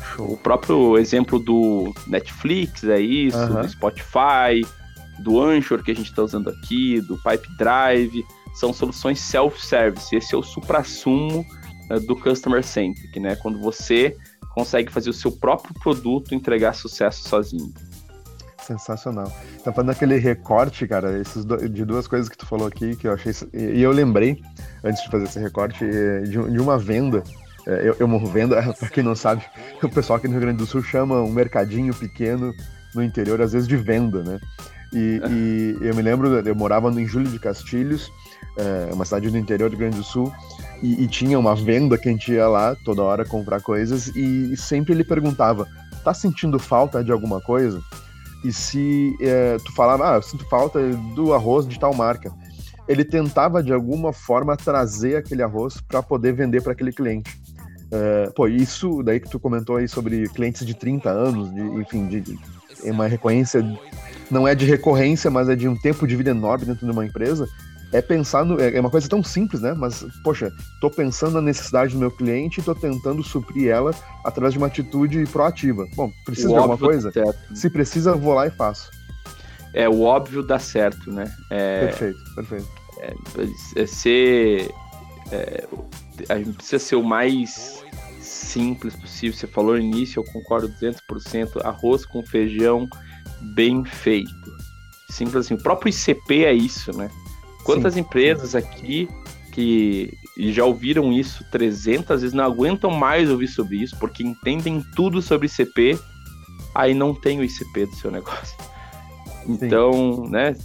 Show. 0.00 0.32
O 0.32 0.36
próprio 0.36 0.98
exemplo 0.98 1.38
do 1.38 1.92
Netflix 2.06 2.84
é 2.84 3.00
isso, 3.00 3.38
uhum. 3.38 3.62
do 3.62 3.68
Spotify, 3.68 4.66
do 5.18 5.40
Anchor 5.40 5.82
que 5.82 5.90
a 5.90 5.94
gente 5.94 6.10
está 6.10 6.22
usando 6.22 6.50
aqui, 6.50 7.00
do 7.00 7.16
Pipe 7.16 7.56
Drive, 7.56 8.24
são 8.54 8.72
soluções 8.72 9.20
self-service. 9.20 10.14
Esse 10.14 10.34
é 10.34 10.38
o 10.38 10.42
supra-sumo 10.42 11.44
uh, 11.90 12.00
do 12.00 12.16
Customer 12.16 12.62
Centric, 12.62 13.18
né? 13.20 13.36
Quando 13.36 13.60
você 13.60 14.16
consegue 14.54 14.90
fazer 14.92 15.10
o 15.10 15.12
seu 15.12 15.32
próprio 15.32 15.74
produto 15.74 16.34
entregar 16.34 16.74
sucesso 16.74 17.28
sozinho. 17.28 17.72
Sensacional. 18.64 19.30
Tá 19.62 19.72
falando 19.72 19.90
aquele 19.90 20.16
recorte, 20.16 20.86
cara, 20.86 21.18
esses 21.20 21.44
do, 21.44 21.68
de 21.68 21.84
duas 21.84 22.08
coisas 22.08 22.28
que 22.28 22.38
tu 22.38 22.46
falou 22.46 22.66
aqui, 22.66 22.96
que 22.96 23.06
eu 23.06 23.12
achei. 23.12 23.32
E 23.52 23.82
eu 23.82 23.90
lembrei, 23.90 24.40
antes 24.82 25.02
de 25.02 25.10
fazer 25.10 25.24
esse 25.24 25.38
recorte, 25.38 25.84
eh, 25.84 26.20
de, 26.22 26.30
de 26.30 26.58
uma 26.58 26.78
venda. 26.78 27.22
Eh, 27.66 27.88
eu, 27.88 27.96
eu 28.00 28.08
morro 28.08 28.26
venda, 28.26 28.60
pra 28.78 28.88
quem 28.88 29.02
não 29.02 29.14
sabe, 29.14 29.44
o 29.82 29.88
pessoal 29.88 30.18
aqui 30.18 30.26
no 30.26 30.32
Rio 30.34 30.42
Grande 30.42 30.58
do 30.58 30.66
Sul 30.66 30.82
chama 30.82 31.20
um 31.20 31.32
mercadinho 31.32 31.94
pequeno 31.94 32.54
no 32.94 33.02
interior, 33.02 33.40
às 33.40 33.52
vezes 33.52 33.66
de 33.66 33.76
venda, 33.76 34.22
né? 34.22 34.40
E, 34.92 35.20
e 35.28 35.76
eu 35.80 35.94
me 35.94 36.02
lembro, 36.02 36.28
eu 36.28 36.54
morava 36.54 36.88
em 36.88 37.06
Júlio 37.06 37.28
de 37.28 37.38
Castilhos, 37.38 38.12
é 38.56 38.94
uma 38.94 39.04
cidade 39.04 39.28
do 39.28 39.36
interior 39.36 39.68
do 39.68 39.72
Rio 39.72 39.80
Grande 39.80 39.96
do 39.96 40.04
Sul, 40.04 40.32
e, 40.80 41.02
e, 41.02 41.08
tinha 41.08 41.38
uma 41.38 41.56
venda 41.56 41.98
que 41.98 42.08
a 42.08 42.12
gente 42.12 42.32
ia 42.32 42.46
lá 42.46 42.76
toda 42.84 43.02
hora 43.02 43.24
comprar 43.24 43.60
coisas, 43.60 44.08
e, 44.14 44.52
e 44.52 44.56
sempre 44.56 44.92
ele 44.92 45.02
perguntava: 45.02 45.66
tá 46.04 46.14
sentindo 46.14 46.58
falta 46.58 47.02
de 47.02 47.10
alguma 47.10 47.40
coisa? 47.40 47.82
E 48.44 48.52
se 48.52 49.16
é, 49.20 49.56
tu 49.64 49.74
falava, 49.74 50.12
ah, 50.12 50.16
eu 50.16 50.22
sinto 50.22 50.46
falta 50.48 50.78
do 51.14 51.32
arroz 51.32 51.66
de 51.66 51.80
tal 51.80 51.94
marca, 51.94 52.30
ele 52.86 53.04
tentava 53.04 53.62
de 53.62 53.72
alguma 53.72 54.12
forma 54.12 54.56
trazer 54.56 55.16
aquele 55.16 55.42
arroz 55.42 55.80
para 55.80 56.02
poder 56.02 56.34
vender 56.34 56.62
para 56.62 56.72
aquele 56.72 56.92
cliente. 56.92 57.42
É, 57.90 58.30
pô, 58.30 58.48
isso 58.48 59.02
daí 59.02 59.20
que 59.20 59.28
tu 59.28 59.38
comentou 59.38 59.76
aí 59.76 59.88
sobre 59.88 60.28
clientes 60.30 60.66
de 60.66 60.74
30 60.74 61.10
anos, 61.10 61.52
de, 61.52 61.60
enfim, 61.60 62.06
de, 62.06 62.20
de 62.20 62.38
uma 62.84 63.06
recorrência, 63.06 63.62
não 64.30 64.46
é 64.46 64.54
de 64.54 64.64
recorrência, 64.64 65.30
mas 65.30 65.48
é 65.48 65.56
de 65.56 65.68
um 65.68 65.76
tempo 65.76 66.06
de 66.06 66.16
vida 66.16 66.30
enorme 66.30 66.66
dentro 66.66 66.86
de 66.86 66.92
uma 66.92 67.04
empresa 67.04 67.48
é 67.94 68.02
pensar 68.02 68.44
no. 68.44 68.60
É, 68.60 68.76
é 68.76 68.80
uma 68.80 68.90
coisa 68.90 69.08
tão 69.08 69.22
simples, 69.22 69.62
né? 69.62 69.72
Mas, 69.72 70.04
poxa, 70.24 70.52
tô 70.80 70.90
pensando 70.90 71.34
na 71.34 71.40
necessidade 71.40 71.92
do 71.94 72.00
meu 72.00 72.10
cliente 72.10 72.60
e 72.60 72.62
tô 72.62 72.74
tentando 72.74 73.22
suprir 73.22 73.70
ela 73.70 73.94
através 74.24 74.52
de 74.52 74.58
uma 74.58 74.66
atitude 74.66 75.24
proativa. 75.26 75.86
Bom, 75.94 76.10
precisa 76.24 76.48
de 76.48 76.56
alguma 76.56 76.76
coisa? 76.76 77.12
Se 77.54 77.70
precisa, 77.70 78.16
vou 78.16 78.34
lá 78.34 78.48
e 78.48 78.50
faço. 78.50 78.90
É, 79.72 79.88
o 79.88 80.02
óbvio 80.02 80.42
dá 80.42 80.58
certo, 80.58 81.10
né? 81.12 81.32
É, 81.50 81.86
perfeito, 81.86 82.18
perfeito. 82.34 82.68
É, 82.98 83.14
é 83.80 83.86
ser. 83.86 84.70
É, 85.30 85.64
a 86.28 86.38
gente 86.38 86.52
precisa 86.52 86.78
ser 86.78 86.96
o 86.96 87.02
mais 87.02 87.84
simples 88.20 88.94
possível. 88.94 89.36
Você 89.36 89.46
falou 89.46 89.74
no 89.74 89.80
início, 89.80 90.20
eu 90.20 90.32
concordo 90.32 90.68
200%. 90.68 91.64
Arroz 91.64 92.04
com 92.06 92.24
feijão 92.24 92.88
bem 93.54 93.84
feito. 93.84 94.30
Simples 95.10 95.46
assim. 95.46 95.54
O 95.54 95.62
próprio 95.62 95.90
ICP 95.90 96.44
é 96.44 96.52
isso, 96.52 96.96
né? 96.96 97.10
Quantas 97.64 97.94
Sim. 97.94 98.00
empresas 98.00 98.54
aqui 98.54 99.08
que 99.52 100.12
já 100.36 100.64
ouviram 100.64 101.12
isso 101.12 101.44
300 101.52 102.22
vezes, 102.22 102.34
não 102.34 102.44
aguentam 102.44 102.90
mais 102.90 103.30
ouvir 103.30 103.46
sobre 103.46 103.76
isso, 103.76 103.96
porque 104.00 104.24
entendem 104.24 104.84
tudo 104.96 105.22
sobre 105.22 105.46
ICP, 105.46 105.96
aí 106.74 106.92
não 106.92 107.14
tem 107.14 107.38
o 107.38 107.44
ICP 107.44 107.86
do 107.86 107.94
seu 107.94 108.10
negócio. 108.10 108.56
Então, 109.46 110.24
Sim. 110.24 110.30
né, 110.30 110.56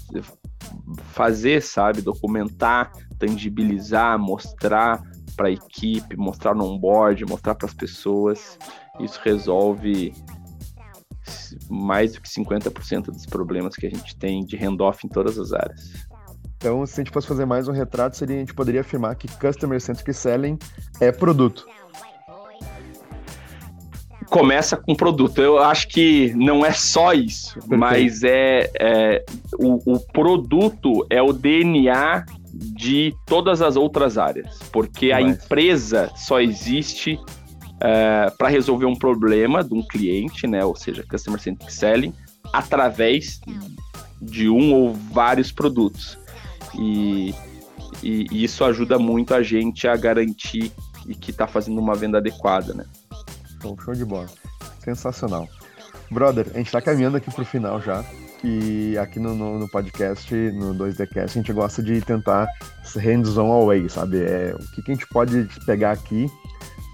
fazer, 1.12 1.62
sabe? 1.62 2.02
Documentar, 2.02 2.92
tangibilizar, 3.20 4.18
mostrar 4.18 5.04
para 5.40 5.48
a 5.48 5.52
equipe, 5.52 6.18
mostrar 6.18 6.54
no 6.54 6.66
onboard, 6.66 7.26
mostrar 7.26 7.56
para 7.56 7.66
as 7.66 7.74
pessoas. 7.74 8.60
Isso 9.00 9.18
resolve 9.24 10.14
mais 11.70 12.12
do 12.14 12.20
que 12.20 12.28
50% 12.28 13.06
dos 13.06 13.26
problemas 13.26 13.78
que 13.78 13.88
a 13.88 13.90
gente 13.90 14.18
tem 14.18 14.44
de 14.44 14.58
handoff 14.58 15.08
em 15.08 15.10
todas 15.10 15.40
as 15.40 15.54
áreas. 15.54 15.94
Então, 16.58 16.86
se 16.86 17.00
a 17.00 17.04
gente 17.06 17.14
fosse 17.14 17.26
fazer 17.26 17.46
mais 17.46 17.70
um 17.70 17.72
retrato, 17.72 18.18
seria, 18.18 18.36
a 18.36 18.40
gente 18.40 18.54
poderia 18.54 18.82
afirmar 18.82 19.16
que 19.16 19.30
Customer 19.38 19.80
Centric 19.80 20.14
Selling 20.14 20.60
é 21.00 21.10
produto. 21.10 21.66
Começa 24.30 24.76
com 24.76 24.94
produto. 24.94 25.42
Eu 25.42 25.58
acho 25.58 25.88
que 25.88 26.34
não 26.36 26.66
é 26.66 26.74
só 26.74 27.14
isso, 27.14 27.54
Perfeito. 27.54 27.80
mas 27.80 28.24
é, 28.24 28.70
é 28.78 29.26
o, 29.58 29.96
o, 29.96 30.00
produto 30.00 31.08
é 31.10 31.22
o 31.22 31.32
DNA 31.32 32.26
de 32.60 33.16
todas 33.26 33.62
as 33.62 33.76
outras 33.76 34.18
áreas, 34.18 34.60
porque 34.72 35.12
a 35.12 35.22
empresa 35.22 36.12
só 36.16 36.42
existe 36.42 37.18
é, 37.80 38.30
para 38.38 38.50
resolver 38.50 38.86
um 38.86 38.96
problema 38.96 39.64
de 39.64 39.74
um 39.74 39.82
cliente, 39.82 40.46
né? 40.46 40.64
Ou 40.66 40.76
seja, 40.76 41.06
Customer 41.10 41.40
Centric 41.40 41.72
Selling, 41.72 42.14
através 42.52 43.40
de 44.22 44.50
um 44.50 44.74
ou 44.74 44.94
vários 44.94 45.52
produtos. 45.52 46.18
E, 46.78 47.34
e, 48.04 48.26
e 48.30 48.44
isso 48.44 48.66
ajuda 48.66 49.00
muito 49.00 49.34
a 49.34 49.42
gente 49.42 49.88
a 49.88 49.96
garantir 49.96 50.72
que 51.22 51.32
está 51.32 51.48
fazendo 51.48 51.80
uma 51.80 51.96
venda 51.96 52.18
adequada, 52.18 52.74
né? 52.74 52.86
Bom, 53.62 53.78
show 53.80 53.94
de 53.94 54.06
bola. 54.06 54.28
Sensacional. 54.84 55.48
Brother, 56.12 56.48
a 56.54 56.58
gente 56.58 56.68
está 56.68 56.82
caminhando 56.82 57.18
aqui 57.18 57.32
para 57.32 57.42
o 57.42 57.46
final 57.46 57.82
já. 57.82 58.04
E 58.44 58.98
aqui 58.98 59.20
no, 59.20 59.36
no, 59.36 59.60
no, 59.60 59.68
podcast, 59.68 60.34
no 60.34 60.74
2Dcast, 60.74 61.24
a 61.24 61.28
gente 61.28 61.52
gosta 61.52 61.84
de 61.84 62.00
tentar 62.00 62.48
hands-on 62.96 63.52
away, 63.52 63.90
sabe? 63.90 64.24
É, 64.24 64.56
o 64.56 64.66
que, 64.72 64.82
que 64.82 64.92
a 64.92 64.94
gente 64.94 65.08
pode 65.08 65.48
pegar 65.66 65.92
aqui 65.92 66.28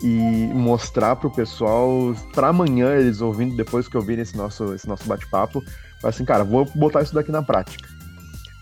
e 0.02 0.50
mostrar 0.54 1.16
pro 1.16 1.30
pessoal 1.30 2.16
para 2.34 2.48
amanhã 2.48 2.96
eles 2.96 3.22
ouvindo 3.22 3.56
depois 3.56 3.88
que 3.88 3.96
ouvirem 3.96 4.24
esse 4.24 4.36
nosso 4.36 4.74
esse 4.74 4.88
nosso 4.88 5.08
bate-papo, 5.08 5.64
assim, 6.04 6.26
cara, 6.26 6.44
vou 6.44 6.66
botar 6.76 7.04
isso 7.04 7.14
daqui 7.14 7.32
na 7.32 7.44
prática. 7.44 7.88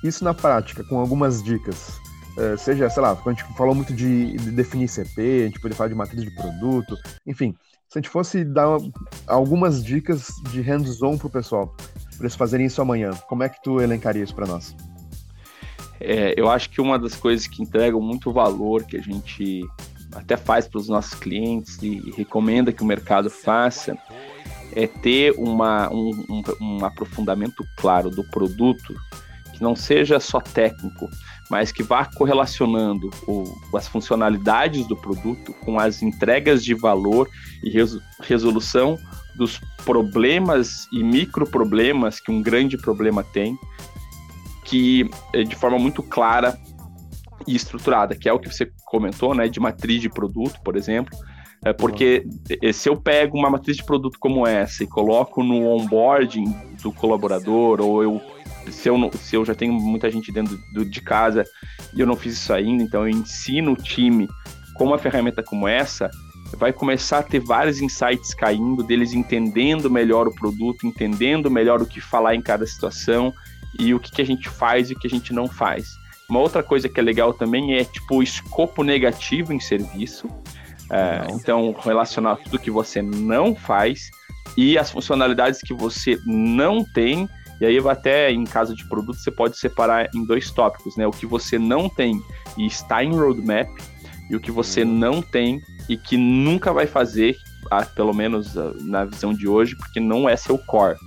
Isso 0.03 0.23
na 0.23 0.33
prática 0.33 0.83
com 0.83 0.99
algumas 0.99 1.41
dicas. 1.41 1.97
Uh, 2.37 2.57
seja, 2.57 2.89
sei 2.89 3.01
lá, 3.01 3.11
a 3.11 3.29
gente 3.29 3.43
falou 3.55 3.75
muito 3.75 3.93
de, 3.93 4.33
de 4.33 4.51
definir 4.51 4.87
CP, 4.87 5.21
a 5.21 5.45
gente 5.45 5.59
poderia 5.59 5.77
falar 5.77 5.89
de 5.89 5.95
matriz 5.95 6.23
de 6.23 6.31
produto, 6.31 6.97
enfim, 7.27 7.55
se 7.93 7.99
a 7.99 8.01
gente 8.01 8.09
fosse 8.09 8.43
dar 8.43 8.75
algumas 9.27 9.83
dicas 9.83 10.29
de 10.51 10.61
hands-on 10.61 11.15
pro 11.15 11.29
pessoal, 11.29 11.75
para 12.23 12.27
eles 12.27 12.35
fazerem 12.37 12.65
isso 12.65 12.81
amanhã, 12.81 13.11
como 13.27 13.43
é 13.43 13.49
que 13.49 13.61
tu 13.61 13.81
elencaria 13.81 14.23
isso 14.23 14.33
para 14.33 14.47
nós? 14.47 14.73
É, 15.99 16.33
eu 16.37 16.49
acho 16.49 16.69
que 16.69 16.79
uma 16.79 16.97
das 16.97 17.15
coisas 17.15 17.47
que 17.47 17.61
entregam 17.61 17.99
muito 17.99 18.31
valor 18.31 18.85
que 18.85 18.95
a 18.95 19.01
gente 19.01 19.61
até 20.13 20.37
faz 20.37 20.65
para 20.65 20.79
os 20.79 20.87
nossos 20.87 21.15
clientes 21.15 21.77
e 21.81 22.11
recomenda 22.15 22.71
que 22.71 22.81
o 22.81 22.85
mercado 22.85 23.29
faça, 23.29 23.97
é 24.73 24.87
ter 24.87 25.33
uma, 25.37 25.91
um, 25.91 26.11
um, 26.29 26.43
um 26.61 26.85
aprofundamento 26.85 27.65
claro 27.75 28.09
do 28.09 28.23
produto, 28.23 28.95
que 29.53 29.61
não 29.61 29.75
seja 29.75 30.19
só 30.19 30.39
técnico, 30.39 31.09
mas 31.49 31.71
que 31.71 31.83
vá 31.83 32.05
correlacionando 32.05 33.09
o, 33.27 33.43
as 33.75 33.87
funcionalidades 33.87 34.87
do 34.87 34.95
produto 34.95 35.53
com 35.65 35.77
as 35.77 36.01
entregas 36.01 36.63
de 36.63 36.73
valor 36.73 37.29
e 37.63 37.69
res, 37.69 37.97
resolução 38.21 38.97
dos 39.35 39.59
problemas 39.85 40.87
e 40.91 41.03
microproblemas 41.03 42.19
que 42.19 42.31
um 42.31 42.41
grande 42.41 42.77
problema 42.77 43.23
tem, 43.23 43.57
que 44.63 45.09
eh, 45.33 45.43
de 45.43 45.55
forma 45.55 45.77
muito 45.77 46.01
clara 46.03 46.57
e 47.47 47.55
estruturada, 47.55 48.15
que 48.15 48.29
é 48.29 48.33
o 48.33 48.39
que 48.39 48.47
você 48.47 48.71
comentou, 48.85 49.35
né, 49.35 49.47
de 49.47 49.59
matriz 49.59 50.01
de 50.01 50.09
produto, 50.09 50.59
por 50.63 50.75
exemplo. 50.75 51.17
É 51.65 51.71
porque 51.71 52.25
se 52.73 52.89
eu 52.89 52.97
pego 52.97 53.37
uma 53.37 53.49
matriz 53.49 53.77
de 53.77 53.85
produto 53.85 54.17
como 54.19 54.45
essa 54.45 54.83
e 54.83 54.87
coloco 54.87 55.41
no 55.41 55.65
onboarding 55.65 56.53
do 56.81 56.91
colaborador, 56.91 57.79
ou 57.79 58.03
eu 58.03 58.21
se 58.71 58.89
eu, 58.89 59.11
se 59.13 59.35
eu 59.35 59.45
já 59.45 59.53
tenho 59.53 59.73
muita 59.73 60.09
gente 60.09 60.31
dentro 60.31 60.57
do, 60.73 60.85
de 60.85 61.01
casa 61.01 61.43
e 61.93 61.99
eu 61.99 62.07
não 62.07 62.15
fiz 62.15 62.33
isso 62.33 62.53
ainda, 62.53 62.83
então 62.83 63.01
eu 63.01 63.09
ensino 63.09 63.73
o 63.73 63.75
time 63.75 64.27
com 64.75 64.85
uma 64.85 64.97
ferramenta 64.97 65.43
como 65.43 65.67
essa, 65.67 66.09
vai 66.57 66.71
começar 66.71 67.19
a 67.19 67.23
ter 67.23 67.39
vários 67.39 67.81
insights 67.81 68.33
caindo, 68.33 68.83
deles 68.83 69.13
entendendo 69.13 69.89
melhor 69.89 70.27
o 70.27 70.33
produto, 70.33 70.85
entendendo 70.85 71.49
melhor 71.49 71.81
o 71.81 71.85
que 71.85 71.99
falar 71.99 72.35
em 72.35 72.41
cada 72.41 72.65
situação 72.65 73.33
e 73.79 73.93
o 73.93 73.99
que, 73.99 74.11
que 74.11 74.21
a 74.21 74.25
gente 74.25 74.49
faz 74.49 74.89
e 74.89 74.93
o 74.93 74.99
que 74.99 75.07
a 75.07 75.09
gente 75.09 75.33
não 75.33 75.47
faz. 75.47 75.87
Uma 76.29 76.39
outra 76.39 76.63
coisa 76.63 76.87
que 76.87 76.99
é 76.99 77.03
legal 77.03 77.33
também 77.33 77.75
é 77.75 77.83
tipo 77.83 78.17
o 78.17 78.23
escopo 78.23 78.83
negativo 78.83 79.51
em 79.51 79.59
serviço. 79.59 80.27
É, 80.89 81.27
então, 81.31 81.75
relacionar 81.83 82.37
tudo 82.37 82.59
que 82.59 82.71
você 82.71 83.01
não 83.01 83.55
faz 83.55 84.09
e 84.55 84.77
as 84.77 84.91
funcionalidades 84.91 85.59
que 85.61 85.73
você 85.73 86.19
não 86.25 86.83
tem. 86.83 87.27
E 87.59 87.65
aí, 87.65 87.77
até 87.87 88.31
em 88.31 88.43
caso 88.43 88.75
de 88.75 88.87
produto, 88.87 89.17
você 89.17 89.31
pode 89.31 89.57
separar 89.57 90.09
em 90.13 90.25
dois 90.25 90.51
tópicos, 90.51 90.95
né? 90.97 91.07
O 91.07 91.11
que 91.11 91.25
você 91.25 91.57
não 91.57 91.89
tem 91.89 92.21
e 92.57 92.65
está 92.65 93.03
em 93.03 93.15
roadmap, 93.15 93.69
e 94.29 94.35
o 94.35 94.39
que 94.39 94.51
você 94.51 94.83
uhum. 94.83 94.93
não 94.93 95.21
tem 95.21 95.61
e 95.89 95.97
que 95.97 96.17
nunca 96.17 96.71
vai 96.71 96.87
fazer, 96.87 97.35
pelo 97.95 98.13
menos 98.13 98.55
na 98.81 99.05
visão 99.05 99.33
de 99.33 99.47
hoje, 99.47 99.75
porque 99.75 99.99
não 99.99 100.27
é 100.27 100.35
seu 100.35 100.57
core. 100.57 100.97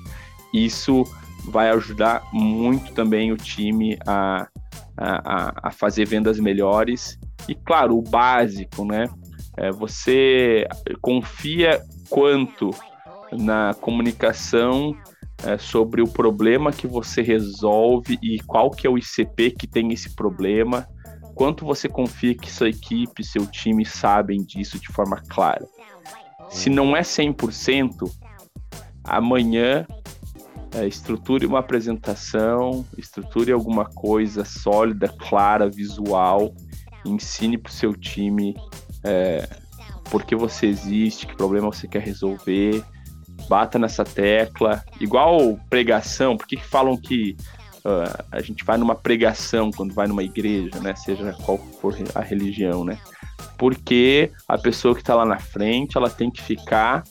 Isso 0.52 1.04
vai 1.48 1.70
ajudar 1.70 2.22
muito 2.32 2.92
também 2.92 3.32
o 3.32 3.36
time 3.36 3.98
a 4.06 4.48
a, 4.96 5.68
a, 5.68 5.70
fazer 5.70 6.06
vendas 6.06 6.40
melhores. 6.40 7.18
E 7.48 7.54
claro, 7.54 7.96
o 7.96 8.02
básico, 8.02 8.84
né? 8.84 9.08
É, 9.56 9.70
você 9.70 10.66
confia 11.00 11.82
quanto 12.08 12.70
na 13.32 13.74
comunicação 13.80 14.94
é, 15.44 15.58
sobre 15.58 16.02
o 16.02 16.08
problema 16.08 16.72
que 16.72 16.86
você 16.86 17.22
resolve 17.22 18.18
e 18.22 18.38
qual 18.40 18.70
que 18.70 18.86
é 18.86 18.90
o 18.90 18.98
ICP 18.98 19.52
que 19.52 19.66
tem 19.66 19.92
esse 19.92 20.14
problema, 20.14 20.86
quanto 21.36 21.66
você 21.66 21.86
confia 21.86 22.34
que 22.34 22.50
sua 22.50 22.70
equipe, 22.70 23.22
seu 23.22 23.46
time 23.46 23.84
sabem 23.84 24.42
disso 24.42 24.80
de 24.80 24.88
forma 24.88 25.22
clara. 25.28 25.68
Se 26.48 26.70
não 26.70 26.96
é 26.96 27.02
100%, 27.02 28.10
amanhã 29.04 29.86
é, 30.74 30.86
estruture 30.86 31.44
uma 31.44 31.58
apresentação, 31.58 32.86
estruture 32.96 33.52
alguma 33.52 33.84
coisa 33.84 34.46
sólida, 34.46 35.08
clara, 35.08 35.68
visual, 35.68 36.54
ensine 37.04 37.58
para 37.58 37.70
o 37.70 37.74
seu 37.74 37.92
time 37.92 38.56
é, 39.04 39.46
por 40.10 40.24
que 40.24 40.34
você 40.34 40.66
existe, 40.66 41.26
que 41.26 41.36
problema 41.36 41.66
você 41.66 41.86
quer 41.86 42.02
resolver, 42.02 42.82
bata 43.46 43.78
nessa 43.78 44.04
tecla, 44.04 44.82
igual 44.98 45.60
pregação, 45.68 46.34
por 46.34 46.46
que 46.46 46.56
falam 46.56 46.96
que 46.96 47.36
uh, 47.86 48.24
a 48.32 48.42
gente 48.42 48.64
vai 48.64 48.76
numa 48.76 48.94
pregação 48.94 49.70
quando 49.70 49.94
vai 49.94 50.06
numa 50.06 50.22
igreja, 50.22 50.80
né, 50.80 50.94
seja 50.94 51.32
qual 51.44 51.58
for 51.80 51.94
a 52.14 52.20
religião, 52.20 52.84
né, 52.84 52.98
porque 53.56 54.30
a 54.48 54.58
pessoa 54.58 54.94
que 54.94 55.00
está 55.00 55.14
lá 55.14 55.24
na 55.24 55.38
frente, 55.38 55.96
ela 55.96 56.10
tem 56.10 56.30
que 56.30 56.42
ficar 56.42 57.04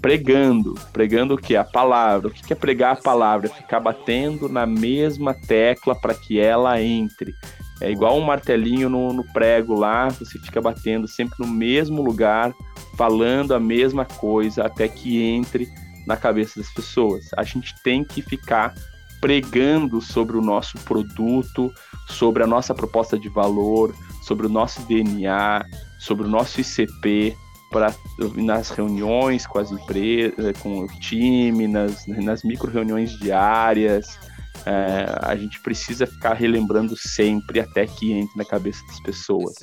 pregando. 0.00 0.74
Pregando 0.92 1.34
o 1.34 1.38
que? 1.38 1.56
A 1.56 1.64
palavra. 1.64 2.28
O 2.28 2.30
que 2.30 2.52
é 2.52 2.56
pregar 2.56 2.94
a 2.94 3.00
palavra? 3.00 3.48
É 3.48 3.50
ficar 3.50 3.80
batendo 3.80 4.48
na 4.48 4.66
mesma 4.66 5.34
tecla 5.34 5.94
para 5.94 6.14
que 6.14 6.40
ela 6.40 6.80
entre. 6.82 7.34
É 7.80 7.90
igual 7.90 8.16
um 8.18 8.22
martelinho 8.22 8.88
no, 8.90 9.12
no, 9.12 9.24
prego 9.32 9.74
lá, 9.74 10.08
você 10.08 10.38
fica 10.38 10.60
batendo 10.60 11.08
sempre 11.08 11.36
no 11.38 11.46
mesmo 11.46 12.02
lugar, 12.02 12.52
falando 12.94 13.54
a 13.54 13.60
mesma 13.60 14.04
coisa 14.04 14.64
até 14.64 14.86
que 14.86 15.22
entre 15.22 15.66
na 16.06 16.14
cabeça 16.14 16.60
das 16.60 16.70
pessoas. 16.74 17.30
A 17.36 17.42
gente 17.42 17.74
tem 17.82 18.04
que 18.04 18.20
ficar 18.20 18.74
pregando 19.20 20.00
sobre 20.00 20.36
o 20.36 20.40
nosso 20.40 20.78
produto, 20.78 21.72
sobre 22.08 22.42
a 22.42 22.46
nossa 22.46 22.74
proposta 22.74 23.18
de 23.18 23.28
valor, 23.28 23.94
sobre 24.22 24.46
o 24.46 24.48
nosso 24.48 24.80
DNA, 24.82 25.64
sobre 25.98 26.26
o 26.26 26.28
nosso 26.28 26.60
ICP, 26.60 27.36
para 27.70 27.94
nas 28.34 28.70
reuniões 28.70 29.46
com 29.46 29.58
as 29.58 29.70
empresas, 29.70 30.44
eh, 30.44 30.52
com 30.60 30.80
o 30.80 30.86
time, 30.98 31.68
nas, 31.68 32.06
nas 32.06 32.42
micro 32.42 32.70
reuniões 32.70 33.12
diárias. 33.18 34.18
É, 34.66 35.06
a 35.22 35.34
gente 35.36 35.60
precisa 35.60 36.06
ficar 36.06 36.34
relembrando 36.34 36.96
sempre 36.96 37.60
até 37.60 37.86
que 37.86 38.12
entre 38.12 38.36
na 38.36 38.44
cabeça 38.44 38.84
das 38.86 39.00
pessoas. 39.00 39.54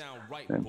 Né? 0.50 0.60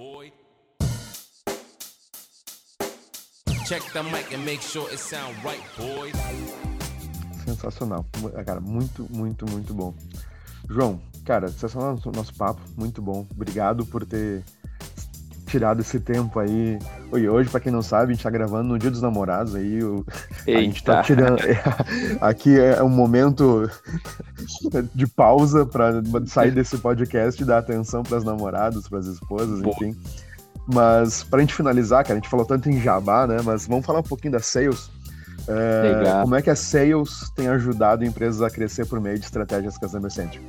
Sensacional, 7.58 8.06
cara, 8.46 8.60
muito, 8.60 9.04
muito, 9.10 9.44
muito 9.50 9.74
bom. 9.74 9.92
João, 10.70 11.00
cara, 11.24 11.48
sensacional 11.48 11.98
o 12.04 12.12
nosso 12.12 12.32
papo, 12.34 12.60
muito 12.76 13.02
bom. 13.02 13.26
Obrigado 13.34 13.84
por 13.84 14.06
ter 14.06 14.44
tirado 15.44 15.80
esse 15.80 15.98
tempo 15.98 16.38
aí. 16.38 16.78
E 17.12 17.28
hoje, 17.28 17.50
para 17.50 17.58
quem 17.58 17.72
não 17.72 17.82
sabe, 17.82 18.12
a 18.12 18.14
gente 18.14 18.22
tá 18.22 18.30
gravando 18.30 18.68
no 18.68 18.78
Dia 18.78 18.92
dos 18.92 19.02
Namorados 19.02 19.56
aí. 19.56 19.82
O... 19.82 20.06
A 20.46 20.50
gente 20.50 20.84
tá 20.84 21.02
tirando. 21.02 21.38
aqui 22.20 22.56
é 22.60 22.80
um 22.80 22.88
momento 22.88 23.68
de 24.94 25.06
pausa 25.08 25.66
para 25.66 26.00
sair 26.26 26.52
desse 26.52 26.78
podcast 26.78 27.42
e 27.42 27.46
dar 27.46 27.58
atenção 27.58 28.04
para 28.04 28.18
as 28.18 28.24
namoradas, 28.24 28.86
para 28.88 29.00
as 29.00 29.06
esposas, 29.06 29.60
enfim. 29.62 29.96
Mas 30.72 31.24
para 31.24 31.38
a 31.38 31.40
gente 31.40 31.54
finalizar, 31.54 32.04
cara, 32.04 32.14
a 32.14 32.20
gente 32.20 32.28
falou 32.28 32.46
tanto 32.46 32.70
em 32.70 32.80
jabá, 32.80 33.26
né? 33.26 33.38
Mas 33.42 33.66
vamos 33.66 33.84
falar 33.84 34.00
um 34.00 34.04
pouquinho 34.04 34.34
da 34.34 34.40
sales. 34.40 34.90
É, 35.48 36.22
como 36.22 36.34
é 36.34 36.42
que 36.42 36.50
a 36.50 36.56
sales 36.56 37.30
tem 37.34 37.48
ajudado 37.48 38.04
empresas 38.04 38.42
a 38.42 38.50
crescer 38.50 38.86
por 38.86 39.00
meio 39.00 39.18
de 39.18 39.24
estratégias 39.24 39.78
customer 39.78 40.10
centric? 40.10 40.44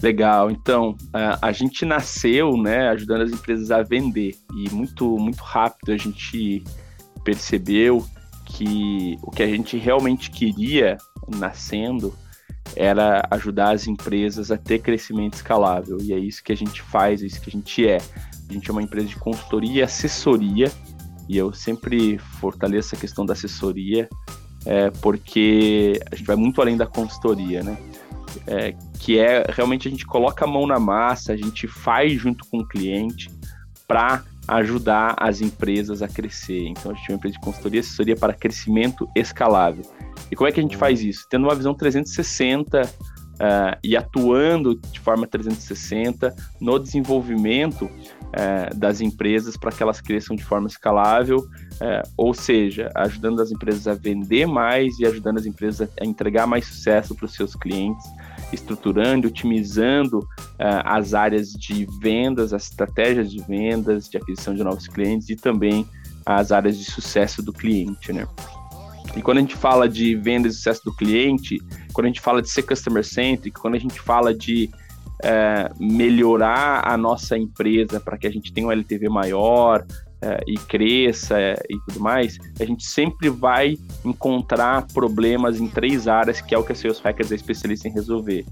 Legal. 0.00 0.50
Então, 0.50 0.96
a 1.42 1.50
gente 1.50 1.84
nasceu, 1.84 2.56
né, 2.56 2.88
ajudando 2.90 3.22
as 3.22 3.32
empresas 3.32 3.72
a 3.72 3.82
vender 3.82 4.36
e 4.54 4.70
muito, 4.70 5.18
muito 5.18 5.42
rápido 5.42 5.92
a 5.92 5.96
gente 5.96 6.62
percebeu 7.24 8.06
que 8.46 9.18
o 9.22 9.30
que 9.30 9.42
a 9.42 9.46
gente 9.46 9.76
realmente 9.76 10.30
queria 10.30 10.96
nascendo 11.36 12.14
era 12.76 13.26
ajudar 13.30 13.74
as 13.74 13.86
empresas 13.86 14.50
a 14.50 14.56
ter 14.56 14.78
crescimento 14.78 15.34
escalável 15.34 15.98
e 16.00 16.12
é 16.12 16.18
isso 16.18 16.44
que 16.44 16.52
a 16.52 16.56
gente 16.56 16.80
faz, 16.80 17.22
é 17.22 17.26
isso 17.26 17.40
que 17.40 17.50
a 17.50 17.52
gente 17.52 17.86
é. 17.86 17.98
A 18.48 18.52
gente 18.52 18.70
é 18.70 18.72
uma 18.72 18.82
empresa 18.82 19.08
de 19.08 19.16
consultoria 19.16 19.80
e 19.80 19.82
assessoria 19.82 20.70
e 21.28 21.36
eu 21.36 21.52
sempre 21.52 22.18
fortaleço 22.18 22.94
a 22.94 22.98
questão 22.98 23.26
da 23.26 23.32
assessoria 23.32 24.08
é, 24.64 24.90
porque 25.02 26.00
a 26.10 26.16
gente 26.16 26.26
vai 26.26 26.36
muito 26.36 26.60
além 26.60 26.76
da 26.76 26.86
consultoria, 26.86 27.62
né? 27.62 27.76
é, 28.46 28.74
que 28.98 29.18
é 29.18 29.44
realmente 29.48 29.88
a 29.88 29.90
gente 29.90 30.06
coloca 30.06 30.44
a 30.44 30.48
mão 30.48 30.66
na 30.66 30.78
massa, 30.78 31.32
a 31.32 31.36
gente 31.36 31.66
faz 31.66 32.12
junto 32.12 32.44
com 32.46 32.58
o 32.58 32.66
cliente 32.66 33.30
para 33.86 34.24
ajudar 34.46 35.14
as 35.18 35.40
empresas 35.40 36.02
a 36.02 36.08
crescer. 36.08 36.66
Então 36.66 36.92
a 36.92 36.94
gente 36.94 37.06
tem 37.06 37.14
uma 37.14 37.18
empresa 37.18 37.34
de 37.34 37.40
consultoria, 37.40 37.80
assessoria 37.80 38.16
para 38.16 38.32
crescimento 38.32 39.08
escalável. 39.14 39.84
E 40.30 40.36
como 40.36 40.48
é 40.48 40.52
que 40.52 40.60
a 40.60 40.62
gente 40.62 40.76
faz 40.76 41.02
isso? 41.02 41.26
Tendo 41.28 41.44
uma 41.44 41.54
visão 41.54 41.74
360 41.74 42.82
uh, 42.82 42.88
e 43.82 43.96
atuando 43.96 44.74
de 44.74 45.00
forma 45.00 45.26
360 45.26 46.34
no 46.60 46.78
desenvolvimento 46.78 47.90
uh, 48.28 48.76
das 48.76 49.00
empresas 49.00 49.56
para 49.56 49.72
que 49.72 49.82
elas 49.82 50.00
cresçam 50.00 50.36
de 50.36 50.44
forma 50.44 50.66
escalável, 50.66 51.38
uh, 51.38 52.08
ou 52.16 52.34
seja, 52.34 52.90
ajudando 52.94 53.40
as 53.40 53.50
empresas 53.50 53.86
a 53.86 53.94
vender 53.94 54.46
mais 54.46 54.98
e 54.98 55.06
ajudando 55.06 55.38
as 55.38 55.46
empresas 55.46 55.88
a 56.00 56.04
entregar 56.04 56.46
mais 56.46 56.66
sucesso 56.66 57.14
para 57.14 57.26
os 57.26 57.34
seus 57.34 57.54
clientes 57.54 58.04
estruturando, 58.52 59.28
otimizando 59.28 60.20
uh, 60.20 60.82
as 60.84 61.14
áreas 61.14 61.52
de 61.52 61.86
vendas, 62.00 62.52
as 62.52 62.64
estratégias 62.64 63.30
de 63.30 63.42
vendas, 63.42 64.08
de 64.08 64.16
aquisição 64.16 64.54
de 64.54 64.64
novos 64.64 64.86
clientes 64.86 65.28
e 65.28 65.36
também 65.36 65.86
as 66.24 66.52
áreas 66.52 66.78
de 66.78 66.84
sucesso 66.84 67.42
do 67.42 67.52
cliente, 67.52 68.12
né? 68.12 68.26
E 69.16 69.22
quando 69.22 69.38
a 69.38 69.40
gente 69.40 69.56
fala 69.56 69.88
de 69.88 70.14
vendas 70.14 70.52
e 70.52 70.56
sucesso 70.56 70.84
do 70.84 70.94
cliente, 70.94 71.58
quando 71.92 72.06
a 72.06 72.08
gente 72.08 72.20
fala 72.20 72.42
de 72.42 72.50
ser 72.50 72.62
customer 72.62 73.04
centric, 73.04 73.58
quando 73.58 73.74
a 73.74 73.78
gente 73.78 73.98
fala 74.00 74.34
de 74.34 74.70
uh, 75.24 75.74
melhorar 75.78 76.86
a 76.86 76.96
nossa 76.96 77.36
empresa 77.36 78.00
para 78.00 78.18
que 78.18 78.26
a 78.26 78.30
gente 78.30 78.52
tenha 78.52 78.66
um 78.66 78.72
LTV 78.72 79.08
maior, 79.08 79.84
é, 80.20 80.40
e 80.48 80.56
cresça 80.56 81.38
é, 81.38 81.54
e 81.70 81.78
tudo 81.86 82.00
mais, 82.00 82.38
a 82.58 82.64
gente 82.64 82.84
sempre 82.84 83.28
vai 83.28 83.78
encontrar 84.04 84.84
problemas 84.88 85.60
em 85.60 85.68
três 85.68 86.08
áreas, 86.08 86.40
que 86.40 86.54
é 86.54 86.58
o 86.58 86.64
que 86.64 86.72
a 86.72 86.74
Sales 86.74 86.98
Hackers 86.98 87.30
é 87.30 87.36
especialista 87.36 87.86
em 87.86 87.92
resolver. 87.92 88.44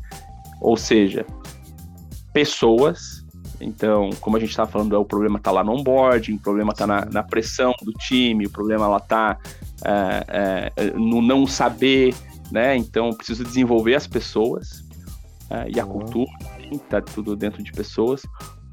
Ou 0.61 0.77
seja, 0.77 1.27
pessoas, 2.33 3.25
então, 3.61 4.11
como 4.21 4.37
a 4.37 4.41
gente 4.41 4.51
estava 4.51 4.71
falando, 4.71 4.93
o 4.95 5.05
problema 5.05 5.39
está 5.39 5.51
lá 5.51 5.65
no 5.65 5.73
onboarding, 5.73 6.35
o 6.35 6.39
problema 6.39 6.71
está 6.71 6.87
na, 6.87 7.05
na, 7.07 7.23
pressão 7.23 7.75
do 7.83 7.93
time, 7.93 8.47
o 8.47 8.51
problema 8.51 8.97
está 8.97 9.37
é, 9.85 10.73
é, 10.77 10.91
no 10.93 11.21
não 11.21 11.47
saber, 11.49 12.15
né? 12.51 12.77
Então, 12.77 13.11
preciso 13.11 13.43
desenvolver 13.43 13.97
as 13.97 14.07
pessoas 14.07 14.85
é, 15.51 15.69
e 15.75 15.81
a 15.81 15.85
uhum. 15.85 15.93
cultura, 15.93 16.31
está 16.75 17.01
tudo 17.01 17.37
dentro 17.37 17.63
de 17.63 17.73
pessoas. 17.73 18.23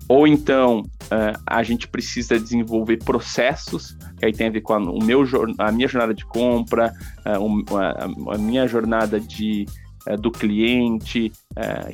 Ou 0.08 0.28
então 0.28 0.82
uh, 0.82 1.39
a 1.46 1.64
gente 1.64 1.88
precisa 1.88 2.38
desenvolver 2.38 2.98
processos, 2.98 3.98
que 4.18 4.26
aí 4.26 4.34
tem 4.34 4.48
a 4.48 4.52
ver 4.52 4.62
com 4.62 4.74
a, 4.74 4.78
o 4.78 5.02
meu, 5.02 5.24
a 5.58 5.72
minha 5.72 5.88
jornada 5.88 6.14
de 6.14 6.26
compra, 6.26 6.94
uh, 7.26 7.78
a, 7.78 8.36
a, 8.36 8.38
minha 8.38 8.68
jornada 8.68 9.20
de, 9.20 9.66
uh, 10.08 10.18
do 10.18 10.30
cliente, 10.30 11.32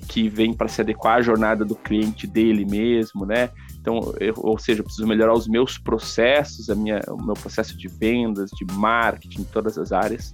que 0.08 0.28
vem 0.30 0.54
para 0.54 0.68
se 0.68 0.82
adequar 0.82 1.18
à 1.18 1.22
jornada 1.22 1.64
do 1.64 1.76
cliente 1.76 2.26
dele 2.26 2.66
mesmo, 2.66 3.26
né? 3.26 3.50
Então, 3.80 4.14
eu, 4.20 4.34
ou 4.38 4.58
seja, 4.58 4.80
eu 4.80 4.84
preciso 4.84 5.08
melhorar 5.08 5.34
os 5.34 5.48
meus 5.48 5.78
processos, 5.78 6.70
a 6.70 6.76
minha, 6.76 7.02
o 7.10 7.22
meu 7.22 7.36
processo 7.36 7.78
de 7.78 7.88
vendas, 7.88 8.50
de 8.52 8.66
marketing, 8.74 9.44
todas 9.44 9.78
as 9.78 9.92
áreas. 9.92 10.34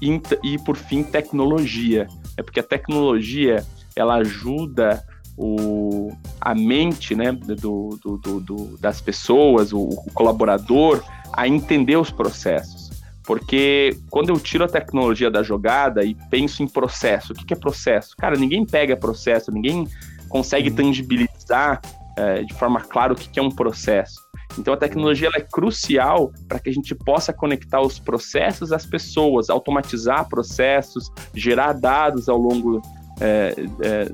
E, 0.00 0.20
e 0.42 0.58
por 0.58 0.76
fim, 0.76 1.02
tecnologia. 1.02 2.06
É 2.36 2.42
porque 2.42 2.60
a 2.60 2.62
tecnologia 2.62 3.64
ela 3.98 4.16
ajuda 4.16 5.02
o, 5.36 6.12
a 6.40 6.54
mente 6.54 7.14
né, 7.14 7.32
do, 7.32 7.98
do, 8.02 8.40
do, 8.40 8.78
das 8.78 9.00
pessoas, 9.00 9.72
o, 9.72 9.80
o, 9.80 10.12
colaborador, 10.12 11.02
a 11.32 11.46
entender 11.46 11.96
os 11.96 12.10
processos. 12.10 12.90
Porque 13.24 13.96
quando 14.10 14.30
eu 14.30 14.40
tiro 14.40 14.64
a 14.64 14.68
tecnologia 14.68 15.30
da 15.30 15.42
jogada 15.42 16.04
e 16.04 16.14
penso 16.30 16.62
em 16.62 16.66
processo, 16.66 17.32
o 17.32 17.36
que, 17.36 17.44
que 17.44 17.54
é 17.54 17.56
processo? 17.56 18.16
Cara, 18.16 18.36
ninguém 18.36 18.64
pega 18.64 18.96
processo, 18.96 19.52
ninguém 19.52 19.86
consegue 20.28 20.70
uhum. 20.70 20.76
tangibilizar 20.76 21.80
é, 22.16 22.42
de 22.42 22.54
forma 22.54 22.80
clara 22.80 23.12
o 23.12 23.16
que, 23.16 23.28
que 23.28 23.38
é 23.38 23.42
um 23.42 23.50
processo. 23.50 24.20
Então 24.58 24.74
a 24.74 24.76
tecnologia 24.76 25.28
é 25.34 25.40
crucial 25.40 26.32
para 26.48 26.58
que 26.58 26.68
a 26.68 26.72
gente 26.72 26.94
possa 26.94 27.32
conectar 27.32 27.80
os 27.80 27.98
processos 27.98 28.72
às 28.72 28.84
pessoas, 28.84 29.50
automatizar 29.50 30.28
processos, 30.28 31.10
gerar 31.34 31.74
dados 31.74 32.28
ao 32.28 32.38
longo 32.38 32.82
é, 33.20 33.54
é, 33.82 34.12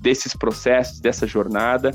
desses 0.00 0.34
processos, 0.34 1.00
dessa 1.00 1.26
jornada, 1.26 1.92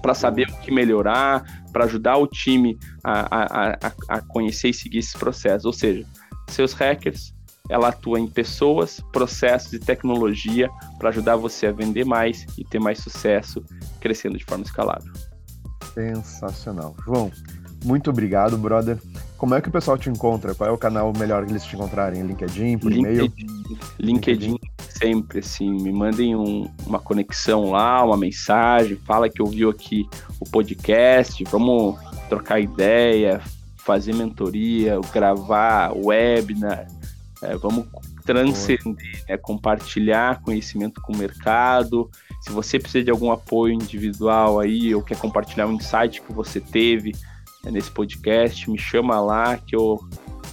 para 0.00 0.14
saber 0.14 0.48
o 0.48 0.56
que 0.60 0.72
melhorar, 0.72 1.44
para 1.72 1.84
ajudar 1.84 2.16
o 2.16 2.26
time 2.26 2.78
a, 3.02 3.70
a, 3.70 3.92
a, 4.08 4.20
conhecer 4.20 4.68
e 4.68 4.74
seguir 4.74 4.98
esses 4.98 5.14
processos. 5.14 5.64
Ou 5.64 5.72
seja, 5.72 6.06
seus 6.48 6.72
hackers, 6.72 7.34
ela 7.68 7.88
atua 7.88 8.20
em 8.20 8.26
pessoas, 8.26 9.00
processos 9.12 9.72
e 9.72 9.78
tecnologia 9.78 10.68
para 10.98 11.08
ajudar 11.08 11.36
você 11.36 11.66
a 11.66 11.72
vender 11.72 12.04
mais 12.04 12.46
e 12.58 12.64
ter 12.64 12.78
mais 12.78 12.98
sucesso, 12.98 13.64
crescendo 14.00 14.36
de 14.36 14.44
forma 14.44 14.64
escalável. 14.64 15.12
Sensacional. 15.94 16.94
João, 17.04 17.30
muito 17.84 18.10
obrigado, 18.10 18.58
brother. 18.58 18.98
Como 19.36 19.54
é 19.54 19.60
que 19.60 19.68
o 19.68 19.72
pessoal 19.72 19.96
te 19.96 20.10
encontra? 20.10 20.54
Qual 20.54 20.68
é 20.68 20.72
o 20.72 20.78
canal 20.78 21.12
melhor 21.18 21.44
que 21.44 21.52
eles 21.52 21.64
te 21.64 21.76
encontrarem? 21.76 22.22
LinkedIn, 22.22 22.78
por 22.78 22.90
LinkedIn, 22.90 23.14
e-mail? 23.14 23.32
LinkedIn, 23.98 24.46
LinkedIn, 24.46 24.58
sempre, 25.04 25.40
assim, 25.40 25.70
me 25.70 25.92
mandem 25.92 26.34
um, 26.34 26.66
uma 26.86 26.98
conexão 26.98 27.70
lá, 27.70 28.02
uma 28.02 28.16
mensagem, 28.16 28.96
fala 29.04 29.28
que 29.28 29.42
ouviu 29.42 29.68
aqui 29.68 30.08
o 30.40 30.48
podcast, 30.48 31.44
vamos 31.44 31.98
trocar 32.30 32.58
ideia, 32.58 33.42
fazer 33.76 34.14
mentoria, 34.14 34.98
gravar 35.12 35.92
webinar, 35.94 36.88
é, 37.42 37.54
vamos 37.58 37.86
transcender, 38.24 39.24
né, 39.28 39.36
compartilhar 39.36 40.40
conhecimento 40.40 41.02
com 41.02 41.12
o 41.12 41.18
mercado. 41.18 42.10
Se 42.40 42.50
você 42.50 42.78
precisa 42.78 43.04
de 43.04 43.10
algum 43.10 43.30
apoio 43.30 43.74
individual 43.74 44.58
aí 44.58 44.94
ou 44.94 45.02
quer 45.02 45.18
compartilhar 45.18 45.66
um 45.66 45.74
insight 45.74 46.22
que 46.22 46.32
você 46.32 46.60
teve 46.60 47.12
né, 47.62 47.70
nesse 47.70 47.90
podcast, 47.90 48.70
me 48.70 48.78
chama 48.78 49.20
lá 49.20 49.58
que 49.58 49.76
eu 49.76 50.00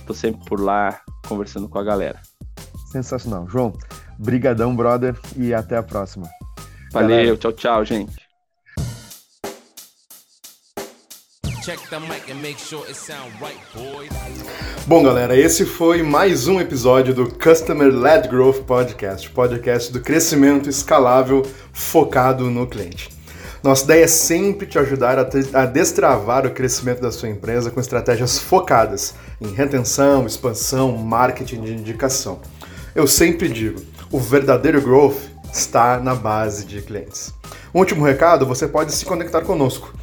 tô 0.06 0.14
sempre 0.14 0.44
por 0.44 0.60
lá 0.60 1.00
conversando 1.26 1.70
com 1.70 1.80
a 1.80 1.84
galera. 1.84 2.22
Sensacional. 2.92 3.48
João, 3.48 3.72
brigadão, 4.22 4.76
brother, 4.76 5.16
e 5.36 5.54
até 5.54 5.76
a 5.76 5.84
próxima. 5.84 6.30
Valeu, 6.92 7.10
Galera. 7.10 7.38
tchau, 7.38 7.52
tchau, 7.54 7.86
gente. 7.86 8.22
Bom, 14.88 15.04
galera, 15.04 15.36
esse 15.36 15.66
foi 15.66 16.04
mais 16.04 16.48
um 16.48 16.60
episódio 16.60 17.14
do 17.14 17.32
Customer 17.32 17.88
Led 17.94 18.28
Growth 18.28 18.64
Podcast, 18.64 19.30
podcast 19.30 19.92
do 19.92 20.02
crescimento 20.02 20.70
escalável 20.70 21.44
focado 21.72 22.50
no 22.50 22.68
cliente. 22.68 23.10
Nossa 23.64 23.84
ideia 23.84 24.06
é 24.06 24.08
sempre 24.08 24.66
te 24.66 24.80
ajudar 24.80 25.20
a, 25.20 25.66
destravar 25.66 26.48
o 26.48 26.52
crescimento 26.52 27.00
da 27.00 27.12
sua 27.12 27.30
empresa 27.30 27.70
com 27.70 27.80
estratégias 27.80 28.40
focadas 28.40 29.14
em 29.40 29.54
retenção, 29.54 30.26
expansão, 30.26 30.98
marketing 30.98 31.62
de 31.62 31.74
indicação. 31.74 32.40
Eu 32.96 33.06
sempre 33.06 33.48
digo, 33.48 33.80
o 34.12 34.20
verdadeiro 34.20 34.82
growth 34.82 35.18
está 35.54 36.00
na 36.00 36.14
base 36.14 36.66
de 36.66 36.82
clientes. 36.82 37.34
Um 37.74 37.80
último 37.80 38.06
recado, 38.06 38.46
você 38.46 38.68
pode 38.68 38.92
se 38.94 39.06
conectar 39.06 39.42
conosco. 39.42 39.94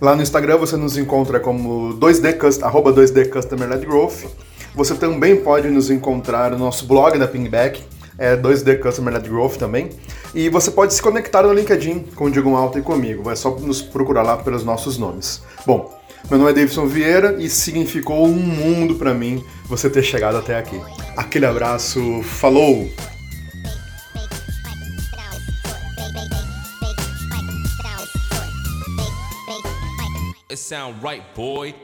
Lá 0.00 0.14
no 0.14 0.22
Instagram 0.22 0.58
você 0.58 0.76
nos 0.76 0.96
encontra 0.96 1.40
como 1.40 1.94
2D, 1.98 2.62
arroba 2.62 2.92
2D 2.92 3.28
Customer 3.28 3.68
Led 3.68 3.84
Growth. 3.84 4.26
Você 4.74 4.94
também 4.94 5.36
pode 5.36 5.68
nos 5.68 5.90
encontrar 5.90 6.52
no 6.52 6.58
nosso 6.58 6.86
blog 6.86 7.18
da 7.18 7.26
Pingback, 7.26 7.82
é 8.16 8.36
2D 8.36 8.80
Customer 8.80 9.12
Led 9.12 9.28
Growth 9.28 9.56
também. 9.56 9.90
E 10.32 10.48
você 10.48 10.70
pode 10.70 10.94
se 10.94 11.02
conectar 11.02 11.42
no 11.42 11.52
LinkedIn 11.52 12.00
com 12.14 12.26
o 12.26 12.30
Diego 12.30 12.54
Alta 12.54 12.78
e 12.78 12.82
comigo. 12.82 13.28
É 13.28 13.34
só 13.34 13.50
nos 13.58 13.82
procurar 13.82 14.22
lá 14.22 14.36
pelos 14.36 14.62
nossos 14.62 14.98
nomes. 14.98 15.42
Bom, 15.66 15.92
meu 16.30 16.38
nome 16.38 16.52
é 16.52 16.54
Davidson 16.54 16.86
Vieira 16.86 17.36
e 17.40 17.48
significou 17.48 18.24
um 18.26 18.34
mundo 18.34 18.94
para 18.94 19.12
mim 19.12 19.42
você 19.64 19.90
ter 19.90 20.02
chegado 20.02 20.36
até 20.36 20.56
aqui. 20.56 20.80
Aquele 21.16 21.46
abraço, 21.46 22.22
falou! 22.22 22.88
Sound 30.68 31.02
right, 31.02 31.34
boy. 31.34 31.74